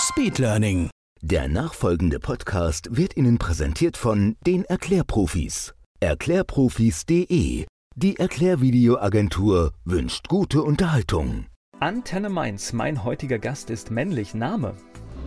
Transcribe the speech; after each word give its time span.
Speedlearning. 0.00 0.88
Der 1.20 1.46
nachfolgende 1.46 2.20
Podcast 2.20 2.96
wird 2.96 3.18
Ihnen 3.18 3.36
präsentiert 3.36 3.98
von 3.98 4.36
den 4.46 4.64
Erklärprofis. 4.64 5.74
Erklärprofis.de. 6.00 7.66
Die 7.96 8.18
Erklärvideoagentur 8.18 9.74
wünscht 9.84 10.28
gute 10.28 10.62
Unterhaltung. 10.62 11.46
Antenne 11.80 12.30
Mainz, 12.30 12.72
mein 12.72 13.04
heutiger 13.04 13.38
Gast 13.38 13.68
ist 13.68 13.90
männlich. 13.90 14.32
Name? 14.32 14.74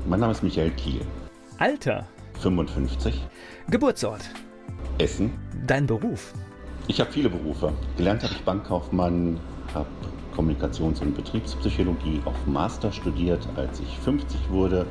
Mein 0.07 0.19
Name 0.21 0.31
ist 0.31 0.41
Michael 0.41 0.71
Kiel, 0.71 1.01
Alter? 1.59 2.07
55, 2.41 3.21
Geburtsort? 3.69 4.27
Essen. 4.97 5.31
Dein 5.67 5.85
Beruf? 5.85 6.33
Ich 6.87 6.99
habe 6.99 7.11
viele 7.11 7.29
Berufe. 7.29 7.73
Gelernt 7.95 8.23
habe 8.23 8.33
ich 8.33 8.41
Bankkaufmann, 8.41 9.39
habe 9.73 9.87
Kommunikations- 10.33 11.01
und 11.01 11.15
Betriebspsychologie 11.15 12.21
auf 12.25 12.35
Master 12.45 12.91
studiert, 12.91 13.47
als 13.55 13.79
ich 13.79 13.97
50 13.99 14.49
wurde. 14.49 14.85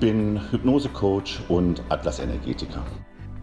Bin 0.00 0.40
Hypnosecoach 0.50 1.40
und 1.48 1.82
Atlas-Energetiker. 1.88 2.82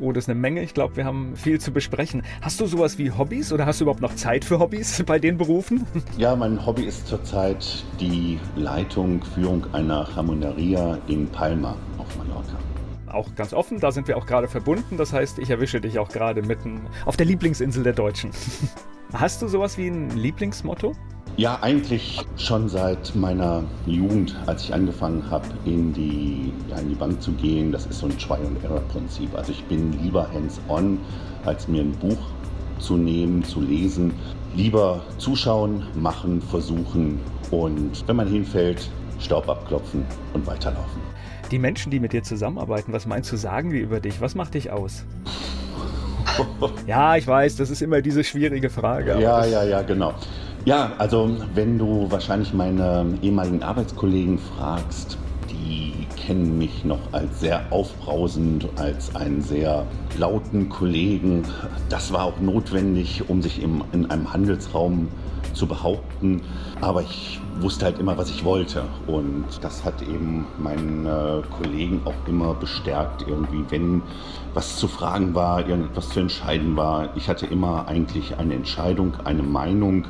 Oh, 0.02 0.12
das 0.12 0.24
ist 0.24 0.30
eine 0.30 0.40
Menge. 0.40 0.64
Ich 0.64 0.74
glaube, 0.74 0.96
wir 0.96 1.06
haben 1.06 1.36
viel 1.36 1.62
zu 1.62 1.72
besprechen. 1.72 2.24
Hast 2.42 2.60
du 2.60 2.66
sowas 2.66 2.98
wie 2.98 3.12
Hobbys 3.12 3.54
oder 3.54 3.68
hast 3.68 3.80
du 3.80 3.84
überhaupt 3.84 4.02
noch 4.02 4.16
Zeit 4.16 4.44
für 4.44 4.60
Hobbys 4.60 5.04
bei 5.06 5.20
den 5.20 5.38
Berufen? 5.38 5.86
Ja, 6.18 6.36
mein 6.36 6.66
Hobby 6.66 6.86
ist 6.86 7.06
zurzeit 7.06 7.84
die 8.00 8.40
Leitung, 8.56 9.24
Führung 9.24 9.64
einer 9.74 10.16
Harmoneria 10.16 10.98
in 11.08 11.28
Palma 11.28 11.76
auf 12.00 12.18
Mallorca. 12.18 12.58
Auch 13.12 13.36
ganz 13.36 13.54
offen, 13.54 13.80
da 13.80 13.92
sind 13.92 14.08
wir 14.08 14.18
auch 14.18 14.26
gerade 14.26 14.48
verbunden. 14.48 14.98
Das 14.98 15.14
heißt, 15.14 15.38
ich 15.38 15.52
erwische 15.52 15.80
dich 15.80 16.00
auch 16.00 16.10
gerade 16.10 16.42
mitten 16.42 16.82
auf 17.06 17.16
der 17.16 17.28
Lieblingsinsel 17.28 17.84
der 17.84 17.94
Deutschen. 17.94 18.32
Hast 19.14 19.44
du 19.44 19.48
sowas 19.48 19.78
wie 19.78 19.88
ein 19.88 20.10
Lieblingsmotto? 20.10 20.94
Ja, 21.38 21.58
eigentlich 21.62 22.22
schon 22.38 22.68
seit 22.70 23.16
meiner 23.16 23.64
Jugend, 23.86 24.36
als 24.46 24.64
ich 24.64 24.74
angefangen 24.74 25.24
habe, 25.30 25.48
in 25.66 25.94
die, 25.94 26.54
ja, 26.70 26.78
in 26.78 26.90
die 26.90 26.96
Bank 26.96 27.22
zu 27.22 27.32
gehen. 27.32 27.72
Das 27.72 27.86
ist 27.86 28.00
so 28.00 28.08
ein 28.08 28.18
Try-and-Error-Prinzip. 28.18 29.34
Also 29.36 29.52
ich 29.52 29.64
bin 29.66 29.94
lieber 30.04 30.30
hands-on, 30.32 31.00
als 31.46 31.68
mir 31.68 31.82
ein 31.82 31.94
Buch 31.94 32.18
zu 32.80 32.98
nehmen, 32.98 33.44
zu 33.44 33.62
lesen. 33.62 34.14
Lieber 34.56 35.02
zuschauen, 35.18 35.84
machen, 35.96 36.42
versuchen 36.42 37.20
und 37.52 38.08
wenn 38.08 38.18
man 38.18 38.28
hinfällt, 38.28 38.90
Staub 39.20 39.48
abklopfen 39.48 40.06
und 40.34 40.46
weiterlaufen. 40.46 41.02
Die 41.52 41.60
Menschen, 41.60 41.92
die 41.92 42.00
mit 42.00 42.12
dir 42.12 42.24
zusammenarbeiten, 42.24 42.92
was 42.92 43.06
meinst 43.06 43.32
du, 43.32 43.38
sagen 43.38 43.70
die 43.72 43.80
über 43.80 44.00
dich? 44.00 44.20
Was 44.20 44.36
macht 44.36 44.54
dich 44.54 44.72
aus? 44.72 45.06
Ja, 46.88 47.18
ich 47.18 47.28
weiß, 47.28 47.58
das 47.58 47.70
ist 47.70 47.82
immer 47.82 48.02
diese 48.02 48.24
schwierige 48.24 48.70
Frage. 48.70 49.20
Ja, 49.20 49.46
ja, 49.46 49.64
ja, 49.64 49.82
genau. 49.82 50.14
Ja, 50.64 50.92
also 51.00 51.38
wenn 51.56 51.80
du 51.80 52.06
wahrscheinlich 52.12 52.54
meine 52.54 53.18
ehemaligen 53.24 53.64
Arbeitskollegen 53.64 54.38
fragst, 54.38 55.18
die 55.50 56.06
kennen 56.16 56.60
mich 56.60 56.86
noch 56.86 57.00
als 57.12 57.40
sehr 57.40 57.64
aufbrausend, 57.72 58.68
als 58.76 59.16
einen 59.16 59.42
sehr 59.42 59.88
lauten 60.20 60.70
Kollegen. 60.70 61.44
Das 61.90 62.14
war 62.14 62.26
auch 62.26 62.40
notwendig, 62.40 63.28
um 63.28 63.42
sich 63.42 63.64
im, 63.64 63.84
in 63.92 64.12
einem 64.12 64.32
Handelsraum 64.32 65.08
zu 65.54 65.66
behaupten. 65.66 66.44
Aber 66.80 67.02
ich 67.02 67.40
wusste 67.60 67.86
halt 67.86 67.98
immer, 67.98 68.16
was 68.20 68.30
ich 68.30 68.46
wollte. 68.46 68.84
Und 69.08 69.46
das 69.62 69.84
hat 69.84 70.04
eben 70.04 70.46
meinen 70.60 71.08
Kollegen 71.58 72.02
auch 72.06 72.28
immer 72.28 72.54
bestärkt, 72.54 73.26
irgendwie, 73.28 73.66
wenn 73.70 74.04
was 74.54 74.78
zu 74.78 74.88
fragen 74.88 75.34
war, 75.34 75.68
irgendwas 75.68 76.10
zu 76.10 76.20
entscheiden 76.20 76.78
war. 76.78 77.10
Ich 77.16 77.30
hatte 77.30 77.48
immer 77.48 77.88
eigentlich 77.88 78.38
eine 78.38 78.54
Entscheidung, 78.54 79.14
eine 79.26 79.42
Meinung 79.42 80.06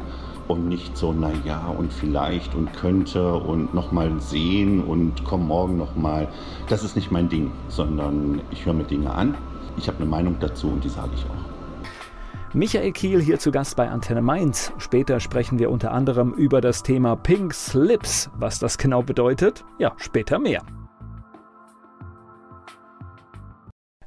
und 0.51 0.67
nicht 0.67 0.97
so, 0.97 1.13
na 1.17 1.31
ja, 1.45 1.67
und 1.67 1.91
vielleicht 1.91 2.55
und 2.55 2.73
könnte 2.73 3.33
und 3.33 3.73
nochmal 3.73 4.11
sehen 4.19 4.83
und 4.83 5.23
komm 5.23 5.47
morgen 5.47 5.77
nochmal. 5.77 6.27
Das 6.67 6.83
ist 6.83 6.95
nicht 6.95 7.11
mein 7.11 7.29
Ding, 7.29 7.51
sondern 7.67 8.41
ich 8.51 8.65
höre 8.65 8.73
mir 8.73 8.83
Dinge 8.83 9.11
an. 9.11 9.35
Ich 9.77 9.87
habe 9.87 9.97
eine 9.97 10.07
Meinung 10.07 10.37
dazu 10.39 10.67
und 10.67 10.83
die 10.83 10.89
sage 10.89 11.11
ich 11.15 11.25
auch. 11.25 11.51
Michael 12.53 12.91
Kiel 12.91 13.21
hier 13.21 13.39
zu 13.39 13.49
Gast 13.49 13.77
bei 13.77 13.89
Antenne 13.89 14.21
Mainz. 14.21 14.73
Später 14.77 15.21
sprechen 15.21 15.57
wir 15.57 15.71
unter 15.71 15.93
anderem 15.93 16.33
über 16.33 16.59
das 16.59 16.83
Thema 16.83 17.15
Pink 17.15 17.53
Slips. 17.53 18.29
Was 18.37 18.59
das 18.59 18.77
genau 18.77 19.01
bedeutet? 19.01 19.63
Ja, 19.79 19.93
später 19.95 20.37
mehr. 20.37 20.61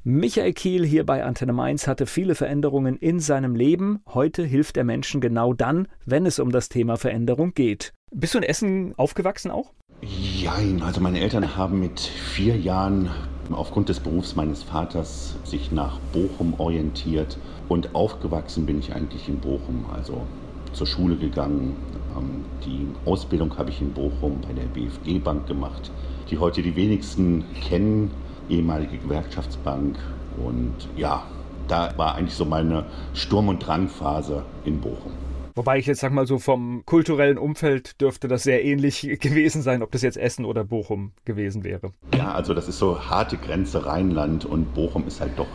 Michael 0.07 0.53
Kiel 0.53 0.85
hier 0.85 1.07
bei 1.07 1.25
Antenne 1.25 1.55
Mainz 1.55 1.87
hatte 1.87 2.05
viele 2.05 2.35
Veränderungen 2.35 2.99
in 2.99 3.21
seinem 3.21 3.57
Leben. 3.57 4.01
Heute 4.13 4.45
hilft 4.45 4.77
er 4.77 4.85
Menschen 4.85 5.23
genau 5.23 5.55
dann, 5.55 5.89
wenn 6.05 6.27
es 6.27 6.39
um 6.39 6.53
das 6.53 6.69
Thema 6.69 6.99
Veränderung 6.99 7.55
geht. 7.55 7.95
Bist 8.15 8.35
du 8.35 8.39
in 8.39 8.45
Essen 8.45 8.93
aufgewachsen 8.99 9.51
auch? 9.51 9.73
Jein, 10.03 10.83
also 10.83 11.01
meine 11.01 11.21
Eltern 11.21 11.57
haben 11.57 11.81
mit 11.81 12.01
vier 12.01 12.55
Jahren 12.59 13.09
aufgrund 13.51 13.89
des 13.89 13.99
Berufs 13.99 14.37
meines 14.37 14.63
Vaters 14.63 15.37
sich 15.43 15.73
nach 15.73 15.99
Bochum 16.13 16.53
orientiert 16.61 17.39
und 17.71 17.95
aufgewachsen 17.95 18.67
bin 18.67 18.81
ich 18.81 18.95
eigentlich 18.95 19.27
in 19.31 19.39
Bochum, 19.39 19.87
also 19.91 20.27
zur 20.75 20.87
Schule 20.87 21.17
gegangen. 21.17 21.77
Ähm, 22.15 22.45
Die 22.67 22.89
Ausbildung 23.09 23.57
habe 23.57 23.71
ich 23.71 23.81
in 23.81 23.95
Bochum 23.95 24.43
bei 24.47 24.53
der 24.53 24.65
BFG 24.65 25.19
Bank 25.19 25.47
gemacht, 25.47 25.91
die 26.31 26.37
heute 26.37 26.61
die 26.61 26.77
wenigsten 26.77 27.45
kennen, 27.67 28.11
ehemalige 28.49 28.99
Gewerkschaftsbank 28.99 29.97
und 30.37 30.75
ja, 30.97 31.23
da 31.69 31.93
war 31.97 32.15
eigentlich 32.15 32.35
so 32.35 32.45
meine 32.45 32.85
Sturm- 33.15 33.49
und 33.49 33.61
Drangphase 33.61 34.45
in 34.65 34.81
Bochum. 34.81 35.13
Wobei 35.57 35.79
ich 35.79 35.87
jetzt 35.87 36.01
sag 36.01 36.13
mal 36.13 36.27
so 36.27 36.41
vom 36.41 36.83
kulturellen 36.85 37.39
Umfeld 37.39 38.01
dürfte 38.01 38.27
das 38.27 38.43
sehr 38.43 38.65
ähnlich 38.65 39.03
gewesen 39.21 39.63
sein, 39.63 39.83
ob 39.83 39.93
das 39.93 40.03
jetzt 40.03 40.17
Essen 40.17 40.45
oder 40.45 40.65
Bochum 40.65 41.13
gewesen 41.25 41.63
wäre. 41.63 41.93
Ja, 42.17 42.33
also 42.33 42.55
das 42.55 42.69
ist 42.69 42.79
so 42.79 42.99
harte 43.09 43.37
Grenze 43.37 43.87
Rheinland 43.87 44.45
und 44.45 44.75
Bochum 44.75 45.07
ist 45.07 45.21
halt 45.21 45.39
doch 45.39 45.47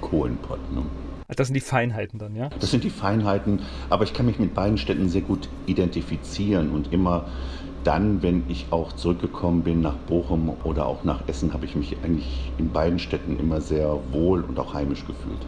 Kohlenpott. 0.00 0.60
Ne? 0.72 0.82
Das 1.36 1.48
sind 1.48 1.54
die 1.54 1.60
Feinheiten 1.60 2.18
dann, 2.18 2.34
ja? 2.34 2.48
Das 2.60 2.70
sind 2.70 2.84
die 2.84 2.90
Feinheiten, 2.90 3.60
aber 3.90 4.04
ich 4.04 4.14
kann 4.14 4.26
mich 4.26 4.38
mit 4.38 4.54
beiden 4.54 4.78
Städten 4.78 5.08
sehr 5.08 5.22
gut 5.22 5.48
identifizieren 5.66 6.70
und 6.70 6.92
immer 6.92 7.26
dann, 7.84 8.22
wenn 8.22 8.44
ich 8.48 8.66
auch 8.70 8.92
zurückgekommen 8.92 9.62
bin 9.62 9.80
nach 9.80 9.96
Bochum 9.96 10.56
oder 10.64 10.86
auch 10.86 11.04
nach 11.04 11.26
Essen, 11.28 11.52
habe 11.52 11.64
ich 11.66 11.74
mich 11.74 11.96
eigentlich 12.02 12.52
in 12.58 12.70
beiden 12.70 12.98
Städten 12.98 13.38
immer 13.38 13.60
sehr 13.60 13.98
wohl 14.12 14.42
und 14.42 14.58
auch 14.58 14.74
heimisch 14.74 15.06
gefühlt. 15.06 15.40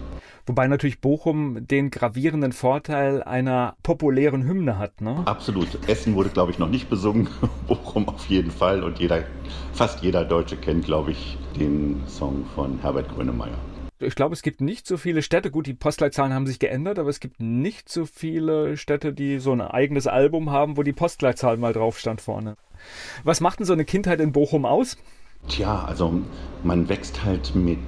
Wobei 0.46 0.66
natürlich 0.68 1.00
Bochum 1.00 1.66
den 1.66 1.90
gravierenden 1.90 2.52
Vorteil 2.52 3.22
einer 3.22 3.76
populären 3.82 4.46
Hymne 4.46 4.76
hat, 4.76 5.00
ne? 5.00 5.22
Absolut. 5.24 5.68
Essen 5.88 6.14
wurde, 6.14 6.28
glaube 6.28 6.50
ich, 6.50 6.58
noch 6.58 6.68
nicht 6.68 6.90
besungen. 6.90 7.28
Bochum 7.66 8.08
auf 8.08 8.26
jeden 8.26 8.50
Fall. 8.50 8.84
Und 8.84 8.98
jeder, 8.98 9.22
fast 9.72 10.02
jeder 10.02 10.24
Deutsche 10.24 10.56
kennt, 10.56 10.84
glaube 10.84 11.12
ich, 11.12 11.38
den 11.58 12.02
Song 12.06 12.44
von 12.54 12.78
Herbert 12.82 13.08
Grönemeyer. 13.08 13.56
Ich 14.00 14.16
glaube, 14.16 14.34
es 14.34 14.42
gibt 14.42 14.60
nicht 14.60 14.86
so 14.86 14.96
viele 14.96 15.22
Städte, 15.22 15.50
gut, 15.50 15.66
die 15.66 15.74
Postleitzahlen 15.74 16.32
haben 16.32 16.46
sich 16.46 16.58
geändert, 16.58 16.98
aber 16.98 17.08
es 17.08 17.20
gibt 17.20 17.40
nicht 17.40 17.88
so 17.88 18.06
viele 18.06 18.76
Städte, 18.76 19.12
die 19.12 19.38
so 19.38 19.52
ein 19.52 19.60
eigenes 19.60 20.06
Album 20.06 20.50
haben, 20.50 20.76
wo 20.76 20.82
die 20.82 20.92
Postleitzahl 20.92 21.56
mal 21.56 21.72
drauf 21.72 21.98
stand 21.98 22.20
vorne. 22.20 22.56
Was 23.22 23.40
macht 23.40 23.60
denn 23.60 23.66
so 23.66 23.72
eine 23.72 23.84
Kindheit 23.84 24.20
in 24.20 24.32
Bochum 24.32 24.66
aus? 24.66 24.96
Tja, 25.48 25.84
also 25.84 26.22
man 26.64 26.88
wächst 26.88 27.24
halt 27.24 27.54
mit, 27.54 27.78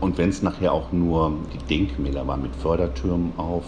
und 0.00 0.18
wenn 0.18 0.28
es 0.28 0.42
nachher 0.42 0.72
auch 0.72 0.92
nur 0.92 1.32
die 1.52 1.64
Denkmäler 1.66 2.26
war, 2.26 2.36
mit 2.36 2.54
Fördertürmen 2.54 3.32
auf, 3.36 3.64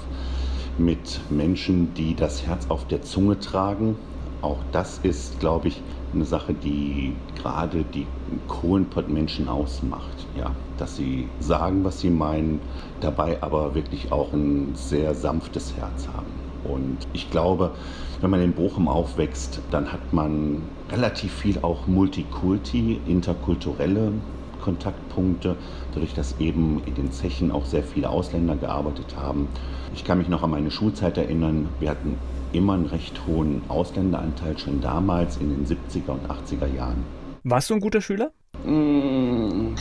mit 0.78 1.20
Menschen, 1.30 1.92
die 1.94 2.14
das 2.14 2.46
Herz 2.46 2.66
auf 2.68 2.86
der 2.86 3.02
Zunge 3.02 3.40
tragen. 3.40 3.96
Auch 4.40 4.58
das 4.70 4.98
ist, 5.02 5.40
glaube 5.40 5.68
ich, 5.68 5.82
eine 6.12 6.24
Sache, 6.24 6.54
die 6.54 7.26
gerade 7.34 7.84
die 7.84 8.06
Kohlenpott-Menschen 8.46 9.48
ausmacht. 9.48 10.28
Ja, 10.34 10.56
dass 10.76 10.96
sie 10.96 11.34
sagen, 11.38 11.84
was 11.84 12.00
sie 12.00 12.10
meinen, 12.10 12.66
dabei 13.00 13.42
aber 13.42 13.74
wirklich 13.74 14.12
auch 14.12 14.32
ein 14.32 14.74
sehr 14.74 15.14
sanftes 15.14 15.76
Herz 15.76 16.08
haben. 16.08 16.40
Und 16.62 17.08
ich 17.12 17.30
glaube, 17.30 17.74
wenn 18.20 18.30
man 18.30 18.40
in 18.42 18.54
Bochum 18.54 18.88
aufwächst, 18.88 19.62
dann 19.70 19.92
hat 19.92 20.12
man 20.12 20.70
relativ 20.90 21.34
viel 21.34 21.60
auch 21.60 21.86
Multikulti, 21.86 22.94
interkulturelle 22.94 24.22
Kontaktpunkte, 24.58 25.58
dadurch, 25.92 26.14
dass 26.14 26.40
eben 26.40 26.82
in 26.84 26.94
den 26.94 27.12
Zechen 27.12 27.50
auch 27.52 27.66
sehr 27.66 27.84
viele 27.84 28.10
Ausländer 28.10 28.56
gearbeitet 28.56 29.16
haben. 29.16 29.50
Ich 29.92 30.04
kann 30.04 30.18
mich 30.18 30.28
noch 30.28 30.42
an 30.42 30.50
meine 30.50 30.70
Schulzeit 30.70 31.16
erinnern, 31.16 31.74
wir 31.78 31.90
hatten 31.90 32.20
immer 32.52 32.74
einen 32.74 32.86
recht 32.86 33.20
hohen 33.26 33.62
Ausländeranteil 33.68 34.58
schon 34.58 34.80
damals 34.80 35.36
in 35.36 35.50
den 35.50 35.66
70er 35.66 36.10
und 36.10 36.28
80er 36.30 36.74
Jahren. 36.74 37.04
Warst 37.44 37.70
du 37.70 37.74
ein 37.74 37.80
guter 37.80 38.00
Schüler? 38.00 38.30
In 38.64 39.76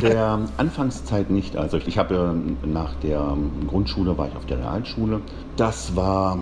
der 0.00 0.40
Anfangszeit 0.56 1.30
nicht. 1.30 1.56
Also 1.56 1.78
ich 1.78 1.98
habe 1.98 2.34
nach 2.64 2.94
der 2.96 3.36
Grundschule 3.66 4.16
war 4.16 4.28
ich 4.28 4.36
auf 4.36 4.46
der 4.46 4.58
Realschule. 4.58 5.20
Das 5.56 5.96
war 5.96 6.38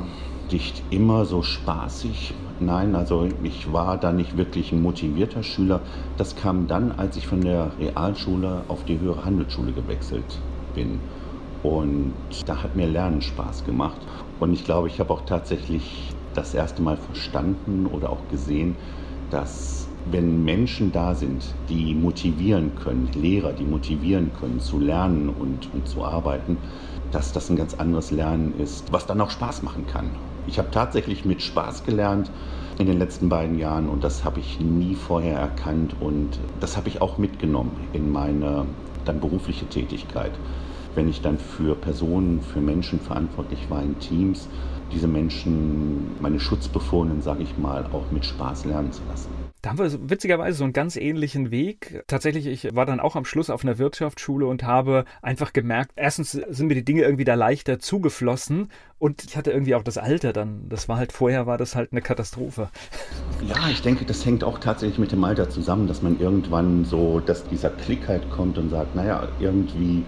nicht 0.51 0.83
immer 0.91 1.25
so 1.25 1.43
spaßig. 1.43 2.35
Nein, 2.61 2.95
also 2.95 3.29
ich 3.43 3.73
war 3.73 3.99
da 3.99 4.13
nicht 4.13 4.37
wirklich 4.37 4.73
ein 4.73 4.83
motivierter 4.83 5.43
Schüler. 5.43 5.81
Das 6.17 6.37
kam 6.37 6.67
dann, 6.69 6.93
als 6.93 7.17
ich 7.17 7.27
von 7.27 7.41
der 7.41 7.73
Realschule 7.79 8.63
auf 8.69 8.85
die 8.85 8.99
höhere 9.01 9.25
Handelsschule 9.25 9.73
gewechselt 9.73 10.41
bin. 10.75 11.01
Und 11.63 12.13
da 12.47 12.63
hat 12.63 12.77
mir 12.77 12.87
Lernen 12.87 13.23
Spaß 13.23 13.65
gemacht. 13.65 14.01
Und 14.39 14.53
ich 14.53 14.65
glaube, 14.65 14.89
ich 14.89 15.01
habe 15.01 15.13
auch 15.13 15.25
tatsächlich 15.25 16.11
das 16.33 16.55
erste 16.55 16.83
Mal 16.83 16.97
verstanden 16.97 17.87
oder 17.87 18.11
auch 18.11 18.29
gesehen, 18.29 18.81
dass 19.31 19.89
wenn 20.05 20.45
Menschen 20.45 20.93
da 20.93 21.15
sind, 21.15 21.57
die 21.69 21.95
motivieren 21.95 22.77
können, 22.77 23.07
Lehrer, 23.07 23.53
die 23.53 23.65
motivieren 23.65 24.33
können 24.33 24.61
zu 24.61 24.79
lernen 24.79 25.29
und, 25.29 25.73
und 25.73 25.89
zu 25.89 26.05
arbeiten, 26.05 26.63
dass 27.11 27.33
das 27.33 27.51
ein 27.51 27.57
ganz 27.57 27.75
anderes 27.75 28.11
Lernen 28.11 28.55
ist, 28.55 28.93
was 28.93 29.07
dann 29.07 29.21
auch 29.21 29.31
Spaß 29.31 29.63
machen 29.63 29.87
kann. 29.87 30.19
Ich 30.45 30.59
habe 30.59 30.71
tatsächlich 30.71 31.25
mit 31.25 31.43
Spaß 31.43 31.83
gelernt 31.83 32.31
in 32.79 32.87
den 32.87 32.99
letzten 32.99 33.29
beiden 33.29 33.57
Jahren 33.59 33.89
und 33.89 34.05
das 34.05 34.25
habe 34.25 34.39
ich 34.39 34.61
nie 34.61 34.95
vorher 34.95 35.39
erkannt 35.39 36.01
und 36.01 36.41
das 36.55 36.77
habe 36.77 36.89
ich 36.89 37.01
auch 37.03 37.19
mitgenommen 37.19 37.89
in 37.93 38.09
meine 38.09 38.77
dann 39.05 39.19
berufliche 39.21 39.69
Tätigkeit. 39.69 40.39
Wenn 40.97 41.09
ich 41.09 41.21
dann 41.21 41.39
für 41.39 41.77
Personen, 41.77 42.41
für 42.41 42.61
Menschen 42.61 42.99
verantwortlich 42.99 43.71
war 43.71 43.83
in 43.83 43.99
Teams, 44.01 44.49
diese 44.93 45.07
Menschen, 45.07 46.21
meine 46.21 46.41
Schutzbefohlenen, 46.41 47.21
sage 47.21 47.43
ich 47.43 47.59
mal, 47.59 47.85
auch 47.93 48.11
mit 48.11 48.25
Spaß 48.25 48.65
lernen 48.65 48.93
zu 48.93 49.03
lassen. 49.09 49.29
Da 49.63 49.71
haben 49.71 49.79
wir 49.79 50.11
witzigerweise 50.11 50.59
so 50.59 50.65
einen 50.65 50.73
ganz 50.73 50.97
ähnlichen 50.97 51.51
Weg. 51.51 52.05
Tatsächlich, 52.07 52.47
ich 52.47 52.75
war 52.77 52.87
dann 52.87 53.01
auch 53.01 53.17
am 53.17 53.25
Schluss 53.25 53.51
auf 53.51 53.65
einer 53.65 53.79
Wirtschaftsschule 53.79 54.47
und 54.47 54.63
habe 54.63 55.05
einfach 55.23 55.53
gemerkt, 55.53 55.93
erstens 55.97 56.33
sind 56.33 56.69
mir 56.69 56.75
die 56.75 56.85
Dinge 56.85 57.03
irgendwie 57.03 57.25
da 57.25 57.35
leichter 57.35 57.79
zugeflossen 57.79 58.69
und 58.99 59.25
ich 59.25 59.37
hatte 59.37 59.51
irgendwie 59.51 59.75
auch 59.75 59.83
das 59.83 59.99
Alter 59.99 60.33
dann. 60.33 60.69
Das 60.69 60.89
war 60.89 60.99
halt 60.99 61.13
vorher, 61.13 61.47
war 61.47 61.59
das 61.59 61.75
halt 61.75 61.93
eine 61.93 62.01
Katastrophe. 62.01 62.69
Ja, 63.47 63.69
ich 63.71 63.83
denke, 63.83 64.05
das 64.05 64.25
hängt 64.25 64.45
auch 64.45 64.61
tatsächlich 64.61 64.99
mit 64.99 65.13
dem 65.13 65.25
Alter 65.25 65.51
zusammen, 65.51 65.89
dass 65.89 66.01
man 66.01 66.21
irgendwann 66.21 66.85
so, 66.85 67.21
dass 67.21 67.45
dieser 67.49 67.71
Klick 67.71 68.07
halt 68.09 68.31
kommt 68.31 68.59
und 68.59 68.71
sagt, 68.71 68.95
naja, 68.95 69.29
irgendwie 69.41 70.05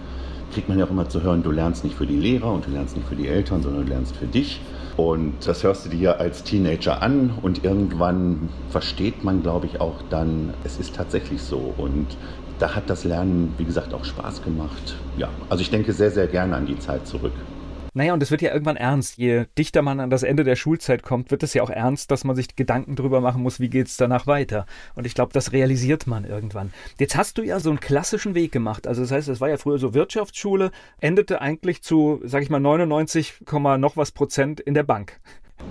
kriegt 0.51 0.69
man 0.69 0.79
ja 0.79 0.85
auch 0.85 0.91
immer 0.91 1.09
zu 1.09 1.21
hören, 1.21 1.43
du 1.43 1.51
lernst 1.51 1.83
nicht 1.83 1.95
für 1.95 2.07
die 2.07 2.17
Lehrer 2.17 2.53
und 2.53 2.65
du 2.65 2.71
lernst 2.71 2.95
nicht 2.95 3.07
für 3.07 3.15
die 3.15 3.27
Eltern, 3.27 3.61
sondern 3.61 3.85
du 3.85 3.89
lernst 3.89 4.15
für 4.15 4.27
dich. 4.27 4.61
Und 4.97 5.47
das 5.47 5.63
hörst 5.63 5.85
du 5.85 5.89
dir 5.89 6.19
als 6.19 6.43
Teenager 6.43 7.01
an 7.01 7.31
und 7.41 7.63
irgendwann 7.63 8.49
versteht 8.69 9.23
man, 9.23 9.41
glaube 9.41 9.67
ich, 9.67 9.79
auch 9.79 10.01
dann, 10.09 10.53
es 10.63 10.77
ist 10.77 10.95
tatsächlich 10.95 11.41
so. 11.41 11.73
Und 11.77 12.17
da 12.57 12.75
hat 12.75 12.89
das 12.89 13.05
Lernen, 13.05 13.53
wie 13.57 13.65
gesagt, 13.65 13.93
auch 13.93 14.03
Spaß 14.03 14.41
gemacht. 14.41 14.95
Ja, 15.15 15.29
also 15.47 15.61
ich 15.61 15.69
denke 15.69 15.93
sehr, 15.93 16.11
sehr 16.11 16.27
gerne 16.27 16.55
an 16.55 16.65
die 16.65 16.77
Zeit 16.77 17.07
zurück. 17.07 17.33
Naja, 17.93 18.13
und 18.13 18.23
es 18.23 18.31
wird 18.31 18.41
ja 18.41 18.51
irgendwann 18.51 18.77
ernst. 18.77 19.17
Je 19.17 19.45
dichter 19.57 19.81
man 19.81 19.99
an 19.99 20.09
das 20.09 20.23
Ende 20.23 20.43
der 20.43 20.55
Schulzeit 20.55 21.03
kommt, 21.03 21.31
wird 21.31 21.43
es 21.43 21.53
ja 21.53 21.63
auch 21.63 21.69
ernst, 21.69 22.11
dass 22.11 22.23
man 22.23 22.35
sich 22.35 22.55
Gedanken 22.55 22.95
darüber 22.95 23.21
machen 23.21 23.41
muss, 23.41 23.59
wie 23.59 23.69
geht 23.69 23.87
es 23.87 23.97
danach 23.97 24.27
weiter. 24.27 24.65
Und 24.95 25.05
ich 25.05 25.13
glaube, 25.13 25.33
das 25.33 25.51
realisiert 25.51 26.07
man 26.07 26.25
irgendwann. 26.25 26.73
Jetzt 26.97 27.15
hast 27.15 27.37
du 27.37 27.43
ja 27.43 27.59
so 27.59 27.69
einen 27.69 27.79
klassischen 27.79 28.35
Weg 28.35 28.51
gemacht. 28.51 28.87
Also 28.87 29.01
das 29.01 29.11
heißt, 29.11 29.27
es 29.27 29.41
war 29.41 29.49
ja 29.49 29.57
früher 29.57 29.79
so 29.79 29.93
Wirtschaftsschule, 29.93 30.71
endete 30.99 31.41
eigentlich 31.41 31.81
zu, 31.81 32.21
sag 32.23 32.43
ich 32.43 32.49
mal, 32.49 32.59
99, 32.59 33.41
noch 33.77 33.97
was 33.97 34.11
Prozent 34.11 34.59
in 34.59 34.73
der 34.73 34.83
Bank 34.83 35.19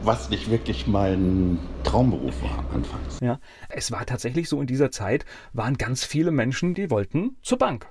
was 0.02 0.30
nicht 0.30 0.50
wirklich 0.50 0.86
mein 0.86 1.58
Traumberuf 1.84 2.42
war 2.42 2.64
anfangs. 2.72 3.18
Ja, 3.20 3.40
es 3.68 3.90
war 3.90 4.04
tatsächlich 4.06 4.48
so 4.48 4.60
in 4.60 4.66
dieser 4.66 4.90
Zeit, 4.90 5.24
waren 5.52 5.76
ganz 5.76 6.04
viele 6.04 6.30
Menschen, 6.30 6.74
die 6.74 6.90
wollten 6.90 7.36
zur 7.42 7.58
Bank. 7.58 7.88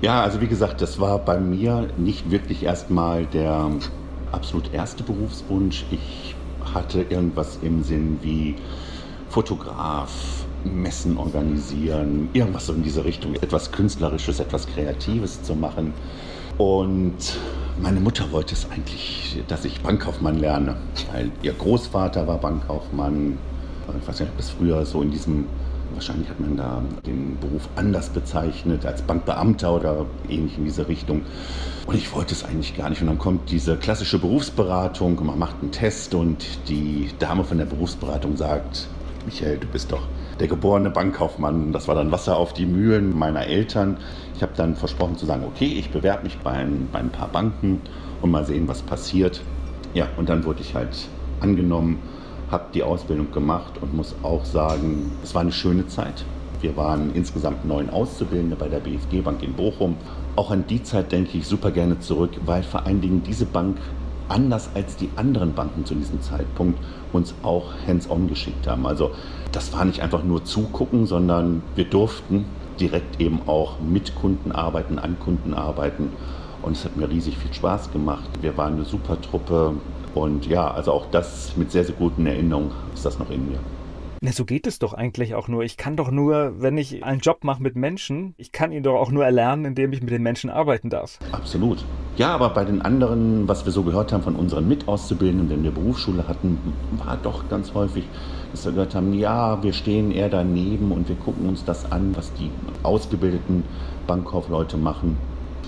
Ja, 0.00 0.22
also 0.22 0.40
wie 0.40 0.46
gesagt, 0.46 0.80
das 0.80 1.00
war 1.00 1.18
bei 1.18 1.40
mir 1.40 1.88
nicht 1.96 2.30
wirklich 2.30 2.62
erstmal 2.62 3.26
der 3.26 3.68
absolut 4.30 4.72
erste 4.72 5.02
Berufswunsch. 5.02 5.86
Ich 5.90 6.36
hatte 6.72 7.02
irgendwas 7.02 7.58
im 7.62 7.82
Sinn 7.82 8.18
wie 8.22 8.54
Fotograf, 9.28 10.46
Messen 10.62 11.18
organisieren, 11.18 12.28
irgendwas 12.32 12.66
so 12.66 12.74
in 12.74 12.84
diese 12.84 13.04
Richtung, 13.04 13.34
etwas 13.34 13.72
Künstlerisches, 13.72 14.38
etwas 14.38 14.68
Kreatives 14.68 15.42
zu 15.42 15.56
machen. 15.56 15.92
Und 16.58 17.36
meine 17.82 17.98
Mutter 17.98 18.30
wollte 18.30 18.54
es 18.54 18.70
eigentlich, 18.70 19.42
dass 19.48 19.64
ich 19.64 19.80
Bankkaufmann 19.80 20.38
lerne, 20.38 20.76
weil 21.12 21.32
ihr 21.42 21.54
Großvater 21.54 22.24
war 22.28 22.38
Bankkaufmann. 22.38 23.36
Ich 24.00 24.06
weiß 24.06 24.20
nicht, 24.20 24.30
ob 24.30 24.36
das 24.36 24.50
früher 24.50 24.86
so 24.86 25.02
in 25.02 25.10
diesem 25.10 25.46
Wahrscheinlich 25.94 26.28
hat 26.28 26.38
man 26.38 26.56
da 26.56 26.82
den 27.06 27.38
Beruf 27.40 27.68
anders 27.76 28.10
bezeichnet, 28.10 28.84
als 28.86 29.02
Bankbeamter 29.02 29.74
oder 29.74 30.06
ähnlich 30.28 30.58
in 30.58 30.64
diese 30.64 30.86
Richtung. 30.88 31.22
Und 31.86 31.96
ich 31.96 32.12
wollte 32.14 32.34
es 32.34 32.44
eigentlich 32.44 32.76
gar 32.76 32.90
nicht. 32.90 33.00
Und 33.00 33.08
dann 33.08 33.18
kommt 33.18 33.50
diese 33.50 33.76
klassische 33.76 34.18
Berufsberatung, 34.18 35.24
man 35.24 35.38
macht 35.38 35.56
einen 35.62 35.72
Test 35.72 36.14
und 36.14 36.46
die 36.68 37.08
Dame 37.18 37.44
von 37.44 37.58
der 37.58 37.64
Berufsberatung 37.64 38.36
sagt, 38.36 38.88
Michael, 39.24 39.58
du 39.58 39.66
bist 39.66 39.92
doch 39.92 40.06
der 40.38 40.48
geborene 40.48 40.90
Bankkaufmann. 40.90 41.72
Das 41.72 41.88
war 41.88 41.94
dann 41.94 42.12
Wasser 42.12 42.36
auf 42.36 42.52
die 42.52 42.66
Mühlen 42.66 43.18
meiner 43.18 43.46
Eltern. 43.46 43.96
Ich 44.36 44.42
habe 44.42 44.52
dann 44.56 44.76
versprochen 44.76 45.16
zu 45.16 45.26
sagen, 45.26 45.44
okay, 45.44 45.66
ich 45.66 45.90
bewerbe 45.90 46.24
mich 46.24 46.38
bei 46.38 46.52
ein, 46.52 46.88
bei 46.92 47.00
ein 47.00 47.10
paar 47.10 47.28
Banken 47.28 47.80
und 48.22 48.30
mal 48.30 48.44
sehen, 48.44 48.68
was 48.68 48.82
passiert. 48.82 49.42
Ja, 49.94 50.08
und 50.16 50.28
dann 50.28 50.44
wurde 50.44 50.60
ich 50.60 50.74
halt 50.74 51.08
angenommen 51.40 51.98
habe 52.50 52.64
die 52.74 52.82
Ausbildung 52.82 53.30
gemacht 53.32 53.74
und 53.80 53.94
muss 53.94 54.14
auch 54.22 54.44
sagen, 54.44 55.12
es 55.22 55.34
war 55.34 55.42
eine 55.42 55.52
schöne 55.52 55.86
Zeit. 55.86 56.24
Wir 56.60 56.76
waren 56.76 57.12
insgesamt 57.14 57.64
neun 57.64 57.88
Auszubildende 57.90 58.56
bei 58.56 58.68
der 58.68 58.80
BFG 58.80 59.20
Bank 59.22 59.42
in 59.42 59.52
Bochum. 59.52 59.96
Auch 60.34 60.50
an 60.50 60.64
die 60.68 60.82
Zeit 60.82 61.12
denke 61.12 61.38
ich 61.38 61.46
super 61.46 61.70
gerne 61.70 62.00
zurück, 62.00 62.30
weil 62.44 62.62
vor 62.62 62.84
allen 62.84 63.00
Dingen 63.00 63.22
diese 63.22 63.46
Bank 63.46 63.76
anders 64.28 64.70
als 64.74 64.96
die 64.96 65.08
anderen 65.16 65.54
Banken 65.54 65.84
zu 65.84 65.94
diesem 65.94 66.20
Zeitpunkt 66.20 66.78
uns 67.12 67.34
auch 67.42 67.72
hands-on 67.86 68.28
geschickt 68.28 68.66
haben. 68.66 68.86
Also 68.86 69.12
das 69.52 69.72
war 69.72 69.84
nicht 69.84 70.02
einfach 70.02 70.24
nur 70.24 70.44
zugucken, 70.44 71.06
sondern 71.06 71.62
wir 71.74 71.84
durften 71.84 72.44
direkt 72.78 73.20
eben 73.20 73.40
auch 73.46 73.80
mit 73.80 74.14
Kunden 74.14 74.52
arbeiten, 74.52 74.98
an 74.98 75.18
Kunden 75.18 75.54
arbeiten. 75.54 76.10
Und 76.62 76.76
es 76.76 76.84
hat 76.84 76.96
mir 76.96 77.08
riesig 77.08 77.38
viel 77.38 77.52
Spaß 77.52 77.92
gemacht. 77.92 78.28
Wir 78.40 78.56
waren 78.56 78.74
eine 78.74 78.84
super 78.84 79.20
Truppe. 79.20 79.74
Und 80.14 80.46
ja, 80.46 80.70
also 80.70 80.92
auch 80.92 81.10
das 81.10 81.56
mit 81.56 81.70
sehr, 81.70 81.84
sehr 81.84 81.94
guten 81.94 82.26
Erinnerungen 82.26 82.72
ist 82.94 83.04
das 83.04 83.18
noch 83.18 83.30
in 83.30 83.48
mir. 83.48 83.58
Na, 84.20 84.32
so 84.32 84.44
geht 84.44 84.66
es 84.66 84.80
doch 84.80 84.94
eigentlich 84.94 85.36
auch 85.36 85.46
nur. 85.46 85.62
Ich 85.62 85.76
kann 85.76 85.94
doch 85.96 86.10
nur, 86.10 86.60
wenn 86.60 86.76
ich 86.76 87.04
einen 87.04 87.20
Job 87.20 87.44
mache 87.44 87.62
mit 87.62 87.76
Menschen, 87.76 88.34
ich 88.36 88.50
kann 88.50 88.72
ihn 88.72 88.82
doch 88.82 88.96
auch 88.96 89.12
nur 89.12 89.24
erlernen, 89.24 89.64
indem 89.64 89.92
ich 89.92 90.00
mit 90.00 90.10
den 90.10 90.24
Menschen 90.24 90.50
arbeiten 90.50 90.90
darf. 90.90 91.20
Absolut. 91.30 91.84
Ja, 92.16 92.34
aber 92.34 92.48
bei 92.48 92.64
den 92.64 92.82
anderen, 92.82 93.46
was 93.46 93.64
wir 93.64 93.70
so 93.70 93.84
gehört 93.84 94.12
haben 94.12 94.24
von 94.24 94.34
unseren 94.34 94.66
Mitauszubildenden, 94.66 95.50
wenn 95.50 95.62
wir 95.62 95.70
Berufsschule 95.70 96.26
hatten, 96.26 96.58
war 97.04 97.16
doch 97.22 97.48
ganz 97.48 97.74
häufig, 97.74 98.08
dass 98.50 98.64
wir 98.64 98.72
gehört 98.72 98.96
haben, 98.96 99.14
ja, 99.14 99.62
wir 99.62 99.72
stehen 99.72 100.10
eher 100.10 100.28
daneben 100.28 100.90
und 100.90 101.08
wir 101.08 101.14
gucken 101.14 101.48
uns 101.48 101.64
das 101.64 101.92
an, 101.92 102.16
was 102.16 102.32
die 102.34 102.50
ausgebildeten 102.82 103.62
Bankkaufleute 104.08 104.76
machen. 104.76 105.16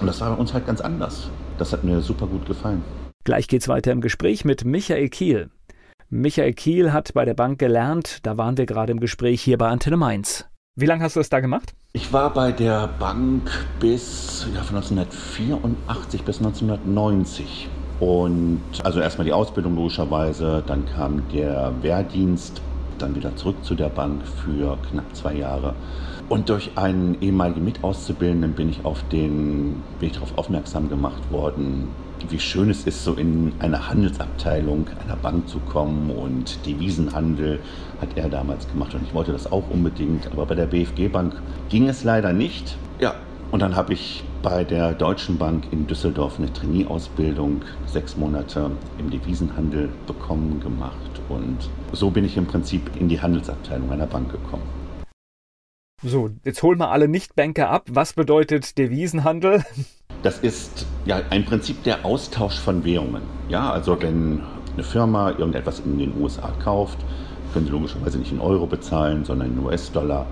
Und 0.00 0.08
das 0.08 0.20
war 0.20 0.30
bei 0.30 0.40
uns 0.40 0.52
halt 0.52 0.66
ganz 0.66 0.80
anders. 0.80 1.30
Das 1.56 1.72
hat 1.72 1.84
mir 1.84 2.00
super 2.00 2.26
gut 2.26 2.46
gefallen. 2.46 2.82
Gleich 3.30 3.46
geht's 3.46 3.68
weiter 3.68 3.92
im 3.92 4.00
Gespräch 4.00 4.44
mit 4.44 4.64
Michael 4.64 5.08
Kiel. 5.08 5.50
Michael 6.08 6.52
Kiel 6.52 6.92
hat 6.92 7.14
bei 7.14 7.24
der 7.24 7.34
Bank 7.34 7.60
gelernt, 7.60 8.26
da 8.26 8.36
waren 8.36 8.58
wir 8.58 8.66
gerade 8.66 8.90
im 8.90 8.98
Gespräch 8.98 9.40
hier 9.40 9.56
bei 9.56 9.68
Antenne 9.68 9.96
Mainz. 9.96 10.46
Wie 10.74 10.86
lange 10.86 11.04
hast 11.04 11.14
du 11.14 11.20
das 11.20 11.28
da 11.28 11.38
gemacht? 11.38 11.72
Ich 11.92 12.12
war 12.12 12.34
bei 12.34 12.50
der 12.50 12.88
Bank 12.98 13.48
bis 13.78 14.48
ja, 14.52 14.62
von 14.62 14.78
1984 14.78 16.24
bis 16.24 16.38
1990. 16.38 17.68
Und 18.00 18.62
also 18.82 18.98
erstmal 18.98 19.26
die 19.26 19.32
Ausbildung 19.32 19.76
logischerweise, 19.76 20.64
dann 20.66 20.84
kam 20.86 21.22
der 21.32 21.72
Wehrdienst, 21.82 22.60
dann 22.98 23.14
wieder 23.14 23.36
zurück 23.36 23.62
zu 23.62 23.76
der 23.76 23.90
Bank 23.90 24.22
für 24.26 24.76
knapp 24.90 25.14
zwei 25.14 25.34
Jahre. 25.34 25.76
Und 26.28 26.48
durch 26.48 26.72
einen 26.74 27.16
ehemaligen 27.22 27.64
Mitauszubildenden 27.64 28.54
bin 28.54 28.70
ich 28.70 28.84
auf 28.84 29.04
den, 29.12 29.84
bin 30.00 30.08
ich 30.08 30.14
darauf 30.14 30.36
aufmerksam 30.36 30.88
gemacht 30.88 31.30
worden, 31.30 31.90
wie 32.28 32.38
schön 32.38 32.70
es 32.70 32.86
ist, 32.86 33.04
so 33.04 33.14
in 33.14 33.52
eine 33.58 33.88
Handelsabteilung 33.88 34.86
einer 35.04 35.16
Bank 35.16 35.48
zu 35.48 35.58
kommen 35.60 36.10
und 36.10 36.64
Devisenhandel 36.66 37.60
hat 38.00 38.16
er 38.16 38.28
damals 38.28 38.68
gemacht 38.68 38.94
und 38.94 39.02
ich 39.02 39.14
wollte 39.14 39.32
das 39.32 39.50
auch 39.50 39.68
unbedingt, 39.70 40.26
aber 40.32 40.46
bei 40.46 40.54
der 40.54 40.66
BFG 40.66 41.08
Bank 41.08 41.34
ging 41.68 41.88
es 41.88 42.04
leider 42.04 42.32
nicht. 42.32 42.76
Ja, 43.00 43.14
und 43.50 43.62
dann 43.62 43.74
habe 43.74 43.92
ich 43.92 44.22
bei 44.42 44.62
der 44.62 44.92
Deutschen 44.92 45.36
Bank 45.36 45.64
in 45.72 45.86
Düsseldorf 45.86 46.38
eine 46.38 46.52
Trainee-Ausbildung, 46.52 47.62
sechs 47.86 48.16
Monate 48.16 48.70
im 48.98 49.10
Devisenhandel 49.10 49.88
bekommen, 50.06 50.60
gemacht 50.60 51.20
und 51.28 51.58
so 51.92 52.10
bin 52.10 52.24
ich 52.24 52.36
im 52.36 52.46
Prinzip 52.46 52.90
in 52.98 53.08
die 53.08 53.20
Handelsabteilung 53.20 53.90
einer 53.90 54.06
Bank 54.06 54.30
gekommen. 54.30 54.62
So, 56.02 56.30
jetzt 56.44 56.62
holen 56.62 56.78
wir 56.78 56.90
alle 56.90 57.08
Nichtbanker 57.08 57.68
ab. 57.68 57.88
Was 57.90 58.14
bedeutet 58.14 58.78
Devisenhandel? 58.78 59.62
Das 60.22 60.38
ist 60.38 60.86
ja 61.06 61.20
ein 61.30 61.46
Prinzip 61.46 61.82
der 61.84 62.04
Austausch 62.04 62.58
von 62.58 62.84
Währungen. 62.84 63.22
Ja, 63.48 63.70
also 63.72 64.00
wenn 64.02 64.42
eine 64.74 64.84
Firma 64.84 65.30
irgendetwas 65.30 65.80
in 65.80 65.98
den 65.98 66.20
USA 66.20 66.52
kauft, 66.62 66.98
können 67.54 67.66
Sie 67.66 67.72
logischerweise 67.72 68.18
nicht 68.18 68.30
in 68.30 68.40
Euro 68.40 68.66
bezahlen, 68.66 69.24
sondern 69.24 69.52
in 69.52 69.64
US-Dollar. 69.64 70.26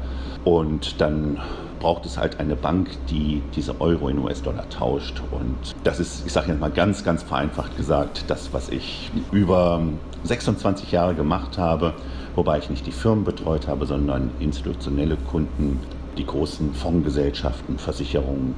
Und 0.45 1.00
dann 1.00 1.38
braucht 1.80 2.04
es 2.04 2.18
halt 2.18 2.38
eine 2.38 2.54
Bank, 2.54 2.90
die 3.09 3.42
diese 3.57 3.80
Euro 3.80 4.09
in 4.09 4.18
US-Dollar 4.18 4.68
tauscht. 4.68 5.23
Und 5.30 5.75
das 5.85 6.00
ist, 6.00 6.26
ich 6.26 6.33
sage 6.33 6.49
jetzt 6.49 6.61
mal 6.61 6.71
ganz, 6.71 7.02
ganz 7.02 7.23
vereinfacht 7.23 7.76
gesagt, 7.76 8.25
das, 8.28 8.52
was 8.52 8.68
ich 8.68 9.11
über 9.33 9.80
26 10.25 10.92
Jahre 10.92 11.14
gemacht 11.14 11.57
habe, 11.57 11.95
wobei 12.35 12.59
ich 12.59 12.68
nicht 12.68 12.87
die 12.87 12.92
Firmen 12.92 13.25
betreut 13.25 13.68
habe, 13.68 13.87
sondern 13.87 14.30
institutionelle 14.38 15.16
Kunden, 15.16 15.80
die 16.18 16.26
großen 16.26 16.75
Fondsgesellschaften, 16.75 17.78
Versicherungen, 17.78 18.54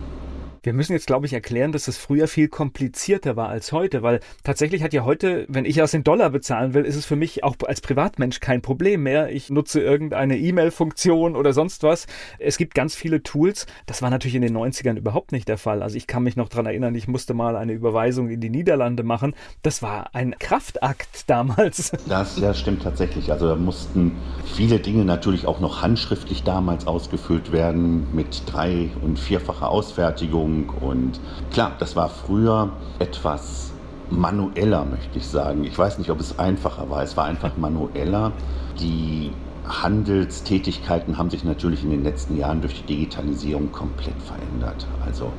wir 0.62 0.72
müssen 0.72 0.92
jetzt, 0.92 1.06
glaube 1.06 1.26
ich, 1.26 1.32
erklären, 1.32 1.72
dass 1.72 1.88
es 1.88 1.96
früher 1.96 2.28
viel 2.28 2.48
komplizierter 2.48 3.36
war 3.36 3.48
als 3.48 3.72
heute, 3.72 4.02
weil 4.02 4.20
tatsächlich 4.42 4.82
hat 4.82 4.92
ja 4.92 5.04
heute, 5.04 5.46
wenn 5.48 5.64
ich 5.64 5.80
aus 5.82 5.92
den 5.92 6.04
Dollar 6.04 6.30
bezahlen 6.30 6.74
will, 6.74 6.84
ist 6.84 6.96
es 6.96 7.06
für 7.06 7.16
mich 7.16 7.44
auch 7.44 7.56
als 7.66 7.80
Privatmensch 7.80 8.40
kein 8.40 8.60
Problem 8.60 9.02
mehr. 9.02 9.30
Ich 9.30 9.50
nutze 9.50 9.80
irgendeine 9.80 10.38
E-Mail-Funktion 10.38 11.36
oder 11.36 11.52
sonst 11.52 11.82
was. 11.82 12.06
Es 12.38 12.58
gibt 12.58 12.74
ganz 12.74 12.94
viele 12.94 13.22
Tools. 13.22 13.66
Das 13.86 14.02
war 14.02 14.10
natürlich 14.10 14.34
in 14.34 14.42
den 14.42 14.56
90ern 14.56 14.96
überhaupt 14.96 15.32
nicht 15.32 15.48
der 15.48 15.58
Fall. 15.58 15.82
Also 15.82 15.96
ich 15.96 16.06
kann 16.06 16.22
mich 16.22 16.36
noch 16.36 16.48
daran 16.48 16.66
erinnern, 16.66 16.94
ich 16.94 17.08
musste 17.08 17.34
mal 17.34 17.56
eine 17.56 17.72
Überweisung 17.72 18.28
in 18.28 18.40
die 18.40 18.50
Niederlande 18.50 19.02
machen. 19.02 19.34
Das 19.62 19.82
war 19.82 20.14
ein 20.14 20.34
Kraftakt 20.38 21.24
damals. 21.26 21.92
Das 22.06 22.38
ja, 22.38 22.52
stimmt 22.54 22.82
tatsächlich. 22.82 23.32
Also 23.32 23.48
da 23.48 23.56
mussten 23.56 24.16
viele 24.54 24.78
Dinge 24.78 25.04
natürlich 25.04 25.46
auch 25.46 25.60
noch 25.60 25.82
handschriftlich 25.82 26.42
damals 26.42 26.86
ausgefüllt 26.86 27.52
werden 27.52 28.06
mit 28.12 28.42
drei- 28.46 28.90
und 29.02 29.18
vierfacher 29.18 29.68
Ausfertigung. 29.68 30.49
Buchhaltung 30.50 30.68
und 30.68 31.20
klar, 31.52 31.76
das 31.78 31.96
war 31.96 32.08
früher 32.08 32.70
etwas 32.98 33.72
manueller, 34.10 34.84
möchte 34.84 35.18
ich 35.18 35.28
sagen. 35.28 35.64
Ich 35.64 35.78
weiß 35.78 35.98
nicht, 35.98 36.10
ob 36.10 36.20
es 36.20 36.38
einfacher 36.38 36.90
war. 36.90 37.02
Es 37.02 37.16
war 37.16 37.24
einfach 37.26 37.56
manueller. 37.56 38.32
Die 38.80 39.32
Handelstätigkeiten 39.64 41.16
haben 41.16 41.30
sich 41.30 41.44
natürlich 41.44 41.84
in 41.84 41.90
den 41.90 42.02
letzten 42.02 42.36
Jahren 42.36 42.60
durch 42.60 42.74
die 42.80 42.86
Digitalisierung 42.86 43.70
komplett 43.70 44.20
verändert. 44.20 44.86
Also 45.00 45.32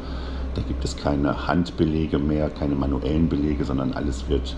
da 0.53 0.61
gibt 0.61 0.85
es 0.85 0.95
keine 0.95 1.47
Handbelege 1.47 2.17
mehr, 2.19 2.49
keine 2.49 2.75
manuellen 2.75 3.27
Belege, 3.29 3.65
sondern 3.65 3.93
alles 3.93 4.29
wird 4.29 4.55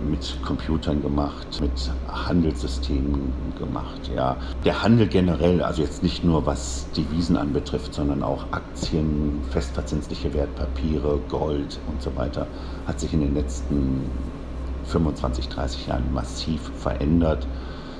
mit 0.00 0.42
Computern 0.42 1.00
gemacht, 1.00 1.60
mit 1.60 1.92
Handelssystemen 2.06 3.54
gemacht. 3.54 4.08
Ja. 4.08 4.38
Der 4.64 4.82
Handel 4.82 5.08
generell, 5.08 5.62
also 5.62 5.82
jetzt 5.82 6.02
nicht 6.02 6.24
nur 6.24 6.46
was 6.46 6.92
Devisen 6.92 7.36
anbetrifft, 7.36 7.94
sondern 7.94 8.22
auch 8.22 8.52
Aktien, 8.52 9.42
festverzinsliche 9.42 10.34
Wertpapiere, 10.34 11.20
Gold 11.28 11.80
und 11.86 12.02
so 12.02 12.16
weiter, 12.16 12.52
hat 12.84 13.00
sich 13.00 13.12
in 13.12 13.20
den 13.20 13.34
letzten 13.34 14.46
25, 14.82 15.48
30 15.48 15.86
Jahren 15.86 16.12
massiv 16.12 16.72
verändert. 16.74 17.48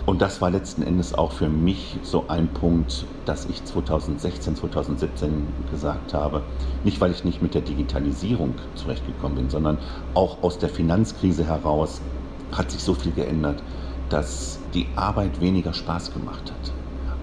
Und 0.07 0.23
das 0.23 0.41
war 0.41 0.51
letzten 0.51 0.83
Endes 0.83 1.15
auch 1.15 1.33
für 1.33 1.49
mich 1.49 1.99
so 2.05 2.29
ein 2.29 2.47
Punkt, 2.47 3.05
dass 3.25 3.47
ich 3.47 3.65
2016, 3.65 4.55
2017 4.55 5.33
gesagt 5.73 6.15
habe, 6.15 6.43
nicht 6.85 7.01
weil 7.01 7.11
ich 7.11 7.25
nicht 7.25 7.43
mit 7.43 7.55
der 7.55 7.63
Digitalisierung 7.63 8.55
zurechtgekommen 8.77 9.37
bin, 9.37 9.51
sondern 9.51 9.79
auch 10.15 10.45
aus 10.45 10.61
der 10.61 10.69
Finanzkrise 10.69 11.45
heraus 11.45 12.01
hat 12.53 12.71
sich 12.71 12.85
so 12.85 12.95
viel 12.95 13.11
geändert, 13.11 13.61
dass 14.09 14.61
die 14.75 14.87
Arbeit 14.95 15.41
weniger 15.41 15.75
Spaß 15.75 16.15
gemacht 16.15 16.53
hat. 16.53 16.73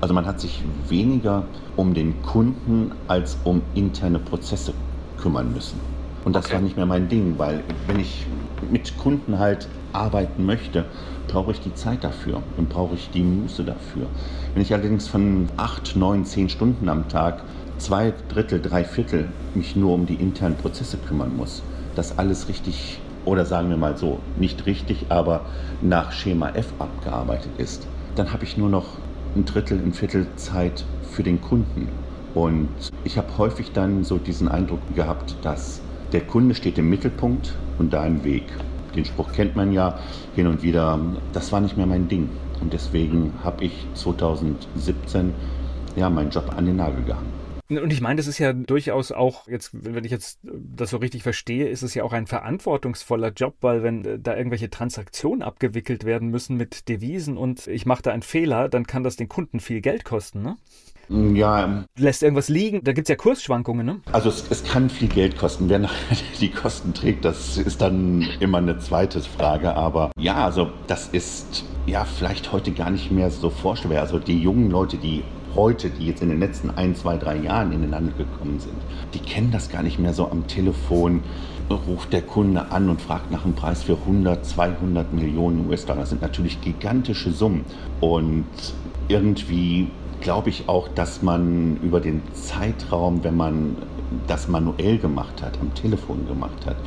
Also 0.02 0.14
man 0.14 0.26
hat 0.26 0.42
sich 0.42 0.62
weniger 0.90 1.46
um 1.78 1.94
den 1.94 2.22
Kunden 2.22 2.92
als 3.08 3.38
um 3.46 3.62
interne 3.76 4.20
Prozesse 4.20 4.74
kümmern 5.22 5.54
müssen. 5.54 5.80
Und 6.26 6.36
das 6.36 6.48
okay. 6.48 6.56
war 6.56 6.62
nicht 6.62 6.76
mehr 6.76 6.86
mein 6.86 7.08
Ding, 7.08 7.36
weil 7.38 7.64
wenn 7.88 8.00
ich 8.00 8.26
mit 8.70 8.98
Kunden 8.98 9.40
halt 9.40 9.70
arbeiten 9.94 10.46
möchte, 10.46 10.86
brauche 11.28 11.52
ich 11.52 11.60
die 11.60 11.74
Zeit 11.76 12.04
dafür 12.04 12.42
und 12.58 12.70
brauche 12.70 12.96
ich 12.96 13.10
die 13.12 13.24
Muße 13.24 13.64
dafür. 13.64 14.08
Wenn 14.54 14.62
ich 14.62 14.74
allerdings 14.74 15.08
von 15.08 15.48
acht, 15.58 15.96
neun, 15.96 16.26
zehn 16.26 16.50
Stunden 16.50 16.90
am 16.90 17.08
Tag 17.10 17.44
zwei 17.78 18.14
Drittel, 18.30 18.62
drei 18.62 18.84
Viertel 18.84 19.30
mich 19.54 19.76
nur 19.76 19.94
um 19.94 20.06
die 20.06 20.16
internen 20.16 20.56
Prozesse 20.56 20.98
kümmern 20.98 21.36
muss, 21.36 21.64
dass 21.96 22.18
alles 22.18 22.48
richtig 22.50 23.00
oder 23.26 23.46
sagen 23.46 23.70
wir 23.70 23.78
mal 23.78 23.98
so, 23.98 24.20
nicht 24.36 24.66
richtig, 24.66 25.06
aber 25.10 25.46
nach 25.82 26.12
Schema 26.12 26.50
F 26.50 26.74
abgearbeitet 26.80 27.52
ist, 27.58 27.88
dann 28.16 28.34
habe 28.34 28.44
ich 28.44 28.58
nur 28.58 28.70
noch 28.70 28.98
ein 29.36 29.46
Drittel, 29.46 29.80
ein 29.80 29.94
Viertel 29.94 30.28
Zeit 30.36 30.86
für 31.02 31.24
den 31.24 31.42
Kunden. 31.42 31.90
Und 32.34 32.70
ich 33.04 33.18
habe 33.18 33.38
häufig 33.38 33.72
dann 33.72 34.04
so 34.04 34.18
diesen 34.18 34.48
Eindruck 34.48 34.82
gehabt, 34.94 35.36
dass 35.42 35.82
der 36.12 36.22
Kunde 36.22 36.56
steht 36.56 36.78
im 36.78 36.90
Mittelpunkt 36.90 37.56
und 37.78 37.94
da 37.94 38.06
im 38.06 38.24
Weg. 38.24 38.58
Den 38.96 39.06
Spruch 39.06 39.32
kennt 39.32 39.56
man 39.56 39.72
ja 39.72 40.00
hin 40.36 40.48
und 40.48 40.64
wieder. 40.64 41.00
Das 41.34 41.52
war 41.52 41.62
nicht 41.62 41.78
mehr 41.78 41.86
mein 41.86 42.08
Ding. 42.08 42.30
Und 42.62 42.74
deswegen 42.74 43.34
habe 43.44 43.66
ich 43.66 43.88
2017 43.96 45.34
ja, 45.96 46.10
meinen 46.10 46.30
Job 46.30 46.54
an 46.56 46.66
den 46.66 46.78
Nagel 46.78 47.04
gehangen. 47.04 47.44
Und 47.70 47.94
ich 47.94 48.02
meine, 48.02 48.18
das 48.18 48.28
ist 48.28 48.40
ja 48.40 48.54
durchaus 48.54 49.12
auch, 49.12 49.48
jetzt, 49.48 49.72
wenn 49.74 50.04
ich 50.04 50.12
jetzt 50.12 50.40
das 50.44 50.90
so 50.90 50.98
richtig 50.98 51.24
verstehe, 51.24 51.70
ist 51.70 51.82
es 51.82 51.94
ja 51.94 52.04
auch 52.04 52.14
ein 52.14 52.28
verantwortungsvoller 52.28 53.32
Job, 53.32 53.56
weil 53.62 53.84
wenn 53.84 54.06
äh, 54.06 54.20
da 54.20 54.36
irgendwelche 54.36 54.70
Transaktionen 54.70 55.42
abgewickelt 55.42 56.04
werden 56.04 56.30
müssen 56.30 56.58
mit 56.58 56.90
Devisen 56.90 57.38
und 57.38 57.68
ich 57.68 57.86
mache 57.86 58.04
da 58.04 58.12
einen 58.12 58.22
Fehler, 58.22 58.70
dann 58.70 58.86
kann 58.86 59.04
das 59.04 59.16
den 59.16 59.30
Kunden 59.30 59.60
viel 59.60 59.82
Geld 59.82 60.04
kosten, 60.04 60.42
ne? 60.42 60.58
Ja. 61.10 61.84
Lässt 61.98 62.24
irgendwas 62.24 62.50
liegen? 62.50 62.84
Da 62.84 62.94
gibt 62.94 63.08
es 63.08 63.10
ja 63.10 63.16
Kursschwankungen, 63.16 63.86
ne? 63.86 64.02
Also 64.12 64.30
es, 64.30 64.46
es, 64.50 64.64
kann 64.64 64.90
viel 64.90 65.08
Geld 65.08 65.38
kosten. 65.38 65.70
Wer 65.70 65.90
die 66.40 66.50
Kosten 66.50 66.94
trägt, 66.94 67.26
das 67.26 67.58
ist 67.58 67.82
dann 67.82 68.28
immer 68.40 68.60
eine 68.60 68.80
zweite 68.80 69.22
Frage. 69.22 69.76
Aber 69.76 70.12
ja, 70.18 70.46
also 70.46 70.72
das 70.88 71.08
ist 71.10 71.66
ja 71.86 72.06
vielleicht 72.06 72.52
heute 72.52 72.72
gar 72.72 72.90
nicht 72.90 73.12
mehr 73.12 73.30
so 73.30 73.50
vorstellbar. 73.50 74.02
Also 74.02 74.20
die 74.20 74.40
jungen 74.40 74.72
Leute, 74.72 74.98
die 74.98 75.24
heute, 75.56 75.90
die 75.90 76.08
jetzt 76.08 76.22
in 76.22 76.30
den 76.30 76.40
letzten 76.40 76.72
ein, 76.72 76.96
zwei, 76.96 77.18
drei 77.18 77.38
Jahren 77.38 77.72
in 77.72 77.82
den 77.82 77.94
Handel 77.94 78.14
gekommen 78.16 78.60
sind, 78.60 78.76
die 79.14 79.20
kennen 79.20 79.52
das 79.52 79.70
gar 79.70 79.84
nicht 79.84 80.00
mehr 80.00 80.14
so 80.14 80.30
am 80.30 80.48
Telefon. 80.48 81.22
Ruft 81.88 82.14
der 82.14 82.22
Kunde 82.22 82.72
an 82.72 82.88
und 82.88 83.02
fragt 83.02 83.32
nach 83.32 83.46
einem 83.46 83.56
Preis 83.56 83.82
für 83.82 83.94
100, 83.94 84.46
200 84.46 85.12
Millionen 85.12 85.68
US-Dollar. 85.68 86.02
Das 86.02 86.10
sind 86.10 86.22
natürlich 86.22 86.62
gigantische 86.62 87.32
Summen. 87.32 87.66
Und 88.00 88.46
irgendwie 89.08 89.88
glaube 90.24 90.50
ich 90.50 90.68
auch, 90.68 90.88
dass 90.88 91.22
man 91.22 91.78
über 91.84 92.00
den 92.00 92.24
Zeitraum, 92.34 93.24
wenn 93.24 93.38
man 93.38 93.76
das 94.28 94.48
manuell 94.48 94.98
gemacht 94.98 95.42
hat, 95.44 95.60
am 95.62 95.74
Telefon 95.76 96.26
gemacht 96.28 96.66
hat, 96.66 96.78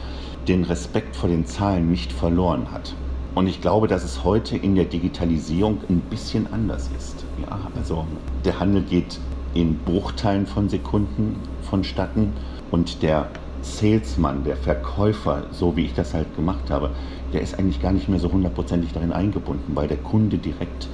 den 0.49 0.64
Respekt 0.64 1.14
vor 1.14 1.28
den 1.28 1.47
Zahlen 1.47 1.90
nicht 1.90 2.12
verloren 2.12 2.73
hat. 2.73 2.95
Und 3.35 3.47
ich 3.47 3.61
glaube, 3.61 3.87
dass 3.87 4.02
es 4.02 4.25
heute 4.25 4.57
in 4.57 4.75
der 4.75 4.87
Digitalisierung 4.87 5.81
ein 5.90 6.00
bisschen 6.00 6.50
anders 6.52 6.90
ist. 6.97 7.25
Ja, 7.43 7.71
also 7.76 8.07
der 8.45 8.59
Handel 8.59 8.83
geht 8.83 9.21
in 9.52 9.76
Bruchteilen 9.78 10.47
von 10.47 10.69
Sekunden 10.69 11.37
vonstatten 11.62 12.33
und 12.71 13.02
der 13.02 13.28
Salesman, 13.61 14.45
der 14.45 14.57
Verkäufer, 14.57 15.45
so 15.50 15.76
wie 15.76 15.85
ich 15.85 15.95
das 15.95 16.14
halt 16.14 16.35
gemacht 16.37 16.71
habe, 16.71 16.90
der 17.33 17.43
ist 17.43 17.59
eigentlich 17.59 17.83
gar 17.83 17.93
nicht 17.93 18.09
mehr 18.09 18.21
so 18.21 18.33
hundertprozentig 18.33 18.93
darin 18.93 19.12
eingebunden, 19.12 19.75
weil 19.75 19.88
der 19.88 19.97
Kunde 19.99 20.38
direkt 20.38 20.88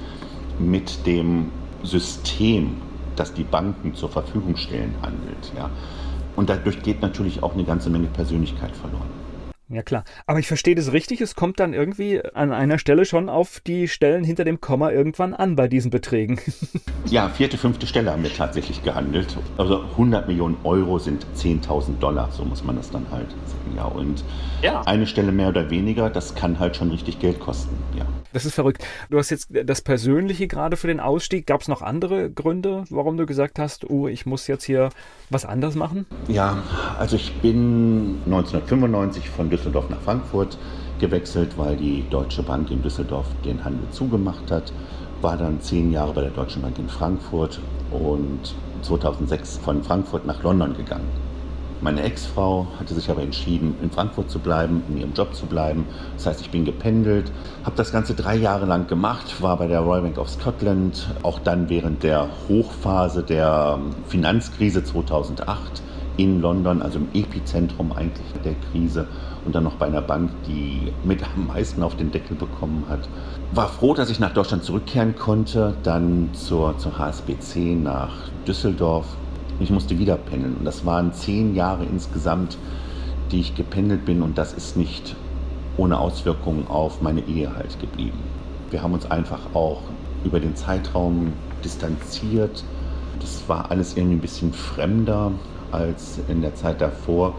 mit 0.59 1.05
dem 1.05 1.51
System, 1.83 2.77
das 3.15 3.33
die 3.33 3.43
Banken 3.43 3.93
zur 3.93 4.09
Verfügung 4.09 4.55
stellen, 4.55 4.95
handelt. 5.01 5.51
Ja. 5.55 5.69
Und 6.35 6.49
dadurch 6.49 6.81
geht 6.81 7.01
natürlich 7.01 7.43
auch 7.43 7.53
eine 7.53 7.63
ganze 7.63 7.89
Menge 7.89 8.07
Persönlichkeit 8.07 8.75
verloren. 8.75 9.22
Ja 9.73 9.81
klar, 9.81 10.03
aber 10.27 10.37
ich 10.37 10.47
verstehe 10.47 10.75
das 10.75 10.91
richtig, 10.91 11.19
es 11.19 11.33
kommt 11.33 11.59
dann 11.59 11.73
irgendwie 11.73 12.23
an 12.35 12.51
einer 12.51 12.77
Stelle 12.77 13.05
schon 13.05 13.27
auf 13.27 13.59
die 13.59 13.87
Stellen 13.87 14.23
hinter 14.23 14.43
dem 14.43 14.61
Komma 14.61 14.91
irgendwann 14.91 15.33
an 15.33 15.55
bei 15.55 15.67
diesen 15.67 15.89
Beträgen. 15.89 16.39
ja, 17.07 17.27
vierte, 17.29 17.57
fünfte 17.57 17.87
Stelle 17.87 18.11
haben 18.11 18.21
wir 18.21 18.31
tatsächlich 18.31 18.83
gehandelt. 18.83 19.35
Also 19.57 19.81
100 19.81 20.27
Millionen 20.27 20.57
Euro 20.63 20.99
sind 20.99 21.25
10.000 21.35 21.97
Dollar, 21.99 22.29
so 22.31 22.45
muss 22.45 22.63
man 22.63 22.75
das 22.75 22.91
dann 22.91 23.07
halt 23.09 23.31
sagen. 23.31 23.75
Ja, 23.75 23.85
und 23.85 24.23
ja. 24.61 24.81
eine 24.81 25.07
Stelle 25.07 25.31
mehr 25.31 25.49
oder 25.49 25.71
weniger, 25.71 26.11
das 26.11 26.35
kann 26.35 26.59
halt 26.59 26.75
schon 26.75 26.91
richtig 26.91 27.17
Geld 27.19 27.39
kosten, 27.39 27.75
ja. 27.97 28.05
Das 28.33 28.45
ist 28.45 28.55
verrückt. 28.55 28.83
Du 29.11 29.19
hast 29.19 29.29
jetzt 29.29 29.49
das 29.51 29.81
Persönliche 29.81 30.47
gerade 30.47 30.75
für 30.75 30.87
den 30.87 30.99
Ausstieg. 30.99 31.45
Gab 31.45 31.61
es 31.61 31.67
noch 31.67 31.83
andere 31.83 32.31
Gründe, 32.31 32.83
warum 32.89 33.15
du 33.15 33.27
gesagt 33.27 33.59
hast, 33.59 33.87
oh, 33.91 34.07
ich 34.07 34.25
muss 34.25 34.47
jetzt 34.47 34.63
hier 34.63 34.89
was 35.29 35.45
anders 35.45 35.75
machen? 35.75 36.07
Ja, 36.27 36.63
also 36.97 37.15
ich 37.15 37.31
bin 37.41 38.21
1995 38.25 39.29
von 39.29 39.51
Düsseldorf 39.51 39.62
nach 39.71 40.01
Frankfurt 40.01 40.57
gewechselt, 40.99 41.57
weil 41.57 41.75
die 41.75 42.05
Deutsche 42.09 42.43
Bank 42.43 42.71
in 42.71 42.81
Düsseldorf 42.81 43.27
den 43.45 43.63
Handel 43.63 43.89
zugemacht 43.91 44.51
hat. 44.51 44.71
War 45.21 45.37
dann 45.37 45.61
zehn 45.61 45.91
Jahre 45.91 46.13
bei 46.13 46.21
der 46.21 46.31
Deutschen 46.31 46.61
Bank 46.61 46.77
in 46.79 46.89
Frankfurt 46.89 47.59
und 47.91 48.55
2006 48.81 49.57
von 49.57 49.83
Frankfurt 49.83 50.25
nach 50.25 50.43
London 50.43 50.75
gegangen. 50.75 51.07
Meine 51.83 52.03
Ex-Frau 52.03 52.67
hatte 52.79 52.93
sich 52.93 53.09
aber 53.09 53.23
entschieden, 53.23 53.75
in 53.81 53.91
Frankfurt 53.91 54.31
zu 54.31 54.39
bleiben, 54.39 54.83
in 54.87 54.99
ihrem 54.99 55.13
Job 55.13 55.35
zu 55.35 55.45
bleiben. 55.45 55.85
Das 56.15 56.27
heißt, 56.27 56.39
ich 56.39 56.49
bin 56.49 56.63
gependelt, 56.63 57.29
habe 57.65 57.75
das 57.75 57.91
Ganze 57.91 58.13
drei 58.13 58.37
Jahre 58.37 58.65
lang 58.65 58.87
gemacht, 58.87 59.41
war 59.41 59.57
bei 59.57 59.67
der 59.67 59.81
Royal 59.81 60.03
Bank 60.03 60.17
of 60.17 60.29
Scotland, 60.29 61.09
auch 61.23 61.39
dann 61.39 61.67
während 61.67 62.03
der 62.03 62.29
Hochphase 62.47 63.21
der 63.21 63.79
Finanzkrise 64.07 64.85
2008 64.85 65.81
in 66.15 66.39
London, 66.39 66.81
also 66.81 66.99
im 66.99 67.07
Epizentrum 67.13 67.91
eigentlich 67.91 68.27
der 68.45 68.55
Krise 68.71 69.07
und 69.45 69.55
dann 69.55 69.63
noch 69.63 69.75
bei 69.75 69.87
einer 69.87 70.01
Bank, 70.01 70.31
die 70.47 70.91
mit 71.03 71.21
am 71.23 71.47
meisten 71.47 71.83
auf 71.83 71.95
den 71.95 72.11
Deckel 72.11 72.35
bekommen 72.35 72.85
hat. 72.89 73.07
War 73.53 73.67
froh, 73.67 73.93
dass 73.93 74.09
ich 74.09 74.19
nach 74.19 74.33
Deutschland 74.33 74.63
zurückkehren 74.63 75.15
konnte, 75.15 75.75
dann 75.83 76.29
zur, 76.33 76.77
zur 76.77 76.97
HSBC 76.97 77.75
nach 77.75 78.13
Düsseldorf. 78.47 79.05
Ich 79.59 79.69
musste 79.69 79.99
wieder 79.99 80.15
pendeln 80.15 80.55
und 80.57 80.65
das 80.65 80.85
waren 80.85 81.13
zehn 81.13 81.55
Jahre 81.55 81.85
insgesamt, 81.85 82.57
die 83.31 83.39
ich 83.39 83.55
gependelt 83.55 84.05
bin 84.05 84.21
und 84.21 84.37
das 84.37 84.53
ist 84.53 84.77
nicht 84.77 85.15
ohne 85.77 85.99
Auswirkungen 85.99 86.67
auf 86.67 87.01
meine 87.01 87.21
Ehe 87.21 87.55
halt 87.55 87.79
geblieben. 87.79 88.19
Wir 88.69 88.81
haben 88.81 88.93
uns 88.93 89.09
einfach 89.09 89.39
auch 89.53 89.81
über 90.23 90.39
den 90.39 90.55
Zeitraum 90.55 91.33
distanziert. 91.63 92.63
Das 93.19 93.43
war 93.47 93.71
alles 93.71 93.95
irgendwie 93.95 94.15
ein 94.15 94.21
bisschen 94.21 94.53
fremder 94.53 95.31
als 95.71 96.19
in 96.27 96.41
der 96.41 96.55
Zeit 96.55 96.81
davor. 96.81 97.35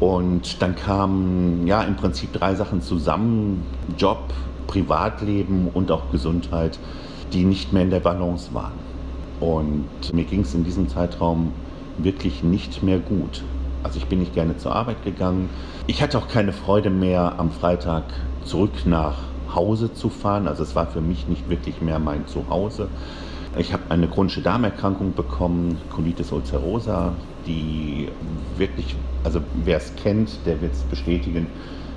Und 0.00 0.62
dann 0.62 0.76
kamen 0.76 1.66
ja 1.66 1.82
im 1.82 1.96
Prinzip 1.96 2.32
drei 2.32 2.54
Sachen 2.54 2.82
zusammen: 2.82 3.64
Job, 3.96 4.32
Privatleben 4.66 5.68
und 5.74 5.90
auch 5.90 6.10
Gesundheit, 6.12 6.78
die 7.32 7.44
nicht 7.44 7.72
mehr 7.72 7.82
in 7.82 7.90
der 7.90 8.00
Balance 8.00 8.54
waren. 8.54 8.88
Und 9.40 10.12
mir 10.12 10.24
ging 10.24 10.40
es 10.40 10.54
in 10.54 10.64
diesem 10.64 10.88
Zeitraum 10.88 11.52
wirklich 11.98 12.42
nicht 12.42 12.82
mehr 12.82 12.98
gut. 12.98 13.42
Also 13.82 13.98
ich 13.98 14.06
bin 14.06 14.18
nicht 14.18 14.34
gerne 14.34 14.56
zur 14.56 14.74
Arbeit 14.74 15.04
gegangen. 15.04 15.48
Ich 15.86 16.02
hatte 16.02 16.18
auch 16.18 16.28
keine 16.28 16.52
Freude 16.52 16.90
mehr, 16.90 17.38
am 17.38 17.50
Freitag 17.50 18.04
zurück 18.44 18.86
nach 18.86 19.16
Hause 19.54 19.92
zu 19.94 20.10
fahren. 20.10 20.48
Also 20.48 20.62
es 20.62 20.74
war 20.74 20.86
für 20.86 21.00
mich 21.00 21.28
nicht 21.28 21.48
wirklich 21.48 21.80
mehr 21.80 21.98
mein 21.98 22.26
Zuhause. 22.26 22.88
Ich 23.56 23.72
habe 23.72 23.84
eine 23.88 24.06
chronische 24.06 24.42
Darmerkrankung 24.42 25.14
bekommen, 25.14 25.78
Colitis 25.90 26.32
ulcerosa, 26.32 27.12
die 27.46 28.08
wirklich, 28.56 28.94
also 29.24 29.40
wer 29.64 29.78
es 29.78 29.94
kennt, 29.96 30.30
der 30.46 30.60
wird 30.60 30.72
es 30.72 30.82
bestätigen, 30.82 31.46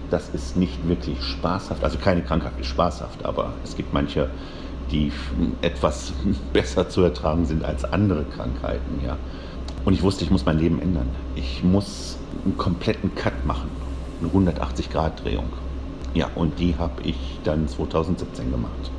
das 0.10 0.30
ist 0.30 0.58
nicht 0.58 0.88
wirklich 0.88 1.22
spaßhaft. 1.22 1.84
Also 1.84 1.98
keine 1.98 2.22
Krankheit 2.22 2.54
ist 2.60 2.68
spaßhaft, 2.68 3.26
aber 3.26 3.54
es 3.64 3.76
gibt 3.76 3.94
manche, 3.94 4.30
die 4.92 5.12
etwas 5.62 6.14
besser 6.54 6.90
zu 6.90 7.02
ertragen 7.02 7.46
sind 7.46 7.64
als 7.64 7.86
andere 7.86 8.26
Krankheiten. 8.26 9.02
Ja. 9.06 9.18
Und 9.86 9.94
ich 9.94 10.04
wusste, 10.04 10.24
ich 10.24 10.32
muss 10.32 10.46
mein 10.46 10.60
Leben 10.60 10.82
ändern. 10.82 11.08
Ich 11.36 11.64
muss 11.64 12.18
einen 12.46 12.58
kompletten 12.58 13.16
Cut 13.16 13.46
machen, 13.46 13.70
eine 14.20 14.52
180-Grad-Drehung. 14.52 15.46
Ja, 16.14 16.30
und 16.36 16.60
die 16.60 16.76
habe 16.78 17.02
ich 17.04 17.40
dann 17.44 17.68
2017 17.68 18.52
gemacht. 18.52 18.92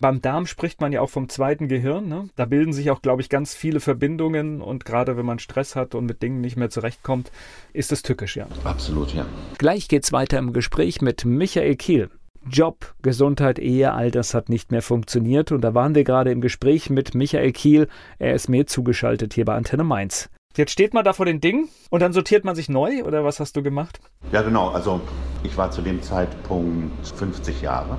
Beim 0.00 0.22
Darm 0.22 0.46
spricht 0.46 0.80
man 0.80 0.92
ja 0.92 1.02
auch 1.02 1.10
vom 1.10 1.28
zweiten 1.28 1.68
Gehirn. 1.68 2.08
Ne? 2.08 2.30
Da 2.34 2.46
bilden 2.46 2.72
sich 2.72 2.90
auch, 2.90 3.02
glaube 3.02 3.20
ich, 3.20 3.28
ganz 3.28 3.54
viele 3.54 3.80
Verbindungen 3.80 4.62
und 4.62 4.86
gerade 4.86 5.18
wenn 5.18 5.26
man 5.26 5.38
Stress 5.38 5.76
hat 5.76 5.94
und 5.94 6.06
mit 6.06 6.22
Dingen 6.22 6.40
nicht 6.40 6.56
mehr 6.56 6.70
zurechtkommt, 6.70 7.30
ist 7.74 7.92
es 7.92 8.00
tückisch, 8.00 8.36
ja. 8.36 8.46
Absolut, 8.64 9.12
ja. 9.12 9.26
Gleich 9.58 9.88
geht's 9.88 10.10
weiter 10.10 10.38
im 10.38 10.54
Gespräch 10.54 11.02
mit 11.02 11.26
Michael 11.26 11.76
Kiel. 11.76 12.08
Job, 12.50 12.94
Gesundheit, 13.02 13.58
Ehe, 13.58 13.92
all 13.92 14.10
das 14.10 14.32
hat 14.32 14.48
nicht 14.48 14.72
mehr 14.72 14.80
funktioniert 14.80 15.52
und 15.52 15.60
da 15.60 15.74
waren 15.74 15.94
wir 15.94 16.04
gerade 16.04 16.32
im 16.32 16.40
Gespräch 16.40 16.88
mit 16.88 17.14
Michael 17.14 17.52
Kiel. 17.52 17.86
Er 18.18 18.34
ist 18.34 18.48
mir 18.48 18.66
zugeschaltet 18.66 19.34
hier 19.34 19.44
bei 19.44 19.54
Antenne 19.54 19.84
Mainz. 19.84 20.30
Jetzt 20.56 20.72
steht 20.72 20.94
man 20.94 21.04
da 21.04 21.12
vor 21.12 21.26
den 21.26 21.42
Dingen 21.42 21.68
und 21.90 22.00
dann 22.00 22.14
sortiert 22.14 22.46
man 22.46 22.56
sich 22.56 22.70
neu 22.70 23.04
oder 23.04 23.22
was 23.22 23.38
hast 23.38 23.54
du 23.54 23.62
gemacht? 23.62 24.00
Ja, 24.32 24.40
genau. 24.40 24.70
Also 24.70 25.02
ich 25.42 25.58
war 25.58 25.70
zu 25.70 25.82
dem 25.82 26.00
Zeitpunkt 26.00 27.06
50 27.06 27.60
Jahre 27.60 27.98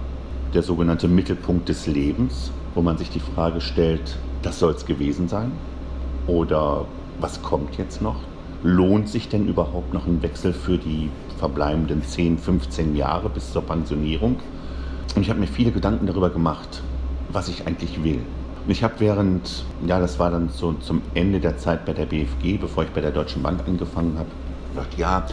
der 0.53 0.63
sogenannte 0.63 1.07
Mittelpunkt 1.07 1.69
des 1.69 1.87
Lebens, 1.87 2.51
wo 2.75 2.81
man 2.81 2.97
sich 2.97 3.09
die 3.09 3.19
Frage 3.19 3.61
stellt, 3.61 4.17
das 4.41 4.59
soll 4.59 4.73
es 4.73 4.85
gewesen 4.85 5.27
sein? 5.27 5.51
Oder 6.27 6.85
was 7.19 7.41
kommt 7.41 7.77
jetzt 7.77 8.01
noch? 8.01 8.17
Lohnt 8.63 9.09
sich 9.09 9.29
denn 9.29 9.47
überhaupt 9.47 9.93
noch 9.93 10.05
ein 10.05 10.21
Wechsel 10.21 10.53
für 10.53 10.77
die 10.77 11.09
verbleibenden 11.39 12.03
10, 12.03 12.37
15 12.37 12.95
Jahre 12.95 13.29
bis 13.29 13.51
zur 13.51 13.63
Pensionierung? 13.63 14.37
Und 15.15 15.21
ich 15.21 15.29
habe 15.29 15.39
mir 15.39 15.47
viele 15.47 15.71
Gedanken 15.71 16.05
darüber 16.05 16.29
gemacht, 16.29 16.81
was 17.31 17.47
ich 17.47 17.65
eigentlich 17.65 18.03
will. 18.03 18.19
Und 18.65 18.71
ich 18.71 18.83
habe 18.83 18.93
während, 18.99 19.65
ja, 19.87 19.99
das 19.99 20.19
war 20.19 20.29
dann 20.31 20.49
so 20.49 20.73
zum 20.73 21.01
Ende 21.15 21.39
der 21.39 21.57
Zeit 21.57 21.85
bei 21.85 21.93
der 21.93 22.05
BFG, 22.05 22.57
bevor 22.59 22.83
ich 22.83 22.89
bei 22.91 23.01
der 23.01 23.11
Deutschen 23.11 23.41
Bank 23.41 23.61
angefangen 23.67 24.17
habe, 24.17 24.29
gedacht, 24.73 24.97
ja, 24.97 25.25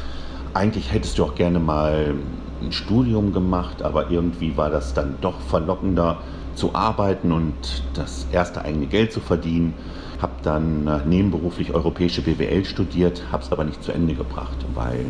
eigentlich 0.55 0.93
hättest 0.93 1.19
du 1.19 1.25
auch 1.25 1.35
gerne 1.35 1.61
mal 1.61 2.15
ein 2.63 2.73
Studium 2.73 3.33
gemacht, 3.33 3.83
aber 3.83 4.11
irgendwie 4.11 4.57
war 4.57 4.71
das 4.71 4.95
dann 4.95 5.17
doch 5.21 5.41
verlockender 5.41 6.19
zu 6.55 6.75
arbeiten 6.75 7.33
und 7.33 7.55
das 7.95 8.27
erste 8.33 8.65
eigene 8.65 8.87
Geld 8.87 9.13
zu 9.13 9.21
verdienen. 9.21 9.75
Habe 10.21 10.33
dann 10.43 10.87
äh, 10.87 10.99
nebenberuflich 11.07 11.73
europäische 11.73 12.23
BWL 12.23 12.65
studiert, 12.65 13.23
habe 13.31 13.45
es 13.45 13.53
aber 13.53 13.65
nicht 13.65 13.83
zu 13.83 13.93
Ende 13.93 14.15
gebracht, 14.15 14.57
weil 14.75 15.07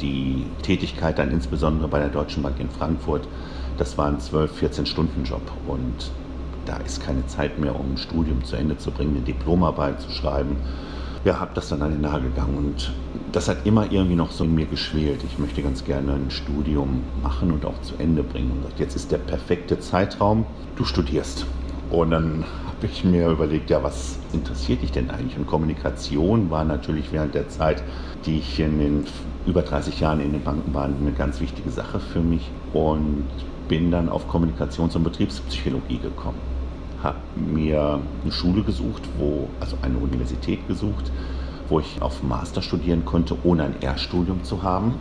die 0.00 0.46
Tätigkeit 0.62 1.18
dann 1.18 1.30
insbesondere 1.30 1.88
bei 1.88 1.98
der 1.98 2.08
Deutschen 2.08 2.42
Bank 2.42 2.58
in 2.58 2.70
Frankfurt, 2.70 3.28
das 3.76 3.98
war 3.98 4.06
ein 4.06 4.20
12, 4.20 4.52
14 4.52 4.86
Stunden 4.86 5.24
Job 5.24 5.42
und 5.66 6.10
da 6.64 6.78
ist 6.78 7.04
keine 7.04 7.26
Zeit 7.26 7.58
mehr, 7.58 7.78
um 7.78 7.92
ein 7.92 7.98
Studium 7.98 8.44
zu 8.44 8.56
Ende 8.56 8.78
zu 8.78 8.90
bringen, 8.90 9.16
eine 9.16 9.24
Diplomarbeit 9.24 10.00
zu 10.00 10.10
schreiben 10.10 10.56
ja, 11.26 11.40
habe 11.40 11.50
das 11.54 11.68
dann 11.68 11.82
an 11.82 11.90
den 11.90 12.02
Nagel 12.02 12.30
gegangen 12.30 12.56
und 12.56 12.92
das 13.32 13.48
hat 13.48 13.66
immer 13.66 13.90
irgendwie 13.90 14.14
noch 14.14 14.30
so 14.30 14.44
in 14.44 14.54
mir 14.54 14.66
geschwelt. 14.66 15.22
Ich 15.24 15.40
möchte 15.40 15.60
ganz 15.60 15.84
gerne 15.84 16.12
ein 16.12 16.30
Studium 16.30 17.02
machen 17.20 17.50
und 17.50 17.66
auch 17.66 17.80
zu 17.82 17.96
Ende 17.98 18.22
bringen. 18.22 18.52
Und 18.64 18.78
jetzt 18.78 18.94
ist 18.94 19.10
der 19.10 19.18
perfekte 19.18 19.80
Zeitraum, 19.80 20.46
du 20.76 20.84
studierst. 20.84 21.44
Und 21.90 22.12
dann 22.12 22.44
habe 22.64 22.86
ich 22.86 23.04
mir 23.04 23.28
überlegt, 23.28 23.70
ja, 23.70 23.82
was 23.82 24.20
interessiert 24.32 24.82
dich 24.82 24.92
denn 24.92 25.10
eigentlich? 25.10 25.36
Und 25.36 25.48
Kommunikation 25.48 26.48
war 26.48 26.64
natürlich 26.64 27.10
während 27.10 27.34
der 27.34 27.48
Zeit, 27.48 27.82
die 28.24 28.38
ich 28.38 28.60
in 28.60 28.78
den 28.78 29.04
über 29.46 29.62
30 29.62 29.98
Jahren 29.98 30.20
in 30.20 30.30
den 30.30 30.44
Banken 30.44 30.72
war, 30.74 30.84
eine 30.84 31.12
ganz 31.12 31.40
wichtige 31.40 31.70
Sache 31.70 31.98
für 31.98 32.20
mich 32.20 32.50
und 32.72 33.26
bin 33.66 33.90
dann 33.90 34.08
auf 34.08 34.28
Kommunikations- 34.28 34.94
und 34.94 35.02
Betriebspsychologie 35.02 35.98
gekommen 35.98 36.55
habe 37.02 37.18
mir 37.36 38.00
eine 38.22 38.32
Schule 38.32 38.62
gesucht, 38.62 39.02
wo, 39.18 39.48
also 39.60 39.76
eine 39.82 39.98
Universität 39.98 40.66
gesucht, 40.68 41.10
wo 41.68 41.80
ich 41.80 42.00
auf 42.00 42.22
Master 42.22 42.62
studieren 42.62 43.04
konnte, 43.04 43.36
ohne 43.44 43.64
ein 43.64 43.74
Erststudium 43.80 44.44
zu 44.44 44.62
haben. 44.62 44.94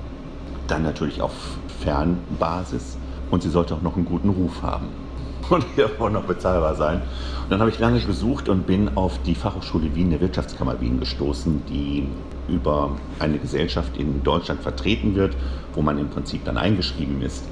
Dann 0.68 0.84
natürlich 0.84 1.22
auf 1.22 1.34
Fernbasis 1.80 2.98
und 3.32 3.44
sie 3.44 3.50
sollte 3.50 3.76
auch 3.76 3.82
noch 3.82 3.96
einen 3.96 4.06
guten 4.06 4.30
Ruf 4.30 4.62
haben 4.62 4.88
und 5.50 5.66
hier 5.76 5.90
auch 6.00 6.10
noch 6.10 6.24
bezahlbar 6.24 6.76
sein. 6.76 7.02
Und 7.44 7.52
dann 7.52 7.60
habe 7.60 7.70
ich 7.70 7.80
lange 7.80 8.00
gesucht 8.00 8.50
und 8.50 8.66
bin 8.66 8.98
auf 8.98 9.22
die 9.24 9.36
Fachhochschule 9.36 9.94
Wien 9.96 10.10
der 10.10 10.22
Wirtschaftskammer 10.22 10.82
Wien 10.82 11.00
gestoßen, 11.00 11.64
die 11.70 12.08
über 12.48 12.92
eine 13.20 13.38
Gesellschaft 13.38 13.98
in 13.98 14.24
Deutschland 14.24 14.62
vertreten 14.62 15.16
wird, 15.16 15.36
wo 15.74 15.82
man 15.82 15.98
im 16.00 16.10
Prinzip 16.10 16.44
dann 16.46 16.58
eingeschrieben 16.58 17.22
ist 17.22 17.44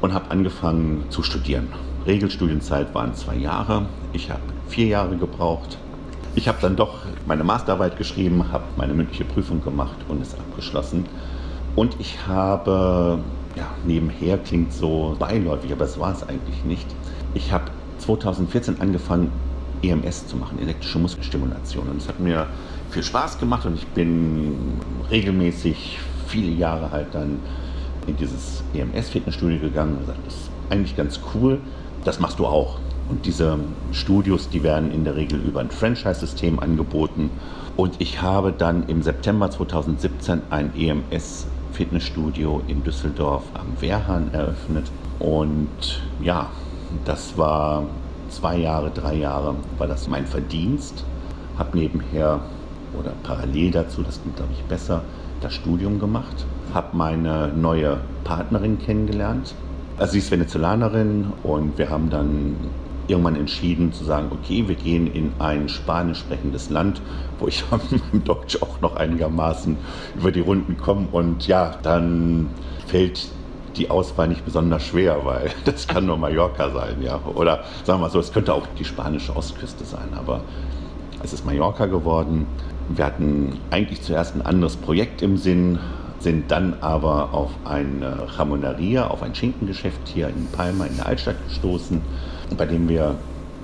und 0.00 0.14
habe 0.14 0.30
angefangen 0.30 1.04
zu 1.10 1.22
studieren. 1.22 1.68
Regelstudienzeit 2.06 2.94
waren 2.94 3.14
zwei 3.14 3.36
Jahre. 3.36 3.86
Ich 4.12 4.30
habe 4.30 4.42
vier 4.68 4.86
Jahre 4.86 5.16
gebraucht. 5.16 5.78
Ich 6.34 6.48
habe 6.48 6.58
dann 6.60 6.76
doch 6.76 6.98
meine 7.26 7.44
Masterarbeit 7.44 7.96
geschrieben, 7.96 8.52
habe 8.52 8.64
meine 8.76 8.92
mündliche 8.92 9.24
Prüfung 9.24 9.62
gemacht 9.62 9.96
und 10.08 10.20
es 10.20 10.34
abgeschlossen. 10.34 11.06
Und 11.76 11.96
ich 11.98 12.26
habe, 12.26 13.20
ja, 13.56 13.66
nebenher 13.86 14.38
klingt 14.38 14.72
so 14.72 15.16
beiläufig, 15.18 15.72
aber 15.72 15.84
das 15.84 15.98
war 15.98 16.12
es 16.12 16.22
eigentlich 16.22 16.64
nicht. 16.64 16.86
Ich 17.34 17.52
habe 17.52 17.64
2014 17.98 18.80
angefangen, 18.80 19.32
EMS 19.82 20.26
zu 20.26 20.36
machen, 20.36 20.58
elektrische 20.60 20.98
Muskelstimulation. 20.98 21.88
Und 21.88 21.98
es 21.98 22.08
hat 22.08 22.20
mir 22.20 22.46
viel 22.90 23.02
Spaß 23.02 23.38
gemacht 23.38 23.66
und 23.66 23.74
ich 23.74 23.86
bin 23.88 24.56
regelmäßig 25.10 25.98
viele 26.26 26.52
Jahre 26.52 26.90
halt 26.90 27.08
dann 27.12 27.38
in 28.06 28.16
dieses 28.16 28.62
EMS-Fitnessstudio 28.74 29.60
gegangen 29.60 29.94
und 29.94 30.00
gesagt, 30.00 30.18
das 30.26 30.34
ist 30.34 30.50
eigentlich 30.70 30.96
ganz 30.96 31.20
cool 31.34 31.60
das 32.04 32.20
machst 32.20 32.38
du 32.38 32.46
auch. 32.46 32.78
Und 33.08 33.26
diese 33.26 33.58
Studios, 33.92 34.48
die 34.48 34.62
werden 34.62 34.92
in 34.92 35.04
der 35.04 35.16
Regel 35.16 35.40
über 35.40 35.60
ein 35.60 35.70
Franchise-System 35.70 36.58
angeboten. 36.58 37.30
Und 37.76 37.96
ich 37.98 38.22
habe 38.22 38.52
dann 38.52 38.88
im 38.88 39.02
September 39.02 39.50
2017 39.50 40.42
ein 40.50 40.72
EMS-Fitnessstudio 40.76 42.62
in 42.66 42.82
Düsseldorf 42.82 43.44
am 43.54 43.80
Wehrhahn 43.80 44.32
eröffnet. 44.32 44.90
Und 45.18 46.02
ja, 46.22 46.48
das 47.04 47.36
war 47.36 47.84
zwei 48.30 48.56
Jahre, 48.58 48.90
drei 48.90 49.16
Jahre, 49.16 49.54
war 49.78 49.86
das 49.86 50.08
mein 50.08 50.26
Verdienst. 50.26 51.04
Habe 51.58 51.78
nebenher 51.78 52.40
oder 52.98 53.12
parallel 53.22 53.70
dazu, 53.70 54.02
das 54.02 54.20
klingt 54.20 54.36
glaube 54.36 54.52
ich 54.52 54.62
besser, 54.64 55.02
das 55.40 55.54
Studium 55.54 55.98
gemacht. 55.98 56.46
Habe 56.72 56.96
meine 56.96 57.48
neue 57.48 57.98
Partnerin 58.24 58.78
kennengelernt, 58.78 59.54
also 59.98 60.12
sie 60.12 60.18
ist 60.18 60.30
Venezolanerin 60.30 61.32
und 61.42 61.78
wir 61.78 61.90
haben 61.90 62.10
dann 62.10 62.56
irgendwann 63.06 63.36
entschieden 63.36 63.92
zu 63.92 64.04
sagen, 64.04 64.28
okay, 64.32 64.66
wir 64.66 64.74
gehen 64.74 65.06
in 65.12 65.32
ein 65.38 65.68
spanisch 65.68 66.20
sprechendes 66.20 66.70
Land, 66.70 67.00
wo 67.38 67.48
ich 67.48 67.64
mit 68.12 68.26
Deutsch 68.26 68.56
auch 68.62 68.80
noch 68.80 68.96
einigermaßen 68.96 69.76
über 70.18 70.32
die 70.32 70.40
Runden 70.40 70.76
komme. 70.76 71.08
Und 71.12 71.46
ja, 71.46 71.74
dann 71.82 72.48
fällt 72.86 73.28
die 73.76 73.90
Auswahl 73.90 74.28
nicht 74.28 74.44
besonders 74.44 74.84
schwer, 74.84 75.24
weil 75.24 75.50
das 75.64 75.86
kann 75.86 76.06
nur 76.06 76.16
Mallorca 76.16 76.70
sein, 76.70 77.02
ja. 77.02 77.20
Oder 77.34 77.64
sagen 77.84 77.98
wir 78.00 78.06
mal 78.06 78.10
so, 78.10 78.20
es 78.20 78.32
könnte 78.32 78.54
auch 78.54 78.66
die 78.78 78.84
spanische 78.84 79.36
Ostküste 79.36 79.84
sein, 79.84 80.08
aber 80.16 80.40
Es 81.22 81.32
ist 81.32 81.46
Mallorca 81.46 81.86
geworden. 81.86 82.46
Wir 82.90 83.06
hatten 83.06 83.58
eigentlich 83.70 84.02
zuerst 84.02 84.34
ein 84.34 84.42
anderes 84.42 84.76
Projekt 84.76 85.22
im 85.22 85.38
Sinn, 85.38 85.78
sind 86.24 86.50
dann 86.50 86.74
aber 86.80 87.32
auf 87.32 87.50
eine 87.64 88.26
Jamoneria, 88.36 89.06
auf 89.06 89.22
ein 89.22 89.34
Schinkengeschäft 89.34 90.08
hier 90.08 90.28
in 90.28 90.46
Palma 90.50 90.86
in 90.86 90.96
der 90.96 91.06
Altstadt 91.06 91.36
gestoßen, 91.46 92.00
bei 92.56 92.64
dem 92.64 92.88
wir 92.88 93.14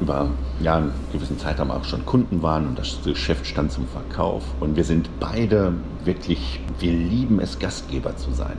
über 0.00 0.28
ja, 0.60 0.76
einen 0.76 0.92
gewissen 1.12 1.38
Zeitraum 1.38 1.70
auch 1.70 1.84
schon 1.84 2.06
Kunden 2.06 2.42
waren 2.42 2.66
und 2.66 2.78
das 2.78 2.98
Geschäft 3.02 3.46
stand 3.46 3.72
zum 3.72 3.86
Verkauf. 3.88 4.44
Und 4.60 4.76
wir 4.76 4.84
sind 4.84 5.08
beide 5.18 5.72
wirklich, 6.04 6.60
wir 6.78 6.92
lieben 6.92 7.40
es, 7.40 7.58
Gastgeber 7.58 8.16
zu 8.16 8.30
sein. 8.32 8.56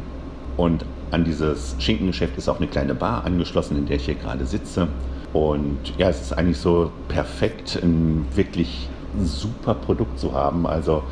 Und 0.58 0.84
an 1.12 1.24
dieses 1.24 1.76
Schinkengeschäft 1.80 2.38
ist 2.38 2.50
auch 2.50 2.58
eine 2.58 2.68
kleine 2.68 2.96
Bar 2.96 3.24
angeschlossen, 3.26 3.78
in 3.78 3.86
der 3.86 3.98
ich 3.98 4.06
hier 4.06 4.16
gerade 4.16 4.46
sitze. 4.46 4.88
Und 5.32 5.78
ja, 5.98 6.10
es 6.10 6.22
ist 6.22 6.34
eigentlich 6.34 6.58
so 6.58 6.92
perfekt, 7.08 7.80
ein 7.82 8.26
wirklich 8.36 8.90
super 9.24 9.76
Produkt 9.76 10.20
zu 10.20 10.34
haben. 10.34 10.66
Also 10.66 11.04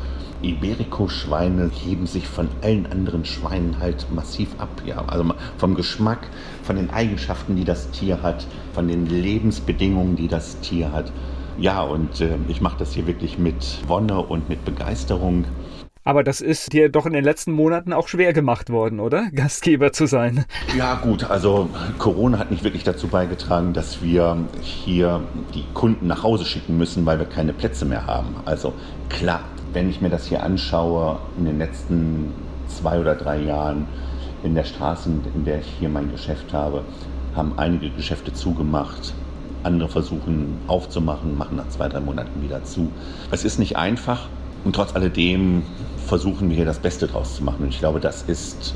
Iberico-Schweine 0.42 1.70
heben 1.84 2.06
sich 2.06 2.26
von 2.26 2.48
allen 2.62 2.86
anderen 2.86 3.24
Schweinen 3.24 3.78
halt 3.78 4.06
massiv 4.12 4.48
ab. 4.58 4.82
Ja. 4.84 5.04
Also 5.06 5.24
vom 5.58 5.74
Geschmack, 5.74 6.28
von 6.62 6.76
den 6.76 6.90
Eigenschaften, 6.90 7.56
die 7.56 7.64
das 7.64 7.90
Tier 7.90 8.22
hat, 8.22 8.46
von 8.72 8.88
den 8.88 9.06
Lebensbedingungen, 9.06 10.16
die 10.16 10.28
das 10.28 10.60
Tier 10.60 10.92
hat. 10.92 11.12
Ja, 11.58 11.82
und 11.82 12.20
äh, 12.20 12.36
ich 12.48 12.60
mache 12.60 12.78
das 12.78 12.92
hier 12.92 13.06
wirklich 13.06 13.38
mit 13.38 13.80
Wonne 13.86 14.20
und 14.20 14.48
mit 14.48 14.64
Begeisterung. 14.64 15.44
Aber 16.02 16.24
das 16.24 16.40
ist 16.40 16.72
dir 16.72 16.88
doch 16.88 17.04
in 17.04 17.12
den 17.12 17.24
letzten 17.24 17.52
Monaten 17.52 17.92
auch 17.92 18.08
schwer 18.08 18.32
gemacht 18.32 18.70
worden, 18.70 19.00
oder? 19.00 19.30
Gastgeber 19.34 19.92
zu 19.92 20.06
sein. 20.06 20.46
Ja, 20.76 20.94
gut. 20.94 21.24
Also 21.24 21.68
Corona 21.98 22.38
hat 22.38 22.50
nicht 22.50 22.64
wirklich 22.64 22.84
dazu 22.84 23.08
beigetragen, 23.08 23.74
dass 23.74 24.02
wir 24.02 24.38
hier 24.62 25.20
die 25.54 25.64
Kunden 25.74 26.06
nach 26.06 26.22
Hause 26.22 26.46
schicken 26.46 26.78
müssen, 26.78 27.04
weil 27.04 27.18
wir 27.18 27.26
keine 27.26 27.52
Plätze 27.52 27.84
mehr 27.84 28.06
haben. 28.06 28.34
Also 28.46 28.72
klar, 29.10 29.42
wenn 29.72 29.88
ich 29.88 30.00
mir 30.00 30.10
das 30.10 30.26
hier 30.26 30.42
anschaue, 30.42 31.18
in 31.38 31.44
den 31.44 31.58
letzten 31.58 32.32
zwei 32.68 33.00
oder 33.00 33.14
drei 33.14 33.40
Jahren 33.40 33.86
in 34.42 34.54
der 34.54 34.64
Straße, 34.64 35.10
in 35.34 35.44
der 35.44 35.60
ich 35.60 35.66
hier 35.78 35.88
mein 35.88 36.10
Geschäft 36.10 36.52
habe, 36.52 36.82
haben 37.34 37.52
einige 37.56 37.90
Geschäfte 37.90 38.32
zugemacht. 38.32 39.14
Andere 39.62 39.88
versuchen 39.88 40.58
aufzumachen, 40.66 41.36
machen 41.36 41.56
nach 41.56 41.68
zwei, 41.68 41.88
drei 41.88 42.00
Monaten 42.00 42.42
wieder 42.42 42.64
zu. 42.64 42.90
Es 43.30 43.44
ist 43.44 43.58
nicht 43.58 43.76
einfach 43.76 44.28
und 44.64 44.74
trotz 44.74 44.94
alledem 44.94 45.62
versuchen 46.06 46.48
wir 46.48 46.56
hier 46.56 46.64
das 46.64 46.78
Beste 46.78 47.06
draus 47.06 47.36
zu 47.36 47.44
machen. 47.44 47.64
Und 47.64 47.68
ich 47.68 47.78
glaube, 47.78 48.00
das 48.00 48.22
ist 48.22 48.74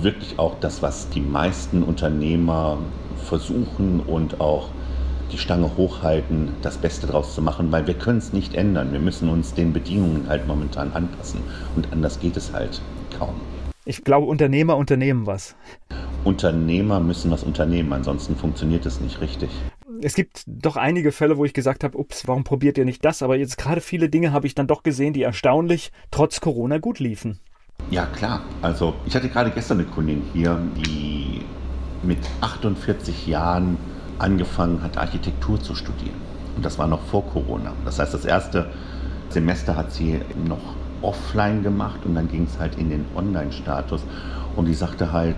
wirklich 0.00 0.38
auch 0.38 0.54
das, 0.60 0.80
was 0.82 1.08
die 1.10 1.20
meisten 1.20 1.82
Unternehmer 1.82 2.78
versuchen 3.24 4.00
und 4.00 4.40
auch 4.40 4.68
die 5.36 5.42
Stange 5.42 5.76
hochhalten, 5.76 6.48
das 6.62 6.78
Beste 6.78 7.06
draus 7.06 7.34
zu 7.34 7.42
machen, 7.42 7.70
weil 7.70 7.86
wir 7.86 7.92
können 7.92 8.16
es 8.16 8.32
nicht 8.32 8.54
ändern. 8.54 8.90
Wir 8.92 9.00
müssen 9.00 9.28
uns 9.28 9.52
den 9.52 9.74
Bedingungen 9.74 10.24
halt 10.28 10.46
momentan 10.46 10.92
anpassen 10.92 11.42
und 11.76 11.92
anders 11.92 12.18
geht 12.18 12.38
es 12.38 12.54
halt 12.54 12.80
kaum. 13.18 13.34
Ich 13.84 14.02
glaube, 14.02 14.26
Unternehmer 14.26 14.78
unternehmen 14.78 15.26
was. 15.26 15.54
Unternehmer 16.24 17.00
müssen 17.00 17.30
was 17.30 17.44
unternehmen, 17.44 17.92
ansonsten 17.92 18.34
funktioniert 18.34 18.86
es 18.86 18.98
nicht 19.00 19.20
richtig. 19.20 19.50
Es 20.02 20.14
gibt 20.14 20.42
doch 20.46 20.76
einige 20.76 21.12
Fälle, 21.12 21.36
wo 21.36 21.44
ich 21.44 21.52
gesagt 21.52 21.84
habe, 21.84 21.98
ups, 21.98 22.26
warum 22.26 22.42
probiert 22.42 22.78
ihr 22.78 22.86
nicht 22.86 23.04
das? 23.04 23.22
Aber 23.22 23.36
jetzt 23.36 23.58
gerade 23.58 23.82
viele 23.82 24.08
Dinge 24.08 24.32
habe 24.32 24.46
ich 24.46 24.54
dann 24.54 24.66
doch 24.66 24.82
gesehen, 24.82 25.12
die 25.12 25.22
erstaunlich 25.22 25.92
trotz 26.10 26.40
Corona 26.40 26.78
gut 26.78 26.98
liefen. 26.98 27.40
Ja, 27.90 28.06
klar. 28.06 28.40
Also 28.62 28.94
ich 29.04 29.14
hatte 29.14 29.28
gerade 29.28 29.50
gestern 29.50 29.80
eine 29.80 29.86
Kundin 29.86 30.22
hier, 30.32 30.58
die 30.76 31.42
mit 32.02 32.18
48 32.40 33.26
Jahren 33.26 33.76
angefangen 34.18 34.82
hat, 34.82 34.98
Architektur 34.98 35.60
zu 35.60 35.74
studieren. 35.74 36.16
Und 36.56 36.64
das 36.64 36.78
war 36.78 36.86
noch 36.86 37.02
vor 37.02 37.24
Corona. 37.26 37.72
Das 37.84 37.98
heißt, 37.98 38.14
das 38.14 38.24
erste 38.24 38.66
Semester 39.30 39.76
hat 39.76 39.92
sie 39.92 40.20
noch 40.46 40.76
offline 41.02 41.62
gemacht 41.62 42.00
und 42.04 42.14
dann 42.14 42.28
ging 42.28 42.44
es 42.44 42.58
halt 42.58 42.78
in 42.78 42.90
den 42.90 43.04
Online-Status. 43.14 44.02
Und 44.56 44.66
die 44.66 44.74
sagte 44.74 45.12
halt, 45.12 45.36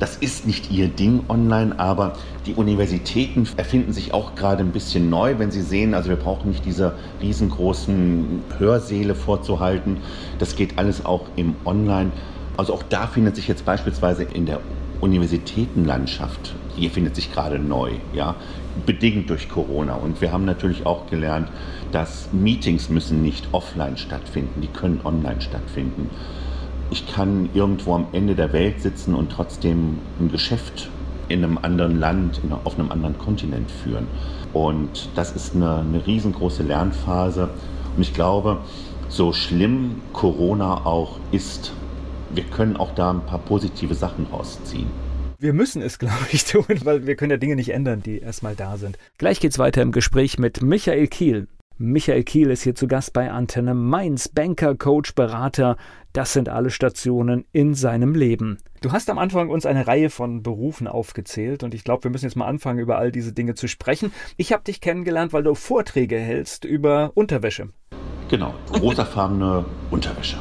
das 0.00 0.16
ist 0.16 0.44
nicht 0.44 0.72
ihr 0.72 0.88
Ding 0.88 1.22
online, 1.28 1.78
aber 1.78 2.14
die 2.44 2.54
Universitäten 2.54 3.48
erfinden 3.56 3.92
sich 3.92 4.12
auch 4.12 4.34
gerade 4.34 4.64
ein 4.64 4.72
bisschen 4.72 5.08
neu, 5.08 5.38
wenn 5.38 5.52
sie 5.52 5.62
sehen, 5.62 5.94
also 5.94 6.08
wir 6.08 6.16
brauchen 6.16 6.50
nicht 6.50 6.64
diese 6.64 6.94
riesengroßen 7.22 8.42
Hörsäle 8.58 9.14
vorzuhalten. 9.14 9.98
Das 10.40 10.56
geht 10.56 10.76
alles 10.76 11.06
auch 11.06 11.26
im 11.36 11.54
Online. 11.64 12.10
Also 12.56 12.74
auch 12.74 12.82
da 12.82 13.06
findet 13.06 13.36
sich 13.36 13.46
jetzt 13.46 13.64
beispielsweise 13.64 14.24
in 14.24 14.46
der 14.46 14.58
Universitätenlandschaft, 15.00 16.54
hier 16.76 16.90
findet 16.90 17.14
sich 17.14 17.32
gerade 17.32 17.58
neu, 17.58 17.92
ja, 18.12 18.34
bedingt 18.86 19.30
durch 19.30 19.48
Corona. 19.48 19.94
Und 19.94 20.20
wir 20.20 20.32
haben 20.32 20.44
natürlich 20.44 20.86
auch 20.86 21.08
gelernt, 21.08 21.48
dass 21.92 22.28
Meetings 22.32 22.88
müssen 22.88 23.22
nicht 23.22 23.48
offline 23.52 23.96
stattfinden, 23.96 24.60
die 24.60 24.68
können 24.68 25.00
online 25.04 25.40
stattfinden. 25.40 26.10
Ich 26.90 27.06
kann 27.06 27.50
irgendwo 27.54 27.94
am 27.94 28.06
Ende 28.12 28.34
der 28.34 28.52
Welt 28.52 28.80
sitzen 28.80 29.14
und 29.14 29.30
trotzdem 29.30 29.98
ein 30.20 30.30
Geschäft 30.30 30.88
in 31.28 31.44
einem 31.44 31.58
anderen 31.58 31.98
Land, 32.00 32.40
auf 32.64 32.78
einem 32.78 32.90
anderen 32.90 33.18
Kontinent 33.18 33.70
führen. 33.70 34.06
Und 34.52 35.10
das 35.14 35.32
ist 35.32 35.54
eine, 35.54 35.80
eine 35.80 36.06
riesengroße 36.06 36.62
Lernphase. 36.62 37.50
Und 37.94 38.02
ich 38.02 38.14
glaube, 38.14 38.58
so 39.08 39.32
schlimm 39.32 40.00
Corona 40.12 40.86
auch 40.86 41.18
ist, 41.30 41.72
wir 42.30 42.44
können 42.44 42.76
auch 42.76 42.94
da 42.94 43.10
ein 43.10 43.24
paar 43.24 43.38
positive 43.38 43.94
Sachen 43.94 44.26
rausziehen. 44.26 44.88
Wir 45.38 45.52
müssen 45.52 45.82
es, 45.82 45.98
glaube 46.00 46.26
ich, 46.32 46.44
tun, 46.44 46.64
weil 46.84 47.06
wir 47.06 47.16
können 47.16 47.30
ja 47.30 47.36
Dinge 47.36 47.56
nicht 47.56 47.70
ändern, 47.70 48.02
die 48.02 48.18
erstmal 48.18 48.54
da 48.56 48.76
sind. 48.76 48.98
Gleich 49.18 49.40
geht's 49.40 49.58
weiter 49.58 49.82
im 49.82 49.92
Gespräch 49.92 50.38
mit 50.38 50.62
Michael 50.62 51.06
Kiel. 51.06 51.48
Michael 51.80 52.24
Kiel 52.24 52.50
ist 52.50 52.62
hier 52.62 52.74
zu 52.74 52.88
Gast 52.88 53.12
bei 53.12 53.30
Antenne 53.30 53.72
Mainz, 53.72 54.28
Banker, 54.28 54.74
Coach, 54.74 55.14
Berater. 55.14 55.76
Das 56.12 56.32
sind 56.32 56.48
alle 56.48 56.70
Stationen 56.70 57.44
in 57.52 57.74
seinem 57.74 58.16
Leben. 58.16 58.58
Du 58.80 58.90
hast 58.90 59.08
am 59.10 59.18
Anfang 59.18 59.48
uns 59.48 59.64
eine 59.64 59.86
Reihe 59.86 60.10
von 60.10 60.42
Berufen 60.42 60.88
aufgezählt 60.88 61.62
und 61.62 61.74
ich 61.74 61.84
glaube, 61.84 62.04
wir 62.04 62.10
müssen 62.10 62.24
jetzt 62.24 62.34
mal 62.34 62.48
anfangen, 62.48 62.80
über 62.80 62.98
all 62.98 63.12
diese 63.12 63.32
Dinge 63.32 63.54
zu 63.54 63.68
sprechen. 63.68 64.12
Ich 64.36 64.52
habe 64.52 64.64
dich 64.64 64.80
kennengelernt, 64.80 65.32
weil 65.32 65.44
du 65.44 65.54
Vorträge 65.54 66.18
hältst 66.18 66.64
über 66.64 67.12
Unterwäsche. 67.14 67.68
Genau, 68.28 68.54
rosafarbene 68.80 69.64
Unterwäsche. 69.92 70.38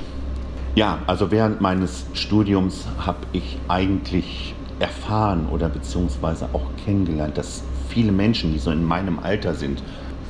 Ja, 0.78 1.00
also 1.08 1.32
während 1.32 1.60
meines 1.60 2.06
Studiums 2.14 2.86
habe 3.00 3.22
ich 3.32 3.58
eigentlich 3.68 4.54
erfahren 4.78 5.48
oder 5.52 5.70
beziehungsweise 5.70 6.50
auch 6.54 6.68
kennengelernt, 6.86 7.36
dass 7.36 7.64
viele 7.90 8.12
Menschen, 8.12 8.54
die 8.54 8.60
so 8.60 8.70
in 8.70 8.84
meinem 8.84 9.18
Alter 9.18 9.56
sind, 9.56 9.82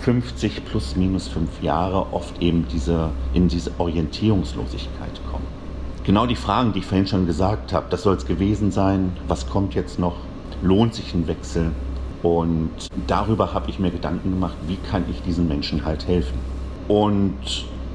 50 0.04 0.64
plus 0.64 0.96
minus 0.96 1.28
fünf 1.28 1.62
Jahre, 1.62 2.14
oft 2.14 2.42
eben 2.42 2.66
diese, 2.72 3.10
in 3.34 3.50
diese 3.50 3.72
Orientierungslosigkeit 3.78 5.20
kommen. 5.30 5.44
Genau 6.06 6.26
die 6.26 6.38
Fragen, 6.38 6.72
die 6.72 6.80
ich 6.80 6.86
vorhin 6.86 7.08
schon 7.08 7.28
gesagt 7.28 7.74
habe, 7.74 7.88
das 7.90 8.04
soll 8.04 8.16
es 8.16 8.26
gewesen 8.26 8.72
sein, 8.72 9.18
was 9.28 9.50
kommt 9.50 9.76
jetzt 9.76 10.00
noch, 10.00 10.16
lohnt 10.62 10.94
sich 10.94 11.14
ein 11.14 11.28
Wechsel? 11.28 11.72
Und 12.24 12.72
darüber 13.06 13.54
habe 13.54 13.70
ich 13.70 13.80
mir 13.80 13.92
Gedanken 13.92 14.32
gemacht, 14.32 14.56
wie 14.66 14.78
kann 14.90 15.04
ich 15.12 15.22
diesen 15.24 15.50
Menschen 15.50 15.84
halt 15.84 16.08
helfen? 16.08 16.40
Und 16.88 17.36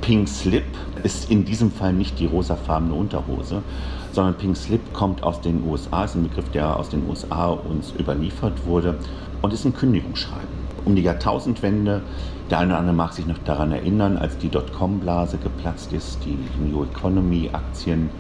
Pink 0.03 0.29
Slip 0.29 0.65
ist 1.05 1.31
in 1.31 1.45
diesem 1.45 1.71
Fall 1.71 1.93
nicht 1.93 2.19
die 2.19 2.27
rosafarbene 2.27 2.93
Unterhose, 2.93 3.62
sondern 4.11 4.37
Pink 4.37 4.57
Slip 4.57 4.93
kommt 4.93 5.23
aus 5.23 5.41
den 5.41 5.62
USA, 5.65 6.05
ist 6.05 6.17
ein 6.17 6.25
Begriff, 6.25 6.51
der 6.51 6.77
aus 6.77 6.88
den 6.88 7.09
USA 7.09 7.47
uns 7.47 7.95
überliefert 7.97 8.67
wurde 8.67 8.99
und 9.43 9.53
ist 9.53 9.65
ein 9.65 9.73
Kündigungsschreiben. 9.73 10.62
Um 10.85 10.97
die 10.97 11.03
Jahrtausendwende, 11.03 12.03
der 12.51 12.59
eine 12.59 12.73
oder 12.73 12.81
andere 12.81 12.97
mag 12.97 13.12
sich 13.12 13.29
noch 13.29 13.38
daran 13.45 13.71
erinnern, 13.71 14.19
als 14.19 14.37
die 14.38 14.49
Dotcom-Blase 14.49 15.38
geplatzt 15.38 15.93
ist, 15.93 16.19
die 16.25 16.37
New 16.61 16.83
Economy-Aktien 16.83 18.11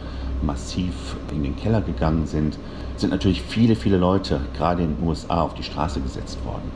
massiv 0.40 1.16
in 1.32 1.42
den 1.42 1.56
Keller 1.56 1.80
gegangen 1.80 2.26
sind, 2.26 2.58
sind 2.96 3.10
natürlich 3.10 3.42
viele, 3.42 3.74
viele 3.74 3.96
Leute, 3.96 4.40
gerade 4.56 4.84
in 4.84 4.94
den 4.96 5.08
USA, 5.08 5.42
auf 5.42 5.54
die 5.54 5.64
Straße 5.64 6.00
gesetzt 6.00 6.38
worden. 6.44 6.70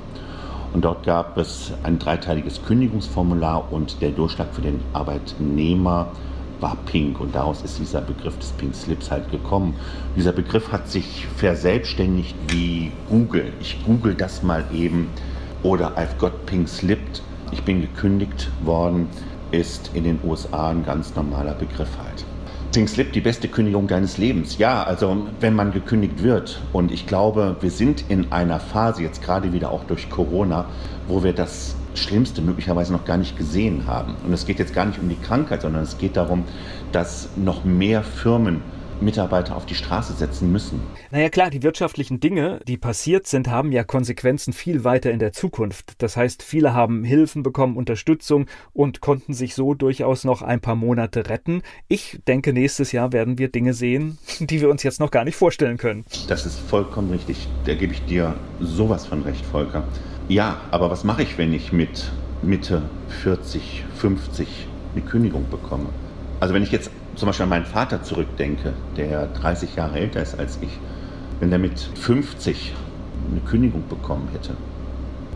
Und 0.73 0.85
dort 0.85 1.05
gab 1.05 1.39
es 1.39 1.73
ein 1.85 1.99
dreiteiliges 1.99 2.63
Kündigungsformular 2.63 3.73
und 3.73 4.03
der 4.03 4.11
Durchschlag 4.11 4.49
für 4.53 4.63
den 4.63 4.81
Arbeitnehmer 4.93 6.09
war 6.61 6.77
pink 6.87 7.21
und 7.21 7.35
daraus 7.35 7.63
ist 7.63 7.79
dieser 7.79 8.01
Begriff 8.01 8.39
des 8.39 8.51
Pink 8.53 8.75
Slips 8.75 9.11
halt 9.11 9.31
gekommen. 9.31 9.75
Dieser 10.17 10.33
Begriff 10.33 10.73
hat 10.73 10.89
sich 10.89 11.27
verselbstständigt 11.37 12.35
wie 12.49 12.93
Google. 13.09 13.53
Ich 13.61 13.83
google 13.85 14.15
das 14.15 14.43
mal 14.43 14.65
eben 14.73 15.09
oder 15.63 15.97
I've 15.97 16.17
got 16.19 16.47
pink 16.47 16.69
slipped. 16.69 17.23
Ich 17.53 17.63
bin 17.63 17.81
gekündigt 17.81 18.51
worden, 18.65 19.09
ist 19.51 19.91
in 19.95 20.05
den 20.05 20.19
USA 20.25 20.71
ein 20.71 20.85
ganz 20.85 21.15
normaler 21.15 21.55
Begriff 21.55 21.91
halt. 21.99 22.26
Pink 22.77 22.91
Slip, 22.91 23.11
die 23.15 23.23
beste 23.23 23.49
Kündigung 23.49 23.87
deines 23.87 24.19
Lebens. 24.19 24.59
Ja, 24.59 24.83
also 24.83 25.29
wenn 25.41 25.55
man 25.55 25.73
gekündigt 25.73 26.23
wird. 26.23 26.61
Und 26.75 26.93
ich 26.93 27.07
glaube, 27.07 27.57
wir 27.63 27.71
sind 27.71 28.05
in 28.11 28.31
einer 28.31 28.61
Phase, 28.61 29.03
jetzt 29.03 29.23
gerade 29.23 29.55
wieder 29.55 29.71
auch 29.71 29.85
durch 29.85 30.11
Corona, 30.11 30.67
wo 31.09 31.25
wir 31.25 31.33
das 31.33 31.75
Schlimmste 31.95 32.43
möglicherweise 32.43 32.93
noch 32.93 33.07
gar 33.07 33.17
nicht 33.17 33.39
gesehen 33.39 33.87
haben. 33.87 34.15
Und 34.27 34.31
es 34.35 34.45
geht 34.45 34.59
jetzt 34.59 34.75
gar 34.75 34.85
nicht 34.85 34.99
um 34.99 35.09
die 35.09 35.17
Krankheit, 35.17 35.63
sondern 35.63 35.85
es 35.85 35.97
geht 35.97 36.19
darum, 36.19 36.45
dass 36.93 37.31
noch 37.35 37.65
mehr 37.65 38.03
Firmen 38.03 38.61
Mitarbeiter 39.01 39.57
auf 39.57 39.67
die 39.67 39.75
Straße 39.75 40.13
setzen 40.15 40.51
müssen. 40.51 40.81
Naja 41.11 41.29
klar, 41.29 41.51
die 41.51 41.63
wirtschaftlichen 41.63 42.21
Dinge, 42.21 42.61
die 42.67 42.77
passiert 42.77 43.27
sind, 43.27 43.49
haben 43.49 43.73
ja 43.73 43.85
Konsequenzen 43.85 44.53
viel 44.53 44.85
weiter 44.85 45.11
in 45.11 45.19
der 45.19 45.33
Zukunft. 45.33 45.95
Das 45.99 46.17
heißt, 46.17 46.43
viele 46.43 46.75
haben 46.75 47.05
Hilfen 47.05 47.43
bekommen, 47.43 47.77
Unterstützung 47.77 48.47
und 48.73 49.01
konnten 49.01 49.35
sich 49.35 49.55
so 49.55 49.75
durchaus 49.75 50.25
noch 50.25 50.43
ein 50.43 50.61
paar 50.61 50.77
Monate 50.77 51.29
retten. 51.29 51.63
Ich 51.89 52.21
denke, 52.27 52.53
nächstes 52.53 52.93
Jahr 52.93 53.13
werden 53.13 53.39
wir 53.39 53.49
Dinge 53.49 53.75
sehen, 53.75 54.19
die 54.41 54.61
wir 54.61 54.71
uns 54.71 54.83
jetzt 54.83 55.01
noch 55.01 55.11
gar 55.11 55.25
nicht 55.25 55.37
vorstellen 55.37 55.77
können. 55.77 56.05
Das 56.29 56.47
ist 56.47 56.59
vollkommen 56.59 57.11
richtig. 57.11 57.49
Da 57.65 57.75
gebe 57.75 57.93
ich 57.93 58.05
dir 58.05 58.35
sowas 58.61 59.07
von 59.07 59.23
recht, 59.23 59.45
Volker. 59.45 59.85
Ja, 60.29 60.61
aber 60.71 60.91
was 60.91 61.05
mache 61.05 61.23
ich, 61.23 61.39
wenn 61.39 61.53
ich 61.53 61.73
mit 61.73 62.11
Mitte 62.43 62.83
40, 63.23 63.85
50 63.97 64.49
eine 64.95 65.05
Kündigung 65.05 65.49
bekomme? 65.51 65.87
Also 66.41 66.53
wenn 66.53 66.63
ich 66.63 66.73
jetzt 66.73 66.91
zum 67.17 67.27
Beispiel 67.27 67.45
an 67.45 67.51
meinen 67.51 67.65
Vater 67.65 68.03
zurückdenke, 68.03 68.75
der 68.97 69.27
30 69.27 69.75
Jahre 69.77 69.99
älter 69.99 70.23
ist 70.23 70.39
als 70.39 70.59
ich, 70.61 70.79
wenn 71.41 71.51
der 71.51 71.59
mit 71.59 71.79
50 71.81 72.75
eine 73.31 73.41
Kündigung 73.41 73.83
bekommen 73.89 74.29
hätte, 74.33 74.55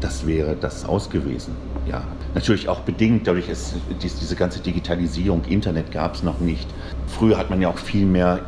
das 0.00 0.26
wäre 0.26 0.56
das 0.56 0.84
aus 0.84 1.10
gewesen. 1.10 1.54
Ja, 1.86 2.02
natürlich 2.34 2.68
auch 2.68 2.80
bedingt 2.80 3.26
dadurch, 3.26 3.48
ist 3.48 3.74
diese 4.02 4.36
ganze 4.36 4.60
Digitalisierung, 4.60 5.42
Internet 5.48 5.90
gab 5.90 6.14
es 6.14 6.22
noch 6.22 6.40
nicht. 6.40 6.68
Früher 7.06 7.36
hat 7.36 7.50
man 7.50 7.60
ja 7.60 7.68
auch 7.68 7.78
viel 7.78 8.06
mehr 8.06 8.40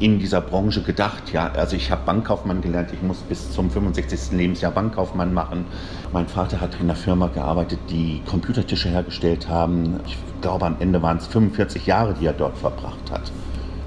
in 0.00 0.18
dieser 0.18 0.40
Branche 0.40 0.82
gedacht. 0.82 1.32
Ja, 1.32 1.50
also 1.52 1.76
ich 1.76 1.90
habe 1.90 2.02
Bankkaufmann 2.04 2.60
gelernt, 2.60 2.90
ich 2.92 3.02
muss 3.02 3.18
bis 3.18 3.50
zum 3.52 3.70
65. 3.70 4.32
Lebensjahr 4.32 4.72
Bankkaufmann 4.72 5.34
machen. 5.34 5.64
Mein 6.12 6.28
Vater 6.28 6.60
hat 6.60 6.74
in 6.74 6.82
einer 6.82 6.96
Firma 6.96 7.28
gearbeitet, 7.28 7.78
die 7.90 8.22
Computertische 8.26 8.88
hergestellt 8.88 9.48
haben. 9.48 10.00
Ich 10.06 10.16
glaube, 10.40 10.66
am 10.66 10.76
Ende 10.78 11.02
waren 11.02 11.16
es 11.16 11.26
45 11.26 11.86
Jahre, 11.86 12.14
die 12.14 12.26
er 12.26 12.32
dort 12.32 12.56
verbracht 12.56 13.10
hat. 13.10 13.32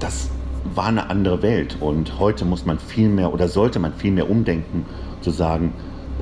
Das 0.00 0.30
war 0.74 0.86
eine 0.86 1.10
andere 1.10 1.42
Welt 1.42 1.76
und 1.80 2.18
heute 2.18 2.44
muss 2.44 2.64
man 2.66 2.78
viel 2.78 3.08
mehr 3.08 3.32
oder 3.32 3.48
sollte 3.48 3.78
man 3.78 3.92
viel 3.94 4.12
mehr 4.12 4.30
umdenken, 4.30 4.86
zu 5.20 5.30
sagen, 5.30 5.72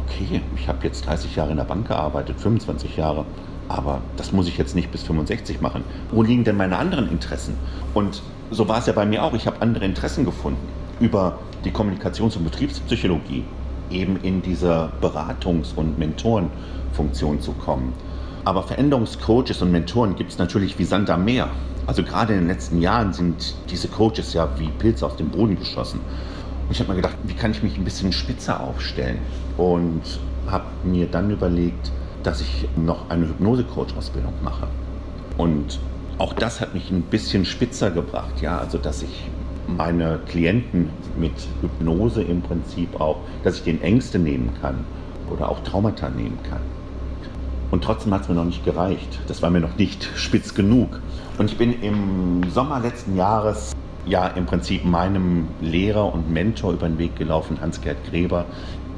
okay, 0.07 0.41
ich 0.57 0.69
habe 0.69 0.79
jetzt 0.87 1.07
30 1.07 1.37
Jahre 1.37 1.51
in 1.51 1.57
der 1.57 1.65
Bank 1.65 1.89
gearbeitet, 1.89 2.41
25 2.41 2.97
Jahre, 2.97 3.25
aber 3.69 4.01
das 4.17 4.33
muss 4.33 4.49
ich 4.49 4.59
jetzt 4.59 4.75
nicht 4.75 4.91
bis 4.91 5.03
65 5.03 5.61
machen. 5.61 5.85
Wo 6.11 6.23
liegen 6.23 6.45
denn 6.45 6.57
meine 6.57 6.79
anderen 6.79 7.11
Interessen? 7.11 7.55
Und 7.95 8.23
so 8.51 8.69
war 8.69 8.79
es 8.79 8.87
ja 8.87 8.93
bei 8.93 9.07
mir 9.07 9.23
auch. 9.23 9.33
Ich 9.35 9.47
habe 9.47 9.61
andere 9.63 9.85
Interessen 9.85 10.25
gefunden 10.25 10.69
über 10.99 11.39
die 11.65 11.71
Kommunikations- 11.71 12.37
und 12.37 12.45
Betriebspsychologie, 12.45 13.45
eben 13.91 14.17
in 14.23 14.43
diese 14.43 14.91
Beratungs- 15.01 15.75
und 15.75 15.99
Mentorenfunktion 15.99 17.41
zu 17.41 17.53
kommen. 17.53 17.93
Aber 18.45 18.63
Veränderungscoaches 18.63 19.63
und 19.63 19.71
Mentoren 19.71 20.17
gibt 20.17 20.31
es 20.33 20.39
natürlich 20.39 20.79
wie 20.79 20.85
Sand 20.85 21.11
am 21.11 21.25
Meer. 21.25 21.49
Also 21.87 22.03
gerade 22.03 22.33
in 22.33 22.41
den 22.41 22.49
letzten 22.49 22.81
Jahren 22.81 23.13
sind 23.13 23.55
diese 23.71 23.89
Coaches 23.89 24.33
ja 24.33 24.49
wie 24.59 24.69
Pilze 24.69 25.07
aus 25.07 25.17
dem 25.17 25.29
Boden 25.29 25.59
geschossen. 25.59 26.01
Und 26.01 26.71
ich 26.71 26.81
habe 26.81 26.91
mir 26.91 26.97
gedacht, 26.97 27.17
wie 27.25 27.35
kann 27.35 27.51
ich 27.51 27.63
mich 27.63 27.77
ein 27.77 27.85
bisschen 27.85 28.13
spitzer 28.13 28.61
aufstellen? 28.61 29.19
Und 29.57 30.03
habe 30.47 30.65
mir 30.85 31.07
dann 31.07 31.31
überlegt, 31.31 31.91
dass 32.23 32.41
ich 32.41 32.69
noch 32.77 33.11
eine 33.11 33.29
Hypnose-Coach-Ausbildung 33.29 34.35
mache. 34.43 34.69
Und 35.37 35.81
auch 36.21 36.35
das 36.35 36.61
hat 36.61 36.75
mich 36.75 36.91
ein 36.91 37.03
bisschen 37.03 37.45
spitzer 37.45 37.91
gebracht, 37.91 38.43
ja, 38.43 38.59
also 38.59 38.77
dass 38.77 39.03
ich 39.03 39.31
meine 39.67 40.21
Klienten 40.29 40.91
mit 41.19 41.33
Hypnose 41.63 42.23
im 42.23 42.43
Prinzip 42.43 43.01
auch, 43.01 43.17
dass 43.43 43.57
ich 43.57 43.63
den 43.63 43.81
Ängste 43.83 44.19
nehmen 44.19 44.51
kann 44.61 44.85
oder 45.31 45.49
auch 45.49 45.61
Traumata 45.61 46.11
nehmen 46.11 46.39
kann. 46.49 46.61
Und 47.71 47.85
trotzdem 47.85 48.13
hat 48.13 48.23
es 48.23 48.29
mir 48.29 48.35
noch 48.35 48.45
nicht 48.45 48.65
gereicht. 48.65 49.21
Das 49.29 49.43
war 49.43 49.51
mir 49.51 49.61
noch 49.61 49.77
nicht 49.77 50.11
spitz 50.17 50.55
genug. 50.55 51.01
Und 51.39 51.51
ich 51.51 51.57
bin 51.57 51.81
im 51.83 52.43
Sommer 52.51 52.81
letzten 52.81 53.17
Jahres 53.17 53.73
ja 54.05 54.27
im 54.27 54.45
Prinzip 54.45 54.85
meinem 54.85 55.47
Lehrer 55.61 56.13
und 56.13 56.31
Mentor 56.31 56.73
über 56.73 56.89
den 56.89 56.99
Weg 56.99 57.17
gelaufen, 57.17 57.61
Hans-Gerd 57.61 58.05
Gräber, 58.11 58.47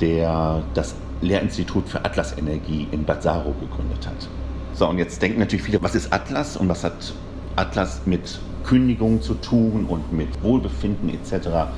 der 0.00 0.64
das 0.74 0.96
Lehrinstitut 1.20 1.88
für 1.88 2.04
Atlasenergie 2.04 2.88
in 2.90 3.04
Bad 3.04 3.22
gegründet 3.22 4.08
hat. 4.08 4.28
So, 4.74 4.88
und 4.88 4.98
jetzt 4.98 5.20
denken 5.20 5.40
natürlich 5.40 5.64
viele, 5.64 5.82
was 5.82 5.94
ist 5.94 6.12
Atlas 6.12 6.56
und 6.56 6.68
was 6.68 6.82
hat 6.82 7.12
Atlas 7.56 8.02
mit 8.06 8.40
Kündigung 8.64 9.20
zu 9.20 9.34
tun 9.34 9.84
und 9.86 10.12
mit 10.12 10.42
Wohlbefinden 10.42 11.10
etc. 11.10 11.70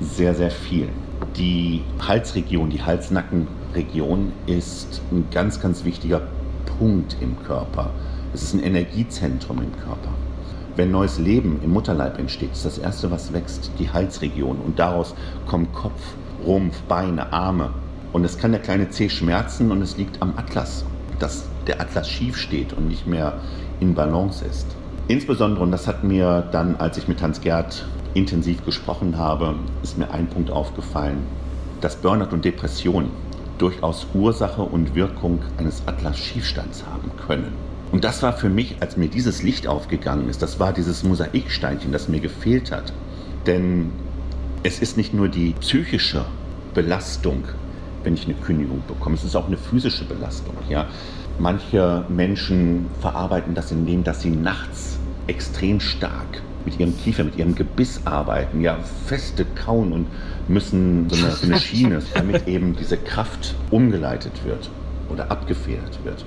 Sehr, 0.00 0.34
sehr 0.34 0.50
viel. 0.50 0.88
Die 1.36 1.82
Halsregion, 2.00 2.68
die 2.68 2.82
Hals-Nacken-Region 2.82 4.32
ist 4.46 5.02
ein 5.12 5.26
ganz, 5.30 5.60
ganz 5.60 5.84
wichtiger 5.84 6.22
Punkt 6.78 7.16
im 7.20 7.40
Körper. 7.44 7.90
Es 8.34 8.42
ist 8.42 8.54
ein 8.54 8.62
Energiezentrum 8.62 9.58
im 9.58 9.72
Körper. 9.76 10.10
Wenn 10.74 10.90
neues 10.90 11.18
Leben 11.18 11.60
im 11.62 11.70
Mutterleib 11.70 12.18
entsteht, 12.18 12.52
ist 12.52 12.64
das 12.64 12.78
Erste, 12.78 13.10
was 13.10 13.32
wächst, 13.32 13.70
die 13.78 13.90
Halsregion. 13.90 14.56
Und 14.56 14.80
daraus 14.80 15.14
kommen 15.46 15.70
Kopf, 15.72 16.00
Rumpf, 16.44 16.80
Beine, 16.88 17.32
Arme. 17.32 17.70
Und 18.12 18.24
es 18.24 18.36
kann 18.36 18.50
der 18.50 18.62
kleine 18.62 18.90
Zeh 18.90 19.08
schmerzen 19.08 19.70
und 19.70 19.80
es 19.80 19.96
liegt 19.96 20.20
am 20.20 20.34
Atlas. 20.36 20.84
Das 21.22 21.44
der 21.68 21.80
Atlas 21.80 22.08
schief 22.08 22.36
steht 22.36 22.72
und 22.72 22.88
nicht 22.88 23.06
mehr 23.06 23.34
in 23.78 23.94
Balance 23.94 24.44
ist. 24.44 24.66
Insbesondere, 25.06 25.62
und 25.62 25.70
das 25.70 25.86
hat 25.86 26.02
mir 26.02 26.48
dann, 26.50 26.74
als 26.76 26.98
ich 26.98 27.06
mit 27.06 27.22
Hans 27.22 27.40
Gerd 27.40 27.86
intensiv 28.14 28.64
gesprochen 28.64 29.16
habe, 29.16 29.54
ist 29.82 29.98
mir 29.98 30.10
ein 30.10 30.26
Punkt 30.26 30.50
aufgefallen, 30.50 31.18
dass 31.80 31.96
Burnout 31.96 32.32
und 32.32 32.44
Depression 32.44 33.10
durchaus 33.58 34.06
Ursache 34.14 34.62
und 34.62 34.94
Wirkung 34.96 35.40
eines 35.58 35.82
Atlas-Schiefstands 35.86 36.84
haben 36.84 37.12
können. 37.26 37.52
Und 37.92 38.04
das 38.04 38.22
war 38.22 38.32
für 38.32 38.48
mich, 38.48 38.76
als 38.80 38.96
mir 38.96 39.08
dieses 39.08 39.42
Licht 39.42 39.66
aufgegangen 39.68 40.28
ist, 40.28 40.42
das 40.42 40.58
war 40.58 40.72
dieses 40.72 41.04
Mosaiksteinchen, 41.04 41.92
das 41.92 42.08
mir 42.08 42.20
gefehlt 42.20 42.72
hat. 42.72 42.92
Denn 43.46 43.90
es 44.62 44.80
ist 44.80 44.96
nicht 44.96 45.14
nur 45.14 45.28
die 45.28 45.54
psychische 45.60 46.24
Belastung, 46.74 47.44
wenn 48.04 48.14
ich 48.14 48.24
eine 48.24 48.34
Kündigung 48.34 48.82
bekomme, 48.86 49.16
es 49.16 49.24
ist 49.24 49.36
auch 49.36 49.46
eine 49.46 49.56
physische 49.56 50.04
Belastung. 50.04 50.54
Ja? 50.68 50.86
Manche 51.38 52.04
Menschen 52.08 52.86
verarbeiten 53.00 53.54
das 53.54 53.72
indem, 53.72 54.04
dass 54.04 54.22
sie 54.22 54.30
nachts 54.30 54.98
extrem 55.26 55.80
stark 55.80 56.42
mit 56.64 56.78
ihrem 56.78 56.96
Kiefer, 56.96 57.24
mit 57.24 57.36
ihrem 57.36 57.54
Gebiss 57.54 58.00
arbeiten, 58.04 58.60
ja, 58.60 58.78
feste 59.06 59.44
kauen 59.44 59.92
und 59.92 60.06
müssen 60.48 61.08
so 61.10 61.16
eine, 61.16 61.34
so 61.34 61.46
eine 61.46 61.58
Schiene, 61.58 62.02
damit 62.14 62.46
eben 62.46 62.76
diese 62.76 62.96
Kraft 62.96 63.54
umgeleitet 63.70 64.44
wird 64.44 64.70
oder 65.08 65.30
abgefedert 65.30 65.98
wird. 66.04 66.24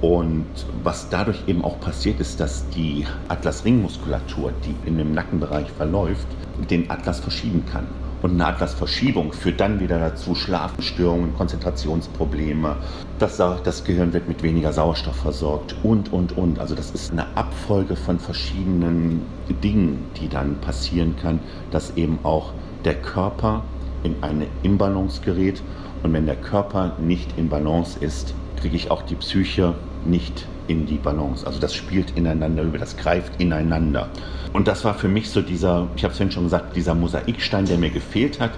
Und 0.00 0.46
was 0.82 1.08
dadurch 1.10 1.44
eben 1.46 1.64
auch 1.64 1.78
passiert 1.78 2.18
ist, 2.18 2.40
dass 2.40 2.68
die 2.70 3.06
Atlas-Ringmuskulatur, 3.28 4.52
die 4.64 4.88
in 4.88 4.98
dem 4.98 5.14
Nackenbereich 5.14 5.70
verläuft, 5.70 6.26
den 6.70 6.90
Atlas 6.90 7.20
verschieben 7.20 7.64
kann. 7.72 7.86
Und 8.22 8.32
eine 8.32 8.46
Atlasverschiebung 8.46 9.32
führt 9.32 9.60
dann 9.60 9.80
wieder 9.80 9.98
dazu 9.98 10.36
Schlafstörungen, 10.36 11.34
Konzentrationsprobleme. 11.34 12.76
Das, 13.18 13.36
das 13.36 13.82
Gehirn 13.82 14.12
wird 14.12 14.28
mit 14.28 14.44
weniger 14.44 14.72
Sauerstoff 14.72 15.16
versorgt 15.16 15.74
und, 15.82 16.12
und, 16.12 16.38
und. 16.38 16.60
Also 16.60 16.76
das 16.76 16.92
ist 16.92 17.10
eine 17.10 17.36
Abfolge 17.36 17.96
von 17.96 18.20
verschiedenen 18.20 19.22
Dingen, 19.62 20.06
die 20.20 20.28
dann 20.28 20.60
passieren 20.60 21.16
kann, 21.20 21.40
dass 21.72 21.96
eben 21.96 22.20
auch 22.22 22.52
der 22.84 22.94
Körper 22.94 23.64
in 24.04 24.14
eine 24.22 24.46
Imbalance 24.62 25.20
gerät. 25.22 25.60
Und 26.04 26.12
wenn 26.12 26.26
der 26.26 26.36
Körper 26.36 26.96
nicht 26.98 27.36
in 27.36 27.48
Balance 27.48 27.98
ist, 27.98 28.34
kriege 28.60 28.76
ich 28.76 28.92
auch 28.92 29.02
die 29.02 29.16
Psyche 29.16 29.74
nicht 30.04 30.46
in 30.72 30.86
die 30.86 30.96
Balance. 30.96 31.46
Also 31.46 31.60
das 31.60 31.74
spielt 31.74 32.16
ineinander 32.16 32.62
über, 32.62 32.78
das 32.78 32.96
greift 32.96 33.40
ineinander. 33.40 34.08
Und 34.52 34.68
das 34.68 34.84
war 34.84 34.94
für 34.94 35.08
mich 35.08 35.30
so 35.30 35.40
dieser, 35.40 35.88
ich 35.96 36.04
habe 36.04 36.12
es 36.12 36.32
schon 36.32 36.44
gesagt, 36.44 36.74
dieser 36.74 36.94
Mosaikstein, 36.94 37.66
der 37.66 37.78
mir 37.78 37.90
gefehlt 37.90 38.40
hat, 38.40 38.50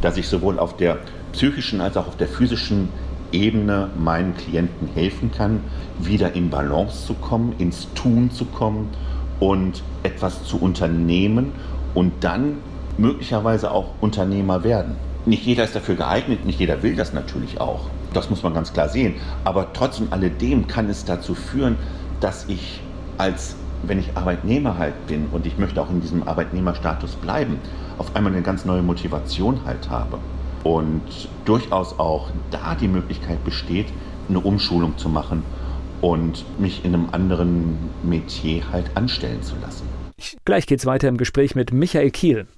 dass 0.00 0.16
ich 0.16 0.26
sowohl 0.28 0.58
auf 0.58 0.76
der 0.76 0.98
psychischen 1.32 1.80
als 1.80 1.96
auch 1.96 2.08
auf 2.08 2.16
der 2.16 2.28
physischen 2.28 2.88
Ebene 3.32 3.90
meinen 3.98 4.34
Klienten 4.36 4.88
helfen 4.94 5.30
kann, 5.30 5.60
wieder 5.98 6.34
in 6.34 6.48
Balance 6.48 7.06
zu 7.06 7.14
kommen, 7.14 7.54
ins 7.58 7.92
Tun 7.94 8.30
zu 8.30 8.46
kommen 8.46 8.88
und 9.38 9.82
etwas 10.02 10.44
zu 10.44 10.58
unternehmen 10.58 11.52
und 11.94 12.12
dann 12.20 12.58
möglicherweise 12.96 13.70
auch 13.70 13.92
Unternehmer 14.00 14.64
werden. 14.64 14.96
Nicht 15.26 15.44
jeder 15.44 15.64
ist 15.64 15.76
dafür 15.76 15.96
geeignet, 15.96 16.46
nicht 16.46 16.58
jeder 16.58 16.82
will 16.82 16.96
das 16.96 17.12
natürlich 17.12 17.60
auch. 17.60 17.90
Das 18.18 18.30
muss 18.30 18.42
man 18.42 18.52
ganz 18.52 18.72
klar 18.72 18.88
sehen. 18.88 19.14
Aber 19.44 19.72
trotz 19.72 20.02
alledem 20.10 20.66
kann 20.66 20.90
es 20.90 21.04
dazu 21.04 21.36
führen, 21.36 21.76
dass 22.18 22.46
ich 22.48 22.80
als 23.16 23.54
wenn 23.84 24.00
ich 24.00 24.16
Arbeitnehmer 24.16 24.76
halt 24.76 25.06
bin 25.06 25.26
und 25.30 25.46
ich 25.46 25.56
möchte 25.56 25.80
auch 25.80 25.88
in 25.88 26.00
diesem 26.00 26.26
Arbeitnehmerstatus 26.26 27.14
bleiben, 27.14 27.60
auf 27.96 28.16
einmal 28.16 28.32
eine 28.32 28.42
ganz 28.42 28.64
neue 28.64 28.82
Motivation 28.82 29.60
halt 29.64 29.88
habe. 29.88 30.18
Und 30.64 31.28
durchaus 31.44 31.96
auch 32.00 32.30
da 32.50 32.74
die 32.74 32.88
Möglichkeit 32.88 33.44
besteht, 33.44 33.86
eine 34.28 34.40
Umschulung 34.40 34.98
zu 34.98 35.08
machen 35.08 35.44
und 36.00 36.44
mich 36.58 36.84
in 36.84 36.94
einem 36.94 37.06
anderen 37.12 37.76
Metier 38.02 38.62
halt 38.72 38.90
anstellen 38.96 39.44
zu 39.44 39.54
lassen. 39.62 39.86
Gleich 40.44 40.66
geht's 40.66 40.86
weiter 40.86 41.06
im 41.06 41.18
Gespräch 41.18 41.54
mit 41.54 41.72
Michael 41.72 42.10
Kiel. 42.10 42.48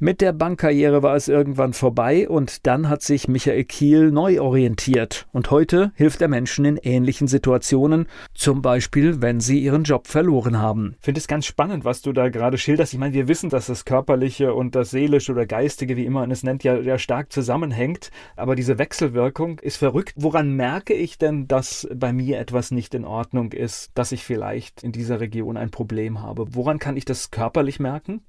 Mit 0.00 0.20
der 0.20 0.32
Bankkarriere 0.32 1.04
war 1.04 1.14
es 1.14 1.28
irgendwann 1.28 1.72
vorbei 1.72 2.28
und 2.28 2.66
dann 2.66 2.88
hat 2.88 3.02
sich 3.02 3.28
Michael 3.28 3.62
Kiel 3.64 4.10
neu 4.10 4.40
orientiert. 4.40 5.28
Und 5.32 5.52
heute 5.52 5.92
hilft 5.94 6.20
er 6.20 6.26
Menschen 6.26 6.64
in 6.64 6.76
ähnlichen 6.78 7.28
Situationen, 7.28 8.06
zum 8.34 8.60
Beispiel, 8.60 9.22
wenn 9.22 9.38
sie 9.38 9.60
ihren 9.60 9.84
Job 9.84 10.08
verloren 10.08 10.58
haben. 10.58 10.96
Ich 10.98 11.04
finde 11.04 11.20
es 11.20 11.28
ganz 11.28 11.46
spannend, 11.46 11.84
was 11.84 12.02
du 12.02 12.12
da 12.12 12.28
gerade 12.28 12.58
schilderst. 12.58 12.92
Ich 12.92 12.98
meine, 12.98 13.14
wir 13.14 13.28
wissen, 13.28 13.50
dass 13.50 13.66
das 13.66 13.84
Körperliche 13.84 14.52
und 14.52 14.74
das 14.74 14.90
Seelische 14.90 15.30
oder 15.30 15.46
Geistige, 15.46 15.96
wie 15.96 16.04
immer 16.04 16.20
man 16.20 16.32
es 16.32 16.42
nennt, 16.42 16.64
ja, 16.64 16.76
ja 16.76 16.98
stark 16.98 17.32
zusammenhängt. 17.32 18.10
Aber 18.34 18.56
diese 18.56 18.78
Wechselwirkung 18.78 19.60
ist 19.60 19.76
verrückt. 19.76 20.14
Woran 20.16 20.56
merke 20.56 20.94
ich 20.94 21.18
denn, 21.18 21.46
dass 21.46 21.86
bei 21.94 22.12
mir 22.12 22.40
etwas 22.40 22.72
nicht 22.72 22.94
in 22.94 23.04
Ordnung 23.04 23.52
ist, 23.52 23.92
dass 23.94 24.10
ich 24.10 24.24
vielleicht 24.24 24.82
in 24.82 24.90
dieser 24.90 25.20
Region 25.20 25.56
ein 25.56 25.70
Problem 25.70 26.20
habe? 26.20 26.46
Woran 26.54 26.80
kann 26.80 26.96
ich 26.96 27.04
das 27.04 27.30
körperlich 27.30 27.78
merken? 27.78 28.22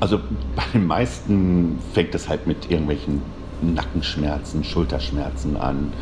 Also 0.00 0.18
bei 0.56 0.64
den 0.74 0.86
meisten 0.86 1.78
fängt 1.92 2.14
es 2.14 2.28
halt 2.28 2.46
mit 2.46 2.70
irgendwelchen 2.70 3.22
Nackenschmerzen, 3.60 4.64
Schulterschmerzen 4.64 5.56
an, 5.56 5.92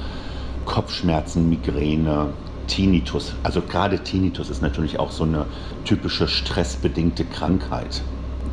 Kopfschmerzen, 0.64 1.50
Migräne, 1.50 2.32
Tinnitus. 2.66 3.34
Also 3.42 3.60
gerade 3.60 3.98
Tinnitus 3.98 4.48
ist 4.48 4.62
natürlich 4.62 4.98
auch 4.98 5.10
so 5.10 5.24
eine 5.24 5.46
typische 5.84 6.28
stressbedingte 6.28 7.24
Krankheit. 7.24 8.02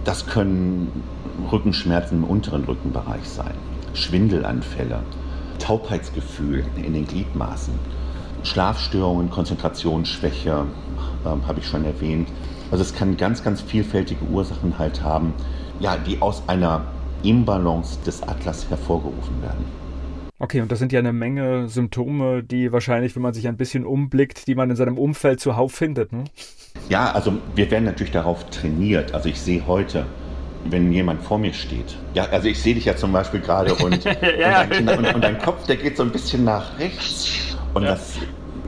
Das 0.04 0.26
können 0.26 1.04
Rückenschmerzen 1.52 2.18
im 2.18 2.24
unteren 2.24 2.64
Rückenbereich 2.66 3.28
sein, 3.28 3.54
Schwindelanfälle, 3.94 5.04
Taubheitsgefühl 5.60 6.66
in 6.76 6.94
den 6.94 7.08
Gliedmaßen, 7.08 7.74
Schlafstörungen, 8.44 9.30
Konzentrationsschwäche, 9.30 10.66
äh, 11.26 11.28
habe 11.28 11.60
ich 11.60 11.68
schon 11.68 11.86
erwähnt, 11.86 12.30
also 12.72 12.84
es 12.84 12.94
kann 12.94 13.18
ganz, 13.18 13.44
ganz 13.44 13.62
vielfältige 13.62 14.24
Ursachen 14.26 14.78
halt 14.78 15.02
haben, 15.04 15.34
ja, 15.80 15.98
die 15.98 16.22
aus 16.22 16.44
einer 16.48 16.86
Imbalance 17.24 18.00
des 18.06 18.24
Atlas 18.24 18.70
hervorgerufen 18.70 19.42
werden. 19.42 19.66
Okay, 20.40 20.62
und 20.62 20.72
das 20.72 20.78
sind 20.78 20.92
ja 20.92 21.00
eine 21.00 21.14
Menge 21.14 21.68
Symptome, 21.68 22.44
die 22.44 22.72
wahrscheinlich, 22.72 23.16
wenn 23.16 23.24
man 23.24 23.34
sich 23.34 23.48
ein 23.48 23.58
bisschen 23.58 23.86
umblickt, 23.86 24.46
die 24.46 24.54
man 24.54 24.70
in 24.70 24.76
seinem 24.76 24.98
Umfeld 24.98 25.40
zuhauf 25.40 25.74
findet. 25.74 26.12
Ne? 26.14 26.26
Ja, 26.90 27.12
also 27.12 27.34
wir 27.56 27.72
werden 27.72 27.86
natürlich 27.86 28.12
darauf 28.12 28.48
trainiert. 28.52 29.16
Also 29.16 29.30
ich 29.30 29.42
sehe 29.42 29.66
heute, 29.66 30.06
wenn 30.66 30.92
jemand 30.92 31.24
vor 31.24 31.40
mir 31.40 31.54
steht. 31.54 31.98
Ja, 32.14 32.26
also 32.26 32.48
ich 32.48 32.62
sehe 32.62 32.76
dich 32.76 32.86
ja 32.86 32.96
zum 32.96 33.12
Beispiel 33.12 33.40
gerade 33.40 33.74
und, 33.74 34.04
ja. 34.04 34.62
und, 34.64 34.72
dein, 34.72 34.90
und, 34.90 35.16
und, 35.16 35.24
dein, 35.24 35.40
Kopf, 35.40 35.66
der 35.66 35.78
geht 35.78 35.98
so 35.98 36.04
ein 36.04 36.12
bisschen 36.12 36.44
nach 36.44 36.78
rechts. 36.78 37.58
Und 37.74 37.84
ja. 37.84 37.90
das 37.90 38.14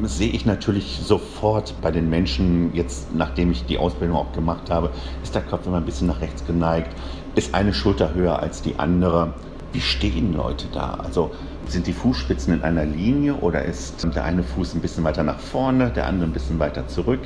sehe 0.03 0.29
ich 0.29 0.45
natürlich 0.45 0.99
sofort 1.03 1.73
bei 1.81 1.91
den 1.91 2.09
Menschen, 2.09 2.73
jetzt 2.73 3.13
nachdem 3.15 3.51
ich 3.51 3.65
die 3.65 3.77
Ausbildung 3.77 4.17
auch 4.17 4.31
gemacht 4.33 4.69
habe, 4.69 4.91
ist 5.23 5.35
der 5.35 5.41
Kopf 5.41 5.65
immer 5.67 5.77
ein 5.77 5.85
bisschen 5.85 6.07
nach 6.07 6.21
rechts 6.21 6.45
geneigt, 6.45 6.95
ist 7.35 7.53
eine 7.53 7.73
Schulter 7.73 8.13
höher 8.13 8.39
als 8.39 8.61
die 8.61 8.77
andere. 8.77 9.33
Wie 9.71 9.81
stehen 9.81 10.33
Leute 10.33 10.65
da? 10.73 10.95
Also 11.03 11.31
sind 11.67 11.85
die 11.85 11.93
Fußspitzen 11.93 12.53
in 12.53 12.63
einer 12.63 12.85
Linie 12.85 13.35
oder 13.35 13.63
ist 13.63 14.03
der 14.15 14.23
eine 14.23 14.43
Fuß 14.43 14.73
ein 14.73 14.81
bisschen 14.81 15.03
weiter 15.03 15.23
nach 15.23 15.39
vorne, 15.39 15.91
der 15.91 16.07
andere 16.07 16.29
ein 16.29 16.33
bisschen 16.33 16.59
weiter 16.59 16.87
zurück? 16.87 17.19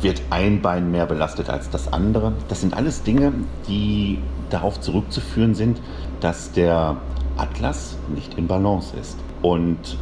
Wird 0.00 0.20
ein 0.30 0.60
Bein 0.60 0.90
mehr 0.90 1.06
belastet 1.06 1.48
als 1.48 1.70
das 1.70 1.92
andere? 1.92 2.32
Das 2.48 2.60
sind 2.60 2.74
alles 2.74 3.02
Dinge, 3.02 3.32
die 3.68 4.18
darauf 4.50 4.80
zurückzuführen 4.80 5.54
sind, 5.54 5.80
dass 6.20 6.52
der 6.52 6.96
Atlas 7.36 7.96
nicht 8.14 8.34
in 8.34 8.46
Balance 8.46 8.96
ist. 9.00 9.16
Und 9.42 9.96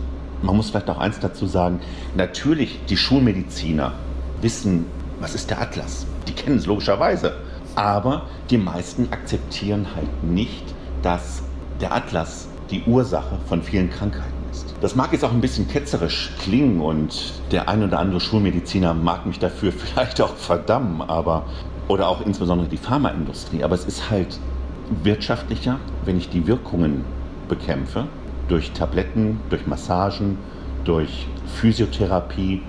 man 0.44 0.56
muss 0.56 0.70
vielleicht 0.70 0.90
auch 0.90 0.98
eins 0.98 1.18
dazu 1.18 1.46
sagen, 1.46 1.80
natürlich 2.16 2.80
die 2.88 2.96
Schulmediziner 2.96 3.92
wissen, 4.40 4.86
was 5.20 5.34
ist 5.34 5.50
der 5.50 5.60
Atlas. 5.60 6.06
Die 6.28 6.32
kennen 6.32 6.58
es 6.58 6.66
logischerweise. 6.66 7.34
Aber 7.74 8.26
die 8.50 8.58
meisten 8.58 9.08
akzeptieren 9.10 9.86
halt 9.96 10.22
nicht, 10.22 10.74
dass 11.02 11.42
der 11.80 11.94
Atlas 11.94 12.46
die 12.70 12.82
Ursache 12.86 13.38
von 13.48 13.62
vielen 13.62 13.90
Krankheiten 13.90 14.32
ist. 14.50 14.74
Das 14.80 14.94
mag 14.94 15.12
jetzt 15.12 15.24
auch 15.24 15.32
ein 15.32 15.40
bisschen 15.40 15.66
ketzerisch 15.68 16.30
klingen 16.40 16.80
und 16.80 17.34
der 17.50 17.68
ein 17.68 17.82
oder 17.82 17.98
andere 17.98 18.20
Schulmediziner 18.20 18.94
mag 18.94 19.26
mich 19.26 19.38
dafür 19.38 19.72
vielleicht 19.72 20.20
auch 20.20 20.36
verdammen, 20.36 21.02
aber 21.02 21.46
oder 21.88 22.08
auch 22.08 22.24
insbesondere 22.24 22.68
die 22.68 22.78
Pharmaindustrie, 22.78 23.62
aber 23.62 23.74
es 23.74 23.84
ist 23.84 24.10
halt 24.10 24.38
wirtschaftlicher, 25.02 25.78
wenn 26.04 26.16
ich 26.16 26.30
die 26.30 26.46
Wirkungen 26.46 27.04
bekämpfe, 27.48 28.06
durch 28.48 28.72
Tabletten, 28.72 29.40
durch 29.50 29.66
Massagen, 29.66 30.38
durch 30.84 31.26
Physiotherapie, 31.46 32.62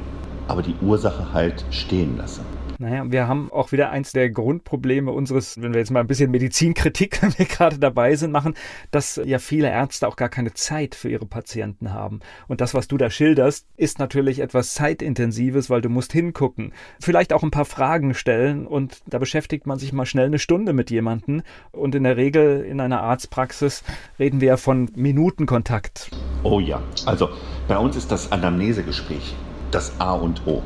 aber 0.47 0.61
die 0.61 0.75
Ursache 0.81 1.33
halt 1.33 1.65
stehen 1.71 2.17
lasse. 2.17 2.41
Naja, 2.77 3.03
wir 3.09 3.27
haben 3.27 3.51
auch 3.51 3.71
wieder 3.71 3.89
eins 3.89 4.11
der 4.11 4.29
Grundprobleme 4.29 5.11
unseres, 5.11 5.61
wenn 5.61 5.73
wir 5.73 5.79
jetzt 5.79 5.91
mal 5.91 6.01
ein 6.01 6.07
bisschen 6.07 6.31
Medizinkritik, 6.31 7.19
wenn 7.21 7.37
wir 7.37 7.45
gerade 7.45 7.79
dabei 7.79 8.15
sind, 8.15 8.31
machen, 8.31 8.55
dass 8.91 9.19
ja 9.23 9.39
viele 9.39 9.69
Ärzte 9.69 10.07
auch 10.07 10.15
gar 10.15 10.29
keine 10.29 10.53
Zeit 10.53 10.95
für 10.95 11.09
ihre 11.09 11.25
Patienten 11.25 11.93
haben. 11.93 12.19
Und 12.47 12.61
das, 12.61 12.73
was 12.73 12.87
du 12.87 12.97
da 12.97 13.09
schilderst, 13.09 13.65
ist 13.77 13.99
natürlich 13.99 14.39
etwas 14.39 14.73
zeitintensives, 14.73 15.69
weil 15.69 15.81
du 15.81 15.89
musst 15.89 16.11
hingucken, 16.11 16.73
vielleicht 16.99 17.33
auch 17.33 17.43
ein 17.43 17.51
paar 17.51 17.65
Fragen 17.65 18.13
stellen 18.13 18.67
und 18.67 19.01
da 19.07 19.19
beschäftigt 19.19 19.65
man 19.65 19.79
sich 19.79 19.93
mal 19.93 20.05
schnell 20.05 20.27
eine 20.27 20.39
Stunde 20.39 20.73
mit 20.73 20.91
jemandem 20.91 21.43
und 21.71 21.95
in 21.95 22.03
der 22.03 22.17
Regel 22.17 22.61
in 22.61 22.79
einer 22.79 23.01
Arztpraxis 23.01 23.83
reden 24.19 24.41
wir 24.41 24.49
ja 24.49 24.57
von 24.57 24.89
Minutenkontakt. 24.95 26.11
Oh 26.43 26.59
ja, 26.59 26.81
also 27.05 27.29
bei 27.67 27.77
uns 27.77 27.95
ist 27.95 28.11
das 28.11 28.31
Anamnesegespräch 28.31 29.35
das 29.75 29.99
A 29.99 30.13
und 30.13 30.47
O. 30.47 30.63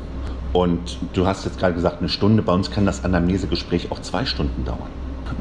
Und 0.52 0.98
du 1.12 1.26
hast 1.26 1.44
jetzt 1.44 1.58
gerade 1.58 1.74
gesagt, 1.74 1.98
eine 2.00 2.08
Stunde. 2.08 2.42
Bei 2.42 2.52
uns 2.52 2.70
kann 2.70 2.86
das 2.86 3.04
Anamnesegespräch 3.04 3.92
auch 3.92 4.00
zwei 4.00 4.24
Stunden 4.24 4.64
dauern. 4.64 4.90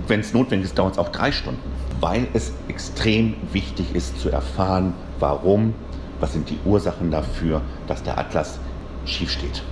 Wenn 0.07 0.19
es 0.19 0.33
notwendig 0.33 0.69
ist, 0.69 0.77
dauert 0.77 0.93
es 0.93 0.99
auch 0.99 1.09
drei 1.09 1.31
Stunden. 1.31 1.61
Weil 1.99 2.27
es 2.33 2.53
extrem 2.67 3.35
wichtig 3.51 3.95
ist 3.95 4.19
zu 4.19 4.29
erfahren, 4.29 4.93
warum, 5.19 5.73
was 6.19 6.33
sind 6.33 6.49
die 6.49 6.59
Ursachen 6.63 7.11
dafür, 7.11 7.61
dass 7.87 8.03
der 8.03 8.17
Atlas 8.17 8.59
schief 9.05 9.31
steht. 9.31 9.63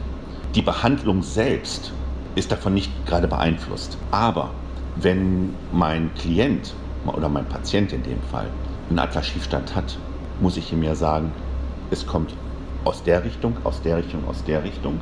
Die 0.56 0.62
Behandlung 0.62 1.22
selbst 1.22 1.92
ist 2.36 2.52
davon 2.52 2.74
nicht 2.74 2.92
gerade 3.06 3.28
beeinflusst. 3.28 3.98
Aber 4.12 4.52
wenn 4.96 5.54
mein 5.72 6.10
Klient 6.16 6.74
oder 7.06 7.30
mein 7.30 7.46
Patient 7.46 7.94
in 7.94 8.04
dem 8.04 8.22
Fall 8.32 8.48
einen 8.90 9.00
Atlas-Schiefstand 9.00 9.76
hat, 9.76 9.98
muss 10.40 10.58
ich 10.58 10.72
ihm 10.74 10.84
ja 10.84 10.96
sagen, 10.96 11.32
es 11.92 12.06
kommt 12.06 12.34
aus 12.86 13.04
der 13.04 13.24
Richtung, 13.24 13.56
aus 13.64 13.82
der 13.82 13.98
Richtung, 13.98 14.28
aus 14.28 14.44
der 14.44 14.64
Richtung. 14.64 15.00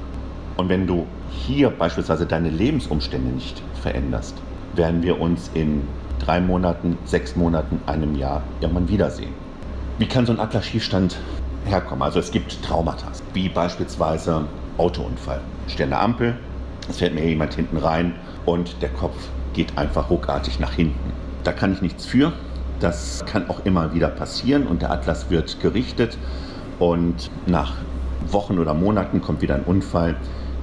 Und 0.57 0.69
wenn 0.69 0.87
du 0.87 1.05
hier 1.29 1.69
beispielsweise 1.69 2.25
deine 2.25 2.49
Lebensumstände 2.49 3.29
nicht 3.29 3.61
veränderst, 3.81 4.35
werden 4.73 5.03
wir 5.03 5.19
uns 5.19 5.49
in 5.53 5.83
drei 6.19 6.39
Monaten, 6.39 6.97
sechs 7.05 7.35
Monaten, 7.35 7.79
einem 7.85 8.15
Jahr 8.15 8.41
irgendwann 8.61 8.87
wiedersehen. 8.87 9.33
Wie 9.97 10.07
kann 10.07 10.25
so 10.25 10.33
ein 10.33 10.39
Atlas-Schiefstand 10.39 11.17
herkommen? 11.65 12.01
Also 12.01 12.19
es 12.19 12.31
gibt 12.31 12.63
Traumata, 12.63 13.11
wie 13.33 13.49
beispielsweise 13.49 14.45
Autounfall. 14.77 15.41
An 15.79 15.89
der 15.89 16.01
Ampel, 16.01 16.37
es 16.89 16.97
fährt 16.97 17.13
mir 17.13 17.25
jemand 17.27 17.53
hinten 17.53 17.77
rein 17.77 18.15
und 18.45 18.81
der 18.81 18.89
Kopf 18.89 19.15
geht 19.53 19.77
einfach 19.77 20.09
ruckartig 20.09 20.59
nach 20.59 20.73
hinten. 20.73 21.13
Da 21.43 21.51
kann 21.51 21.73
ich 21.73 21.81
nichts 21.81 22.05
für. 22.05 22.33
Das 22.79 23.23
kann 23.25 23.49
auch 23.49 23.65
immer 23.65 23.93
wieder 23.93 24.09
passieren 24.09 24.67
und 24.67 24.81
der 24.81 24.91
Atlas 24.91 25.29
wird 25.29 25.59
gerichtet 25.61 26.17
und 26.79 27.29
nach 27.45 27.75
Wochen 28.31 28.59
oder 28.59 28.73
Monaten 28.73 29.21
kommt 29.21 29.41
wieder 29.41 29.55
ein 29.55 29.63
Unfall. 29.63 30.15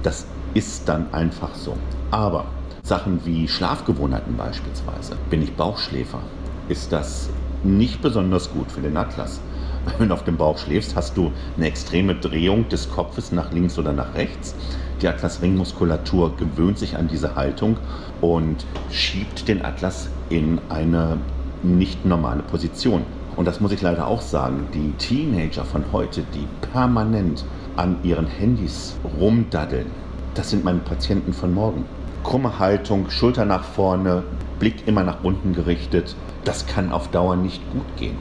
Das 0.03 0.25
ist 0.53 0.87
dann 0.89 1.11
einfach 1.13 1.55
so. 1.55 1.75
Aber 2.11 2.45
Sachen 2.83 3.25
wie 3.25 3.47
Schlafgewohnheiten 3.47 4.35
beispielsweise, 4.35 5.15
bin 5.29 5.41
ich 5.41 5.55
Bauchschläfer, 5.55 6.19
ist 6.67 6.91
das 6.91 7.29
nicht 7.63 8.01
besonders 8.01 8.51
gut 8.51 8.69
für 8.69 8.81
den 8.81 8.97
Atlas. 8.97 9.39
Wenn 9.97 10.09
du 10.09 10.13
auf 10.13 10.25
dem 10.25 10.37
Bauch 10.37 10.57
schläfst, 10.57 10.95
hast 10.95 11.15
du 11.15 11.31
eine 11.57 11.67
extreme 11.67 12.15
Drehung 12.15 12.67
des 12.67 12.89
Kopfes 12.89 13.31
nach 13.31 13.51
links 13.53 13.79
oder 13.79 13.93
nach 13.93 14.13
rechts. 14.13 14.53
Die 15.01 15.07
Atlasringmuskulatur 15.07 16.35
gewöhnt 16.35 16.77
sich 16.77 16.97
an 16.97 17.07
diese 17.07 17.35
Haltung 17.35 17.77
und 18.21 18.65
schiebt 18.91 19.47
den 19.47 19.63
Atlas 19.63 20.09
in 20.29 20.59
eine 20.69 21.17
nicht 21.63 22.05
normale 22.05 22.43
Position. 22.43 23.03
Und 23.35 23.47
das 23.47 23.61
muss 23.61 23.71
ich 23.71 23.81
leider 23.81 24.07
auch 24.07 24.21
sagen, 24.21 24.67
die 24.73 24.91
Teenager 24.97 25.65
von 25.65 25.85
heute, 25.91 26.23
die 26.33 26.47
permanent 26.71 27.43
an 27.75 27.97
ihren 28.03 28.27
Handys 28.27 28.95
rumdaddeln, 29.19 29.87
das 30.35 30.49
sind 30.49 30.63
meine 30.63 30.79
Patienten 30.79 31.33
von 31.33 31.53
morgen. 31.53 31.85
Krumme 32.23 32.59
Haltung, 32.59 33.09
Schulter 33.09 33.45
nach 33.45 33.63
vorne, 33.63 34.23
Blick 34.59 34.87
immer 34.87 35.03
nach 35.03 35.23
unten 35.23 35.53
gerichtet, 35.53 36.15
das 36.45 36.65
kann 36.67 36.91
auf 36.91 37.09
Dauer 37.09 37.35
nicht 37.35 37.61
gut 37.71 37.97
gehen. 37.97 38.17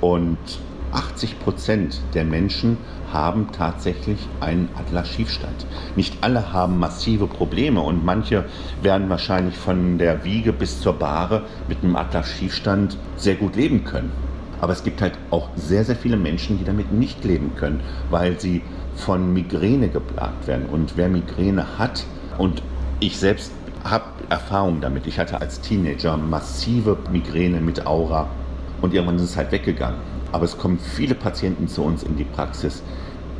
Und 0.00 0.38
80 0.92 1.38
Prozent 1.40 2.00
der 2.14 2.24
Menschen 2.24 2.78
haben 3.12 3.48
tatsächlich 3.52 4.18
einen 4.40 4.68
Atlas-Schiefstand. 4.78 5.66
Nicht 5.96 6.18
alle 6.22 6.52
haben 6.52 6.78
massive 6.78 7.26
Probleme 7.26 7.80
und 7.80 8.04
manche 8.04 8.44
werden 8.82 9.08
wahrscheinlich 9.08 9.56
von 9.56 9.98
der 9.98 10.24
Wiege 10.24 10.52
bis 10.52 10.80
zur 10.80 10.94
Bahre 10.94 11.44
mit 11.68 11.82
einem 11.82 11.96
Atlas-Schiefstand 11.96 12.96
sehr 13.16 13.34
gut 13.34 13.56
leben 13.56 13.84
können. 13.84 14.12
Aber 14.60 14.72
es 14.72 14.82
gibt 14.82 15.00
halt 15.00 15.12
auch 15.30 15.50
sehr, 15.56 15.84
sehr 15.84 15.96
viele 15.96 16.16
Menschen, 16.16 16.58
die 16.58 16.64
damit 16.64 16.92
nicht 16.92 17.24
leben 17.24 17.52
können, 17.56 17.80
weil 18.10 18.40
sie 18.40 18.62
von 18.98 19.32
Migräne 19.32 19.88
geplagt 19.88 20.46
werden. 20.46 20.66
Und 20.66 20.96
wer 20.96 21.08
Migräne 21.08 21.78
hat, 21.78 22.04
und 22.36 22.62
ich 23.00 23.18
selbst 23.18 23.52
habe 23.84 24.04
Erfahrung 24.28 24.80
damit. 24.80 25.06
Ich 25.06 25.18
hatte 25.18 25.40
als 25.40 25.60
Teenager 25.60 26.16
massive 26.16 26.96
Migräne 27.10 27.60
mit 27.60 27.86
Aura 27.86 28.28
und 28.80 28.94
irgendwann 28.94 29.16
ist 29.16 29.22
es 29.22 29.36
halt 29.36 29.52
weggegangen. 29.52 29.98
Aber 30.32 30.44
es 30.44 30.58
kommen 30.58 30.78
viele 30.78 31.14
Patienten 31.14 31.68
zu 31.68 31.82
uns 31.82 32.02
in 32.02 32.16
die 32.16 32.24
Praxis, 32.24 32.82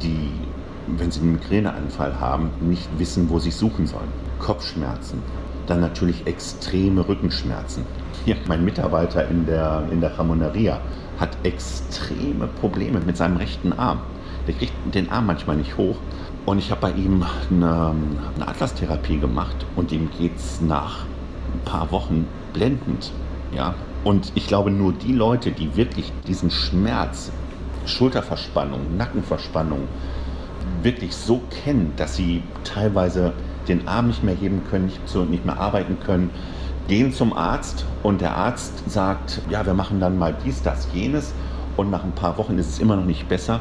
die, 0.03 0.31
wenn 0.87 1.11
sie 1.11 1.21
einen 1.21 1.33
Migräneanfall 1.33 2.19
haben, 2.19 2.51
nicht 2.61 2.89
wissen, 2.99 3.29
wo 3.29 3.39
sie 3.39 3.51
suchen 3.51 3.87
sollen. 3.87 4.09
Kopfschmerzen, 4.39 5.23
dann 5.67 5.81
natürlich 5.81 6.27
extreme 6.27 7.07
Rückenschmerzen. 7.07 7.85
Hier, 8.25 8.37
mein 8.47 8.65
Mitarbeiter 8.65 9.29
in 9.29 9.45
der, 9.47 9.85
in 9.91 10.01
der 10.01 10.19
Ramoneria 10.19 10.81
hat 11.19 11.37
extreme 11.43 12.47
Probleme 12.47 13.01
mit 13.05 13.17
seinem 13.17 13.37
rechten 13.37 13.73
Arm. 13.73 14.01
Der 14.49 14.55
kriegt 14.55 14.73
den 14.95 15.11
Arm 15.11 15.27
manchmal 15.27 15.57
nicht 15.57 15.77
hoch. 15.77 15.97
Und 16.47 16.59
ich 16.59 16.71
habe 16.71 16.81
bei 16.81 16.93
ihm 16.93 17.23
eine, 17.51 17.93
eine 18.35 18.49
Atlas-Therapie 18.49 19.19
gemacht 19.19 19.67
und 19.77 19.93
ihm 19.93 20.09
geht 20.19 20.37
es 20.37 20.63
nach 20.63 21.05
ein 21.53 21.61
paar 21.67 21.93
Wochen 21.93 22.27
blendend. 22.55 23.13
Ja? 23.55 23.75
Und 24.05 24.33
ich 24.35 24.47
glaube, 24.47 24.71
nur 24.71 24.95
die 24.95 25.13
Leute, 25.13 25.53
die 25.53 25.77
wirklich 25.77 26.11
diesen 26.27 26.51
Schmerz, 26.51 27.31
Schulterverspannung, 27.85 28.97
Nackenverspannung 28.97 29.81
wirklich 30.83 31.15
so 31.15 31.43
kennen, 31.63 31.93
dass 31.97 32.17
sie 32.17 32.43
teilweise 32.65 33.35
den 33.69 33.87
Arm 33.87 34.09
nicht 34.09 34.25
mehr 34.25 34.35
heben 34.35 34.63
können, 34.71 34.91
nicht, 35.31 35.45
mehr 35.45 35.61
arbeiten 35.61 35.99
können, 36.01 36.31
gehen 36.89 37.13
zum 37.13 37.35
Arzt 37.35 37.85
und 38.03 38.23
der 38.23 38.35
Arzt 38.35 38.91
sagt, 38.91 39.43
ja, 39.51 39.67
wir 39.67 39.75
machen 39.75 40.01
dann 40.01 40.19
mal 40.19 40.35
dies, 40.45 40.63
das, 40.63 40.89
jenes 40.95 41.35
und 41.79 41.91
nach 41.91 42.05
ein 42.05 42.13
paar 42.13 42.37
Wochen 42.39 42.59
ist 42.59 42.69
es 42.69 42.79
immer 42.81 42.97
noch 42.97 43.05
nicht 43.05 43.29
besser. 43.29 43.61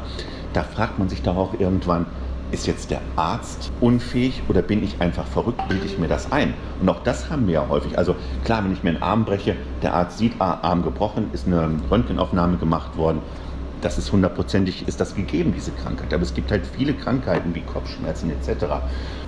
Da 0.52 0.62
fragt 0.62 0.98
man 0.98 1.08
sich 1.08 1.22
doch 1.22 1.36
auch 1.36 1.54
irgendwann, 1.58 2.06
ist 2.50 2.66
jetzt 2.66 2.90
der 2.90 3.00
Arzt 3.16 3.70
unfähig 3.80 4.42
oder 4.48 4.62
bin 4.62 4.82
ich 4.82 5.00
einfach 5.00 5.26
verrückt, 5.26 5.68
bilde 5.68 5.84
ich 5.84 5.98
mir 5.98 6.08
das 6.08 6.32
ein? 6.32 6.54
Und 6.80 6.88
auch 6.88 7.02
das 7.02 7.30
haben 7.30 7.46
wir 7.46 7.54
ja 7.54 7.68
häufig. 7.68 7.98
Also 7.98 8.16
klar, 8.44 8.64
wenn 8.64 8.72
ich 8.72 8.82
mir 8.82 8.90
einen 8.90 9.02
Arm 9.02 9.24
breche, 9.24 9.54
der 9.82 9.94
Arzt 9.94 10.18
sieht, 10.18 10.32
ah, 10.38 10.58
Arm 10.62 10.82
gebrochen, 10.82 11.30
ist 11.32 11.46
eine 11.46 11.70
Röntgenaufnahme 11.90 12.56
gemacht 12.56 12.96
worden. 12.96 13.20
Das 13.82 13.98
ist 13.98 14.10
hundertprozentig, 14.10 14.88
ist 14.88 14.98
das 15.00 15.14
gegeben, 15.14 15.52
diese 15.54 15.70
Krankheit. 15.72 16.12
Aber 16.12 16.22
es 16.22 16.34
gibt 16.34 16.50
halt 16.50 16.66
viele 16.66 16.94
Krankheiten 16.94 17.54
wie 17.54 17.60
Kopfschmerzen 17.60 18.30
etc., 18.30 18.66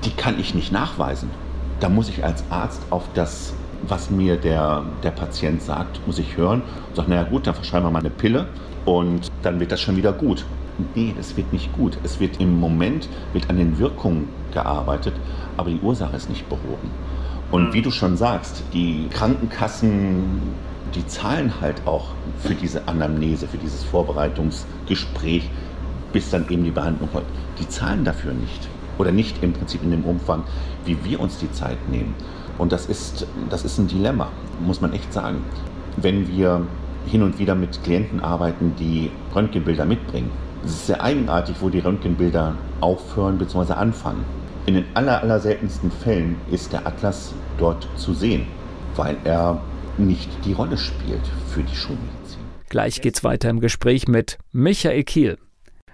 die 0.05 0.11
kann 0.11 0.41
ich 0.41 0.55
nicht 0.55 0.73
nachweisen. 0.73 1.31
Da 1.79 1.89
muss 1.89 2.09
ich 2.09 2.25
als 2.25 2.43
Arzt 2.51 2.83
auf 2.91 3.05
das 3.15 3.53
was 3.83 4.11
mir 4.11 4.37
der, 4.37 4.83
der 5.03 5.11
Patient 5.11 5.63
sagt, 5.63 6.07
muss 6.07 6.19
ich 6.19 6.37
hören 6.37 6.63
und 6.89 6.97
sage, 6.97 7.11
naja 7.11 7.23
gut, 7.23 7.47
dann 7.47 7.55
verschreiben 7.55 7.87
wir 7.87 7.91
mal 7.91 8.01
eine 8.01 8.11
Pille 8.11 8.47
und 8.85 9.31
dann 9.43 9.61
wird 9.61 9.73
das 9.73 9.81
schon 9.81 9.97
wieder 9.97 10.13
gut. 10.13 10.45
Nee, 10.95 11.15
es 11.19 11.37
wird 11.37 11.53
nicht 11.53 11.73
gut. 11.73 11.99
Es 12.03 12.21
wird 12.21 12.41
im 12.41 12.59
Moment 12.59 13.09
wird 13.33 13.51
an 13.51 13.59
den 13.59 13.79
Wirkungen 13.79 14.29
gearbeitet, 14.53 15.15
aber 15.57 15.71
die 15.71 15.81
Ursache 15.81 16.17
ist 16.17 16.29
nicht 16.29 16.49
behoben. 16.49 16.91
Und 17.51 17.69
mhm. 17.69 17.73
wie 17.75 17.83
du 17.83 17.91
schon 17.91 18.17
sagst, 18.17 18.63
die 18.73 19.09
Krankenkassen, 19.11 20.41
die 20.95 21.07
zahlen 21.07 21.53
halt 21.61 21.87
auch 21.87 22.09
für 22.39 22.55
diese 22.55 22.89
Anamnese, 22.89 23.47
für 23.47 23.59
dieses 23.59 23.85
Vorbereitungsgespräch, 23.85 25.51
bis 26.13 26.31
dann 26.31 26.49
eben 26.49 26.65
die 26.65 26.71
Behandlung 26.71 27.11
kommt. 27.13 27.27
Die 27.59 27.69
zahlen 27.69 28.05
dafür 28.05 28.33
nicht. 28.33 28.69
Oder 28.99 29.13
nicht 29.13 29.43
im 29.43 29.53
Prinzip 29.53 29.83
in 29.83 29.91
dem 29.91 30.05
Umfang, 30.05 30.45
wie 30.85 30.97
wir 31.05 31.21
uns 31.21 31.39
die 31.39 31.51
Zeit 31.53 31.79
nehmen. 31.91 32.15
Und 32.59 32.73
das 32.73 32.87
ist, 32.87 33.27
das 33.49 33.65
ist 33.65 33.79
ein 33.79 33.89
Dilemma, 33.89 34.29
muss 34.61 34.81
man 34.81 34.93
echt 34.93 35.13
sagen. 35.13 35.39
Wenn 35.97 36.29
wir 36.29 36.67
hin 37.07 37.23
und 37.23 37.39
wieder 37.39 37.55
mit 37.55 37.83
Klienten 37.83 38.21
arbeiten, 38.21 38.75
die 38.79 39.11
Röntgenbilder 39.35 39.85
mitbringen, 39.85 40.31
es 40.65 40.73
ist 40.73 40.87
sehr 40.89 41.03
eigenartig, 41.03 41.57
wo 41.61 41.71
die 41.71 41.79
Röntgenbilder 41.79 42.55
aufhören 42.81 43.39
bzw. 43.39 43.73
anfangen. 43.73 44.25
In 44.67 44.75
den 44.75 44.85
aller, 44.95 45.23
aller 45.23 45.41
seltensten 45.41 45.91
Fällen 45.91 46.37
ist 46.51 46.73
der 46.73 46.87
Atlas 46.87 47.35
dort 47.59 47.89
zu 47.97 48.13
sehen, 48.13 48.47
weil 48.95 49.17
er 49.25 49.61
nicht 49.97 50.29
die 50.45 50.53
Rolle 50.53 50.77
spielt 50.77 51.27
für 51.49 51.63
die 51.63 51.75
Schulmedizin. 51.75 52.41
Gleich 52.69 53.01
geht's 53.01 53.25
weiter 53.25 53.49
im 53.49 53.61
Gespräch 53.61 54.07
mit 54.07 54.39
Michael 54.53 55.03
Kiel. 55.05 55.39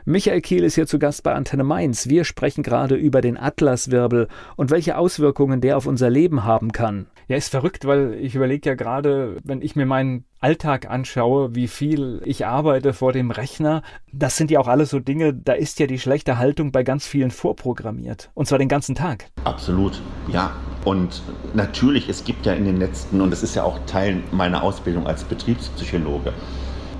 Michael 0.05 0.41
Kiel 0.41 0.63
ist 0.63 0.75
hier 0.75 0.87
zu 0.87 0.99
Gast 0.99 1.23
bei 1.23 1.35
Antenne 1.35 1.65
Mainz. 1.65 2.09
Wir 2.09 2.25
sprechen 2.25 2.63
gerade 2.63 2.97
über 2.97 3.21
den 3.21 3.37
Atlaswirbel 3.37 4.29
und 4.57 4.71
welche 4.71 4.99
Auswirkungen 4.99 5.61
der 5.61 5.77
auf 5.77 5.87
unser 5.87 6.11
Leben 6.11 6.45
haben 6.45 6.71
kann. 6.73 7.07
Ja, 7.29 7.37
ist 7.37 7.51
verrückt, 7.51 7.85
weil 7.87 8.15
ich 8.15 8.37
überlege 8.37 8.69
ja 8.69 8.75
gerade, 8.77 9.39
wenn 9.43 9.61
ich 9.61 9.75
mir 9.75 9.85
meinen 9.85 10.25
Alltag 10.39 10.89
anschaue, 10.89 11.57
wie 11.57 11.67
viel 11.67 12.23
ich 12.25 12.47
arbeite 12.47 12.93
vor 12.93 13.13
dem 13.13 13.33
Rechner, 13.33 13.83
das 14.13 14.37
sind 14.37 14.53
ja 14.53 14.61
auch 14.61 14.69
alles 14.69 14.91
so 14.91 15.01
Dinge, 15.01 15.35
da 15.35 15.53
ist 15.55 15.81
ja 15.81 15.89
die 15.89 15.99
schlechte 15.99 16.39
Haltung 16.39 16.71
bei 16.71 16.85
ganz 16.85 17.05
vielen 17.05 17.33
vorprogrammiert. 17.33 18.31
Und 18.35 18.47
zwar 18.47 18.61
den 18.61 18.69
ganzen 18.69 18.95
Tag. 18.95 19.27
Absolut, 19.43 20.01
ja. 20.29 20.53
Und 20.85 21.21
natürlich, 21.53 22.09
es 22.09 22.25
gibt 22.25 22.47
ja 22.47 22.53
in 22.53 22.65
den 22.65 22.77
letzten, 22.77 23.21
und 23.21 23.33
das 23.33 23.43
ist 23.43 23.57
ja 23.57 23.65
auch 23.65 23.81
Teil 23.87 24.23
meiner 24.31 24.63
Ausbildung 24.63 25.09
als 25.09 25.25
Betriebspsychologe, 25.25 26.33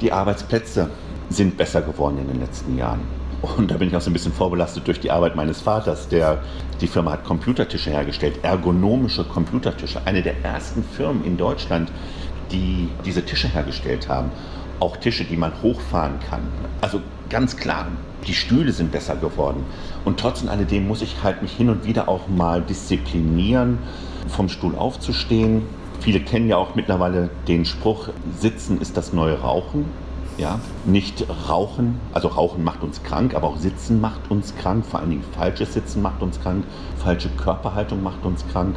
die 0.01 0.11
Arbeitsplätze 0.11 0.91
sind 1.29 1.57
besser 1.57 1.83
geworden 1.83 2.19
in 2.19 2.27
den 2.27 2.41
letzten 2.41 2.77
Jahren. 2.77 3.01
Und 3.43 3.71
da 3.71 3.77
bin 3.77 3.89
ich 3.89 3.97
auch 3.97 4.01
so 4.01 4.11
ein 4.11 4.13
bisschen 4.13 4.33
vorbelastet 4.33 4.87
durch 4.87 5.01
die 5.01 5.11
Arbeit 5.11 5.37
meines 5.37 5.61
Vaters, 5.61 6.09
der 6.09 6.39
die 6.81 6.87
Firma 6.87 7.13
hat 7.13 7.25
Computertische 7.25 7.91
hergestellt, 7.91 8.41
ergonomische 8.43 9.25
Computertische. 9.25 10.01
Eine 10.05 10.23
der 10.23 10.43
ersten 10.45 10.83
Firmen 10.83 11.25
in 11.25 11.37
Deutschland, 11.37 11.91
die 12.51 12.89
diese 13.05 13.25
Tische 13.25 13.49
hergestellt 13.49 14.09
haben. 14.09 14.31
Auch 14.81 14.97
Tische, 14.97 15.25
die 15.25 15.37
man 15.37 15.53
hochfahren 15.63 16.19
kann. 16.29 16.41
Also 16.81 17.01
ganz 17.31 17.57
klar, 17.57 17.87
die 18.27 18.35
Stühle 18.35 18.73
sind 18.73 18.93
besser 18.93 19.17
geworden. 19.17 19.65
Und 20.05 20.19
trotz 20.21 20.47
alledem 20.47 20.87
muss 20.87 21.03
ich 21.03 21.23
halt 21.23 21.43
mich 21.43 21.53
hin 21.53 21.71
und 21.71 21.87
wieder 21.87 22.09
auch 22.09 22.29
mal 22.29 22.61
disziplinieren, 22.63 23.79
vom 24.29 24.49
Stuhl 24.49 24.75
aufzustehen. 24.75 25.63
Viele 26.01 26.21
kennen 26.21 26.49
ja 26.49 26.57
auch 26.57 26.75
mittlerweile 26.75 27.31
den 27.49 27.65
Spruch, 27.65 28.09
Sitzen 28.39 28.81
ist 28.81 28.97
das 28.97 29.13
neue 29.13 29.41
Rauchen. 29.41 29.87
Ja, 30.39 30.61
nicht 30.85 31.25
rauchen, 31.49 31.99
also 32.13 32.29
rauchen 32.29 32.63
macht 32.63 32.83
uns 32.83 33.03
krank, 33.03 33.35
aber 33.35 33.49
auch 33.49 33.57
Sitzen 33.57 34.03
macht 34.03 34.31
uns 34.31 34.55
krank, 34.55 34.85
vor 34.85 35.01
allen 35.01 35.09
Dingen 35.09 35.25
falsches 35.33 35.73
Sitzen 35.73 36.03
macht 36.03 36.21
uns 36.21 36.39
krank, 36.41 36.65
falsche 36.99 37.31
Körperhaltung 37.31 38.03
macht 38.03 38.23
uns 38.27 38.47
krank. 38.53 38.77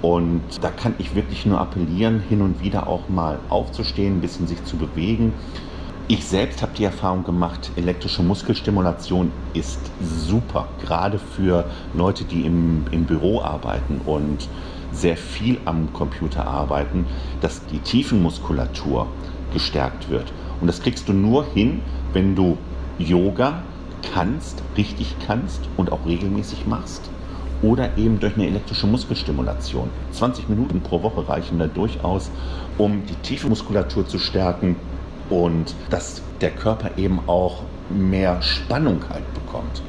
Und 0.00 0.40
da 0.62 0.70
kann 0.70 0.94
ich 0.96 1.14
wirklich 1.14 1.44
nur 1.44 1.60
appellieren, 1.60 2.20
hin 2.26 2.40
und 2.40 2.62
wieder 2.62 2.86
auch 2.86 3.10
mal 3.10 3.38
aufzustehen, 3.50 4.16
ein 4.16 4.20
bisschen 4.22 4.46
sich 4.46 4.64
zu 4.64 4.78
bewegen. 4.78 5.34
Ich 6.08 6.24
selbst 6.24 6.62
habe 6.62 6.72
die 6.74 6.84
Erfahrung 6.84 7.24
gemacht, 7.24 7.70
elektrische 7.76 8.22
Muskelstimulation 8.22 9.30
ist 9.52 9.80
super, 10.00 10.66
gerade 10.80 11.18
für 11.18 11.66
Leute, 11.92 12.24
die 12.24 12.46
im, 12.46 12.86
im 12.90 13.04
Büro 13.04 13.42
arbeiten 13.42 14.00
und 14.06 14.48
sehr 14.92 15.18
viel 15.18 15.58
am 15.66 15.92
Computer 15.92 16.46
arbeiten, 16.46 17.04
dass 17.42 17.64
die 17.66 17.78
Tiefenmuskulatur 17.78 19.06
gestärkt 19.52 20.08
wird. 20.10 20.32
Und 20.60 20.66
das 20.66 20.82
kriegst 20.82 21.08
du 21.08 21.12
nur 21.12 21.44
hin, 21.44 21.80
wenn 22.12 22.34
du 22.34 22.58
Yoga 22.98 23.62
kannst, 24.12 24.62
richtig 24.76 25.16
kannst 25.26 25.60
und 25.76 25.92
auch 25.92 26.06
regelmäßig 26.06 26.66
machst. 26.66 27.02
Oder 27.62 27.98
eben 27.98 28.18
durch 28.20 28.34
eine 28.34 28.46
elektrische 28.46 28.86
Muskelstimulation. 28.86 29.90
20 30.12 30.48
Minuten 30.48 30.80
pro 30.80 31.02
Woche 31.02 31.28
reichen 31.28 31.58
da 31.58 31.66
durchaus, 31.66 32.30
um 32.78 33.04
die 33.06 33.14
tiefe 33.16 33.48
Muskulatur 33.48 34.06
zu 34.06 34.18
stärken 34.18 34.76
und 35.28 35.74
dass 35.90 36.22
der 36.40 36.50
Körper 36.50 36.90
eben 36.96 37.20
auch 37.26 37.62
mehr 37.90 38.40
Spannung 38.40 39.00
halt 39.10 39.34
bekommt. 39.34 39.82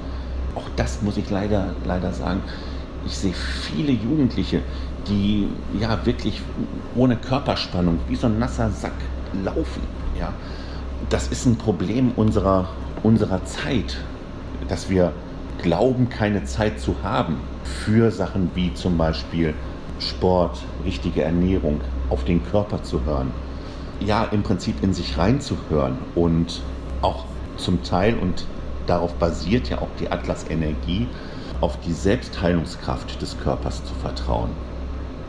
Auch 0.55 0.67
das 0.75 1.01
muss 1.01 1.17
ich 1.17 1.29
leider, 1.29 1.73
leider 1.85 2.11
sagen. 2.11 2.41
Ich 3.05 3.17
sehe 3.17 3.33
viele 3.33 3.93
Jugendliche, 3.93 4.61
die 5.07 5.47
ja 5.79 6.05
wirklich 6.05 6.41
ohne 6.95 7.15
Körperspannung 7.15 7.99
wie 8.07 8.15
so 8.15 8.27
ein 8.27 8.37
nasser 8.37 8.69
Sack 8.69 8.93
laufen. 9.33 9.81
Ja? 10.19 10.33
das 11.09 11.27
ist 11.27 11.45
ein 11.45 11.57
Problem 11.57 12.11
unserer, 12.15 12.69
unserer 13.03 13.43
Zeit, 13.45 13.97
dass 14.67 14.89
wir 14.89 15.11
glauben, 15.61 16.09
keine 16.09 16.43
Zeit 16.45 16.79
zu 16.79 16.95
haben 17.03 17.37
für 17.63 18.11
Sachen 18.11 18.51
wie 18.55 18.73
zum 18.73 18.97
Beispiel 18.97 19.53
Sport, 19.99 20.59
richtige 20.85 21.23
Ernährung, 21.23 21.81
auf 22.09 22.23
den 22.23 22.43
Körper 22.43 22.81
zu 22.83 23.03
hören. 23.05 23.31
Ja, 23.99 24.23
im 24.25 24.41
Prinzip 24.41 24.81
in 24.81 24.93
sich 24.93 25.17
reinzuhören 25.17 25.97
und 26.15 26.61
auch 27.01 27.25
zum 27.57 27.83
Teil, 27.83 28.15
und 28.17 28.45
darauf 28.87 29.13
basiert 29.15 29.69
ja 29.69 29.79
auch 29.79 29.89
die 29.99 30.09
Atlas-Energie, 30.09 31.07
auf 31.59 31.77
die 31.81 31.93
Selbstheilungskraft 31.93 33.21
des 33.21 33.37
Körpers 33.39 33.83
zu 33.85 33.93
vertrauen. 33.95 34.49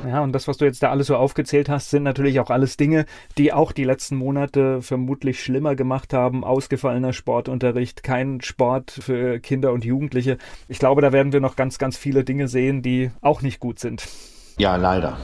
Ja, 0.07 0.20
und 0.22 0.32
das, 0.32 0.48
was 0.48 0.57
du 0.57 0.64
jetzt 0.64 0.82
da 0.82 0.90
alles 0.90 1.07
so 1.07 1.16
aufgezählt 1.16 1.68
hast, 1.68 1.90
sind 1.90 2.03
natürlich 2.03 2.40
auch 2.40 2.50
alles 2.50 2.76
Dinge, 2.76 3.07
die 3.38 3.53
auch 3.53 3.72
die 3.72 3.84
letzten 3.84 4.16
Monate 4.16 4.82
vermutlich 4.82 5.42
schlimmer 5.42 5.76
gemacht 5.76 6.12
haben. 6.12 6.44
Ausgefallener 6.44 7.12
Sportunterricht, 7.12 8.03
kein 8.03 8.40
Sport 8.40 8.90
für 8.90 9.38
Kinder 9.38 9.72
und 9.72 9.84
Jugendliche. 9.84 10.38
Ich 10.68 10.78
glaube, 10.78 11.03
da 11.03 11.12
werden 11.12 11.32
wir 11.32 11.40
noch 11.40 11.57
ganz, 11.57 11.78
ganz 11.78 11.96
viele 11.96 12.24
Dinge 12.24 12.48
sehen, 12.48 12.82
die 12.82 13.11
auch 13.20 13.42
nicht 13.42 13.61
gut 13.61 13.78
sind. 13.78 14.07
Ja, 14.59 14.76
leider. 14.76 15.16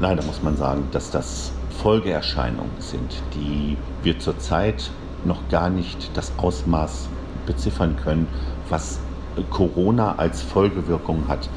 Leider 0.00 0.22
muss 0.24 0.42
man 0.42 0.56
sagen, 0.56 0.88
dass 0.92 1.10
das 1.10 1.52
Folgeerscheinungen 1.82 2.70
sind, 2.78 3.22
die 3.34 3.76
wir 4.02 4.18
zurzeit 4.18 4.90
noch 5.24 5.48
gar 5.48 5.70
nicht 5.70 6.10
das 6.14 6.32
Ausmaß 6.38 7.08
beziffern 7.46 7.96
können, 7.96 8.26
was 8.68 8.98
Corona 9.50 10.16
als 10.16 10.42
Folgewirkung 10.42 11.28
hat 11.28 11.48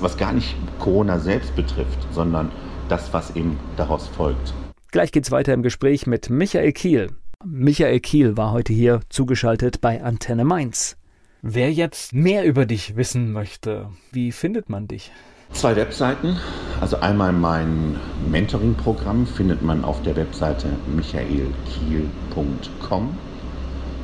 was 0.00 0.16
gar 0.16 0.32
nicht 0.32 0.54
Corona 0.78 1.18
selbst 1.18 1.54
betrifft, 1.56 1.98
sondern 2.12 2.50
das, 2.88 3.12
was 3.12 3.34
eben 3.36 3.58
daraus 3.76 4.08
folgt. 4.08 4.54
Gleich 4.90 5.12
geht's 5.12 5.30
weiter 5.30 5.54
im 5.54 5.62
Gespräch 5.62 6.06
mit 6.06 6.28
Michael 6.28 6.72
Kiel. 6.72 7.10
Michael 7.44 8.00
Kiel 8.00 8.36
war 8.36 8.52
heute 8.52 8.72
hier 8.72 9.00
zugeschaltet 9.08 9.80
bei 9.80 10.02
Antenne 10.02 10.44
Mainz. 10.44 10.96
Wer 11.40 11.72
jetzt 11.72 12.12
mehr 12.12 12.44
über 12.44 12.66
dich 12.66 12.94
wissen 12.94 13.32
möchte, 13.32 13.88
wie 14.12 14.30
findet 14.30 14.68
man 14.68 14.86
dich? 14.86 15.10
Zwei 15.52 15.76
Webseiten. 15.76 16.36
Also 16.80 16.96
einmal 16.98 17.32
mein 17.32 17.96
Mentoring-Programm 18.30 19.26
findet 19.26 19.62
man 19.62 19.84
auf 19.84 20.00
der 20.02 20.14
Webseite 20.16 20.68
michaelkiel.com. 20.94 23.16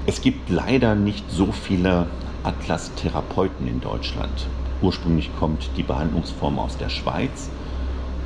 Es 0.08 0.22
gibt 0.22 0.48
leider 0.48 0.94
nicht 0.94 1.30
so 1.30 1.52
viele 1.52 2.06
Atlas-Therapeuten 2.42 3.68
in 3.68 3.82
Deutschland. 3.82 4.46
Ursprünglich 4.80 5.30
kommt 5.38 5.68
die 5.76 5.82
Behandlungsform 5.82 6.58
aus 6.58 6.78
der 6.78 6.88
Schweiz. 6.88 7.50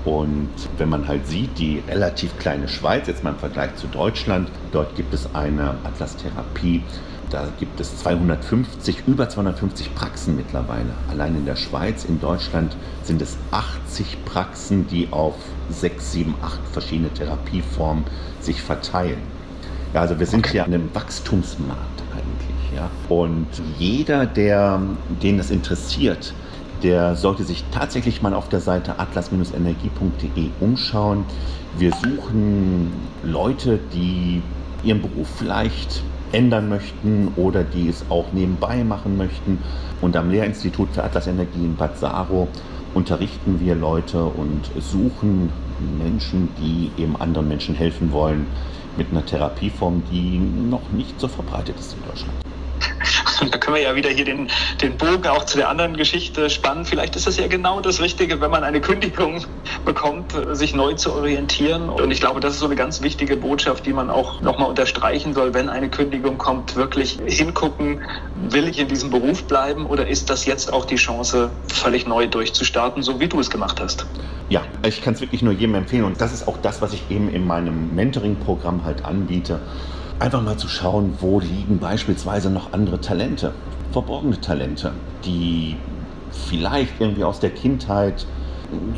Und 0.04 0.48
wenn 0.78 0.88
man 0.88 1.08
halt 1.08 1.26
sieht, 1.26 1.58
die 1.58 1.82
relativ 1.88 2.38
kleine 2.38 2.68
Schweiz, 2.68 3.08
jetzt 3.08 3.24
mal 3.24 3.30
im 3.30 3.36
Vergleich 3.40 3.74
zu 3.74 3.88
Deutschland, 3.88 4.48
dort 4.70 4.94
gibt 4.94 5.12
es 5.12 5.34
eine 5.34 5.74
Atlas-Therapie. 5.82 6.84
Da 7.30 7.48
gibt 7.58 7.80
es 7.80 7.98
250, 7.98 9.02
über 9.08 9.28
250 9.28 9.92
Praxen 9.96 10.36
mittlerweile. 10.36 10.94
Allein 11.10 11.34
in 11.34 11.46
der 11.46 11.56
Schweiz, 11.56 12.04
in 12.04 12.20
Deutschland 12.20 12.76
sind 13.02 13.20
es 13.20 13.36
80 13.50 14.24
Praxen, 14.24 14.86
die 14.86 15.08
auf 15.10 15.34
6, 15.70 16.12
7, 16.12 16.34
8 16.42 16.60
verschiedene 16.70 17.10
Therapieformen 17.10 18.04
sich 18.38 18.62
verteilen. 18.62 19.41
Ja, 19.94 20.00
also 20.00 20.18
wir 20.18 20.26
sind 20.26 20.40
okay. 20.40 20.52
hier 20.52 20.64
an 20.64 20.72
einem 20.72 20.94
Wachstumsmarkt 20.94 22.02
eigentlich. 22.12 22.76
Ja? 22.76 22.90
Und 23.08 23.46
jeder, 23.78 24.26
der, 24.26 24.80
den 25.22 25.36
das 25.36 25.50
interessiert, 25.50 26.34
der 26.82 27.14
sollte 27.14 27.44
sich 27.44 27.64
tatsächlich 27.70 28.22
mal 28.22 28.34
auf 28.34 28.48
der 28.48 28.60
Seite 28.60 28.98
atlas-energie.de 28.98 30.50
umschauen. 30.60 31.24
Wir 31.78 31.92
suchen 31.92 32.92
Leute, 33.22 33.78
die 33.92 34.42
ihren 34.82 35.00
Beruf 35.00 35.28
vielleicht 35.38 36.02
ändern 36.32 36.68
möchten 36.68 37.28
oder 37.36 37.62
die 37.62 37.88
es 37.88 38.04
auch 38.08 38.32
nebenbei 38.32 38.84
machen 38.84 39.16
möchten. 39.16 39.58
Und 40.00 40.16
am 40.16 40.30
Lehrinstitut 40.30 40.88
für 40.92 41.04
Atlas 41.04 41.26
Energie 41.26 41.64
in 41.64 41.76
Bad 41.76 41.98
Saro 41.98 42.48
unterrichten 42.94 43.60
wir 43.60 43.74
Leute 43.74 44.24
und 44.24 44.70
suchen 44.80 45.50
Menschen, 45.98 46.48
die 46.58 46.90
eben 47.00 47.16
anderen 47.16 47.48
Menschen 47.48 47.74
helfen 47.74 48.12
wollen, 48.12 48.46
mit 48.96 49.10
einer 49.10 49.24
Therapieform, 49.24 50.02
die 50.10 50.38
noch 50.38 50.92
nicht 50.92 51.18
so 51.18 51.28
verbreitet 51.28 51.78
ist 51.78 51.94
in 51.94 52.02
Deutschland. 52.08 52.41
Da 53.50 53.58
können 53.58 53.76
wir 53.76 53.82
ja 53.82 53.94
wieder 53.94 54.10
hier 54.10 54.24
den, 54.24 54.50
den 54.80 54.96
Bogen 54.96 55.26
auch 55.26 55.44
zu 55.44 55.56
der 55.56 55.68
anderen 55.68 55.96
Geschichte 55.96 56.48
spannen. 56.50 56.84
Vielleicht 56.84 57.16
ist 57.16 57.26
das 57.26 57.36
ja 57.36 57.46
genau 57.48 57.80
das 57.80 58.00
Richtige, 58.00 58.40
wenn 58.40 58.50
man 58.50 58.64
eine 58.64 58.80
Kündigung 58.80 59.44
bekommt, 59.84 60.32
sich 60.52 60.74
neu 60.74 60.94
zu 60.94 61.12
orientieren. 61.12 61.88
Und 61.88 62.10
ich 62.10 62.20
glaube, 62.20 62.40
das 62.40 62.54
ist 62.54 62.60
so 62.60 62.66
eine 62.66 62.76
ganz 62.76 63.02
wichtige 63.02 63.36
Botschaft, 63.36 63.86
die 63.86 63.92
man 63.92 64.10
auch 64.10 64.40
nochmal 64.40 64.68
unterstreichen 64.68 65.34
soll, 65.34 65.54
wenn 65.54 65.68
eine 65.68 65.90
Kündigung 65.90 66.38
kommt, 66.38 66.76
wirklich 66.76 67.18
hingucken, 67.26 68.02
will 68.34 68.68
ich 68.68 68.78
in 68.78 68.88
diesem 68.88 69.10
Beruf 69.10 69.46
bleiben 69.46 69.86
oder 69.86 70.06
ist 70.06 70.30
das 70.30 70.46
jetzt 70.46 70.72
auch 70.72 70.84
die 70.84 70.96
Chance, 70.96 71.50
völlig 71.68 72.06
neu 72.06 72.26
durchzustarten, 72.26 73.02
so 73.02 73.20
wie 73.20 73.28
du 73.28 73.40
es 73.40 73.50
gemacht 73.50 73.80
hast? 73.80 74.06
Ja, 74.48 74.62
ich 74.86 75.02
kann 75.02 75.14
es 75.14 75.20
wirklich 75.20 75.42
nur 75.42 75.52
jedem 75.52 75.74
empfehlen 75.74 76.04
und 76.04 76.20
das 76.20 76.32
ist 76.32 76.46
auch 76.46 76.58
das, 76.58 76.82
was 76.82 76.92
ich 76.92 77.10
eben 77.10 77.28
in 77.28 77.46
meinem 77.46 77.94
Mentoring-Programm 77.94 78.84
halt 78.84 79.04
anbiete 79.04 79.60
einfach 80.22 80.40
mal 80.40 80.56
zu 80.56 80.68
schauen, 80.68 81.16
wo 81.20 81.40
liegen 81.40 81.80
beispielsweise 81.80 82.48
noch 82.48 82.72
andere 82.72 83.00
Talente, 83.00 83.52
verborgene 83.90 84.40
Talente, 84.40 84.92
die 85.24 85.76
vielleicht 86.30 87.00
irgendwie 87.00 87.24
aus 87.24 87.40
der 87.40 87.50
Kindheit 87.50 88.24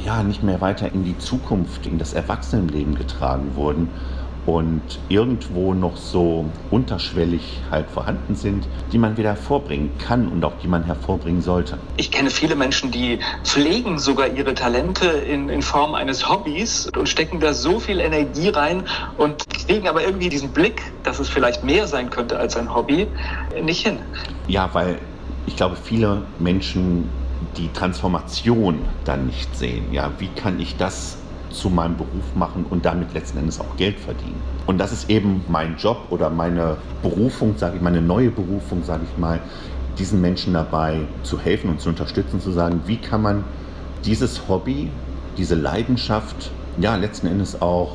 ja 0.05 0.23
nicht 0.23 0.43
mehr 0.43 0.61
weiter 0.61 0.93
in 0.93 1.03
die 1.03 1.19
Zukunft, 1.19 1.87
in 1.87 1.99
das 1.99 2.13
Erwachsenenleben 2.13 2.95
getragen 2.95 3.57
wurden 3.57 3.89
und 4.47 4.83
irgendwo 5.09 5.75
noch 5.75 5.97
so 5.97 6.45
unterschwellig 6.71 7.61
halt 7.71 7.89
vorhanden 7.89 8.35
sind, 8.35 8.67
die 8.93 8.99
man 8.99 9.17
wieder 9.17 9.31
hervorbringen 9.31 9.91
kann 9.99 10.29
und 10.29 10.45
auch 10.45 10.55
die 10.63 10.69
man 10.69 10.85
hervorbringen 10.85 11.41
sollte. 11.41 11.79
Ich 11.97 12.11
kenne 12.11 12.31
viele 12.31 12.55
Menschen, 12.55 12.91
die 12.91 13.19
pflegen 13.45 13.99
sogar 13.99 14.29
ihre 14.29 14.55
Talente 14.55 15.07
in, 15.07 15.49
in 15.49 15.63
Form 15.63 15.95
eines 15.95 16.29
Hobbys 16.29 16.91
und 16.97 17.09
stecken 17.09 17.41
da 17.41 17.55
so 17.55 17.81
viel 17.81 18.01
Energie 18.01 18.51
rein 18.51 18.85
und 19.17 19.49
kriegen 19.67 19.89
aber 19.89 20.05
irgendwie 20.05 20.29
diesen 20.29 20.51
Blick, 20.51 20.83
dass 21.03 21.19
es 21.19 21.29
vielleicht 21.29 21.65
mehr 21.65 21.87
sein 21.87 22.11
könnte 22.11 22.39
als 22.39 22.57
ein 22.57 22.75
Hobby, 22.75 23.07
nicht 23.63 23.87
hin. 23.87 23.99
Ja, 24.47 24.69
weil 24.73 24.99
ich 25.47 25.57
glaube, 25.57 25.77
viele 25.77 26.23
Menschen 26.39 27.09
die 27.57 27.69
Transformation 27.73 28.81
dann 29.05 29.27
nicht 29.27 29.57
sehen. 29.57 29.93
Ja, 29.93 30.13
wie 30.19 30.29
kann 30.29 30.61
ich 30.61 30.77
das 30.77 31.19
zu 31.55 31.71
meinem 31.71 31.97
Beruf 31.97 32.35
machen 32.35 32.67
und 32.69 32.85
damit 32.85 33.15
letzten 33.15 33.39
Endes 33.39 33.61
auch 33.61 33.77
Geld 33.77 33.99
verdienen. 33.99 34.41
Und 34.67 34.79
das 34.79 34.93
ist 34.93 35.09
eben 35.09 35.45
mein 35.49 35.77
Job 35.77 35.99
oder 36.11 36.29
meine 36.31 36.77
Berufung, 37.03 37.57
sage 37.57 37.77
ich, 37.77 37.83
meine 37.83 38.03
neue 38.03 38.31
Berufung, 38.31 38.83
sage 38.83 39.05
ich 39.11 39.19
mal, 39.19 39.41
diesen 39.99 40.21
Menschen 40.21 40.55
dabei 40.55 41.01
zu 41.23 41.39
helfen 41.41 41.71
und 41.71 41.81
zu 41.81 41.89
unterstützen, 41.89 42.41
zu 42.41 42.51
sagen, 42.51 42.81
wie 42.87 42.97
kann 42.97 43.23
man 43.23 43.45
dieses 44.05 44.49
Hobby, 44.49 44.91
diese 45.39 45.55
Leidenschaft, 45.55 46.51
ja, 46.79 46.97
letzten 46.97 47.29
Endes 47.29 47.63
auch 47.63 47.93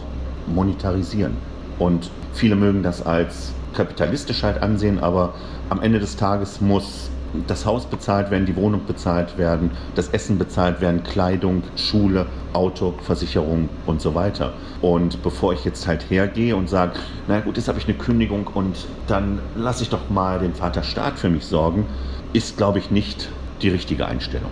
monetarisieren. 0.48 1.34
Und 1.78 2.10
viele 2.34 2.56
mögen 2.56 2.84
das 2.84 3.06
als 3.06 3.54
kapitalistisch 3.74 4.44
halt 4.44 4.62
ansehen, 4.62 5.00
aber 5.00 5.34
am 5.70 5.82
Ende 5.82 6.00
des 6.00 6.16
Tages 6.16 6.62
muss 6.62 7.10
das 7.48 7.66
Haus 7.66 7.86
bezahlt 7.86 8.32
werden, 8.32 8.46
die 8.46 8.56
Wohnung 8.56 8.86
bezahlt 8.86 9.38
werden, 9.38 9.72
das 9.96 10.10
Essen 10.10 10.38
bezahlt 10.38 10.82
werden, 10.82 11.04
Kleidung, 11.04 11.64
Schule, 11.76 12.26
Auto, 12.54 12.94
Versicherung 13.04 13.70
und 13.86 14.02
so 14.02 14.16
weiter. 14.16 14.54
Und 14.82 15.22
bevor 15.24 15.54
ich 15.54 15.66
jetzt 15.66 15.88
halt 15.88 16.10
hergehe 16.10 16.56
und 16.56 16.70
sage, 16.70 16.94
na 17.28 17.40
gut, 17.40 17.58
jetzt 17.58 17.68
habe 17.68 17.80
ich 17.80 17.88
eine 17.88 17.98
Kündigung 17.98 18.48
und 18.48 18.88
dann 19.08 19.40
lasse 19.56 19.84
ich 19.84 19.90
doch 19.90 20.10
mal 20.10 20.40
den 20.40 20.54
Vater 20.54 20.84
Staat 20.84 21.20
für 21.20 21.30
mich 21.30 21.46
sorgen, 21.46 21.86
ist, 22.34 22.58
glaube 22.58 22.80
ich, 22.80 22.92
nicht 22.92 23.30
die 23.62 23.70
richtige 23.70 24.06
Einstellung. 24.06 24.52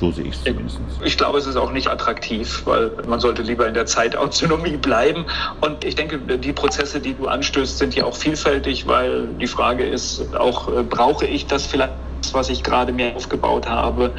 So 0.00 0.12
sehe 0.12 0.26
ich 0.26 0.34
es 0.34 0.44
zumindest. 0.44 0.78
Ich 1.04 1.16
glaube, 1.16 1.38
es 1.38 1.46
ist 1.46 1.56
auch 1.56 1.72
nicht 1.72 1.88
attraktiv, 1.88 2.62
weil 2.66 2.92
man 3.08 3.18
sollte 3.18 3.42
lieber 3.42 3.66
in 3.66 3.74
der 3.74 3.86
Zeitautonomie 3.86 4.76
bleiben. 4.82 5.26
Und 5.60 5.84
ich 5.84 5.96
denke, 5.96 6.18
die 6.18 6.52
Prozesse, 6.52 7.00
die 7.00 7.14
du 7.14 7.26
anstößt, 7.26 7.78
sind 7.78 7.96
ja 7.96 8.04
auch 8.04 8.14
vielfältig, 8.14 8.86
weil 8.86 9.26
die 9.40 9.48
Frage 9.48 9.84
ist 9.84 10.36
auch, 10.36 10.68
äh, 10.68 10.82
brauche 10.84 11.26
ich 11.26 11.46
das 11.46 11.66
vielleicht? 11.66 11.92
Was 12.32 12.48
ich 12.50 12.62
gerade 12.62 12.92
mir 12.92 13.14
aufgebaut 13.16 13.68
habe. 13.68 14.12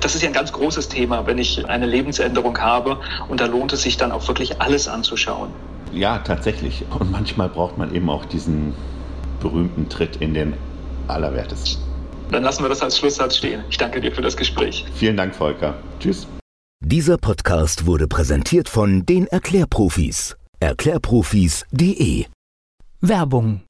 Das 0.00 0.14
ist 0.14 0.22
ja 0.22 0.28
ein 0.28 0.34
ganz 0.34 0.52
großes 0.52 0.88
Thema, 0.88 1.26
wenn 1.26 1.38
ich 1.38 1.66
eine 1.68 1.86
Lebensänderung 1.86 2.58
habe 2.58 2.98
und 3.28 3.40
da 3.40 3.46
lohnt 3.46 3.72
es 3.72 3.82
sich 3.82 3.96
dann 3.96 4.12
auch 4.12 4.26
wirklich 4.28 4.60
alles 4.60 4.88
anzuschauen. 4.88 5.50
Ja, 5.92 6.18
tatsächlich. 6.18 6.84
Und 6.98 7.10
manchmal 7.10 7.48
braucht 7.48 7.78
man 7.78 7.94
eben 7.94 8.10
auch 8.10 8.24
diesen 8.24 8.74
berühmten 9.40 9.88
Tritt 9.88 10.16
in 10.16 10.34
den 10.34 10.54
Allerwertesten. 11.08 11.82
Dann 12.30 12.42
lassen 12.42 12.64
wir 12.64 12.68
das 12.68 12.82
als 12.82 12.98
Schlusssatz 12.98 13.36
stehen. 13.36 13.62
Ich 13.70 13.78
danke 13.78 14.00
dir 14.00 14.12
für 14.12 14.22
das 14.22 14.36
Gespräch. 14.36 14.84
Vielen 14.94 15.16
Dank, 15.16 15.34
Volker. 15.34 15.74
Tschüss. 16.00 16.26
Dieser 16.80 17.16
Podcast 17.16 17.86
wurde 17.86 18.08
präsentiert 18.08 18.68
von 18.68 19.06
den 19.06 19.26
Erklärprofis. 19.28 20.36
Erklärprofis.de 20.60 22.26
Werbung. 23.00 23.62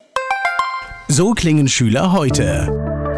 So 1.08 1.32
klingen 1.32 1.68
Schüler 1.68 2.12
heute. 2.12 2.85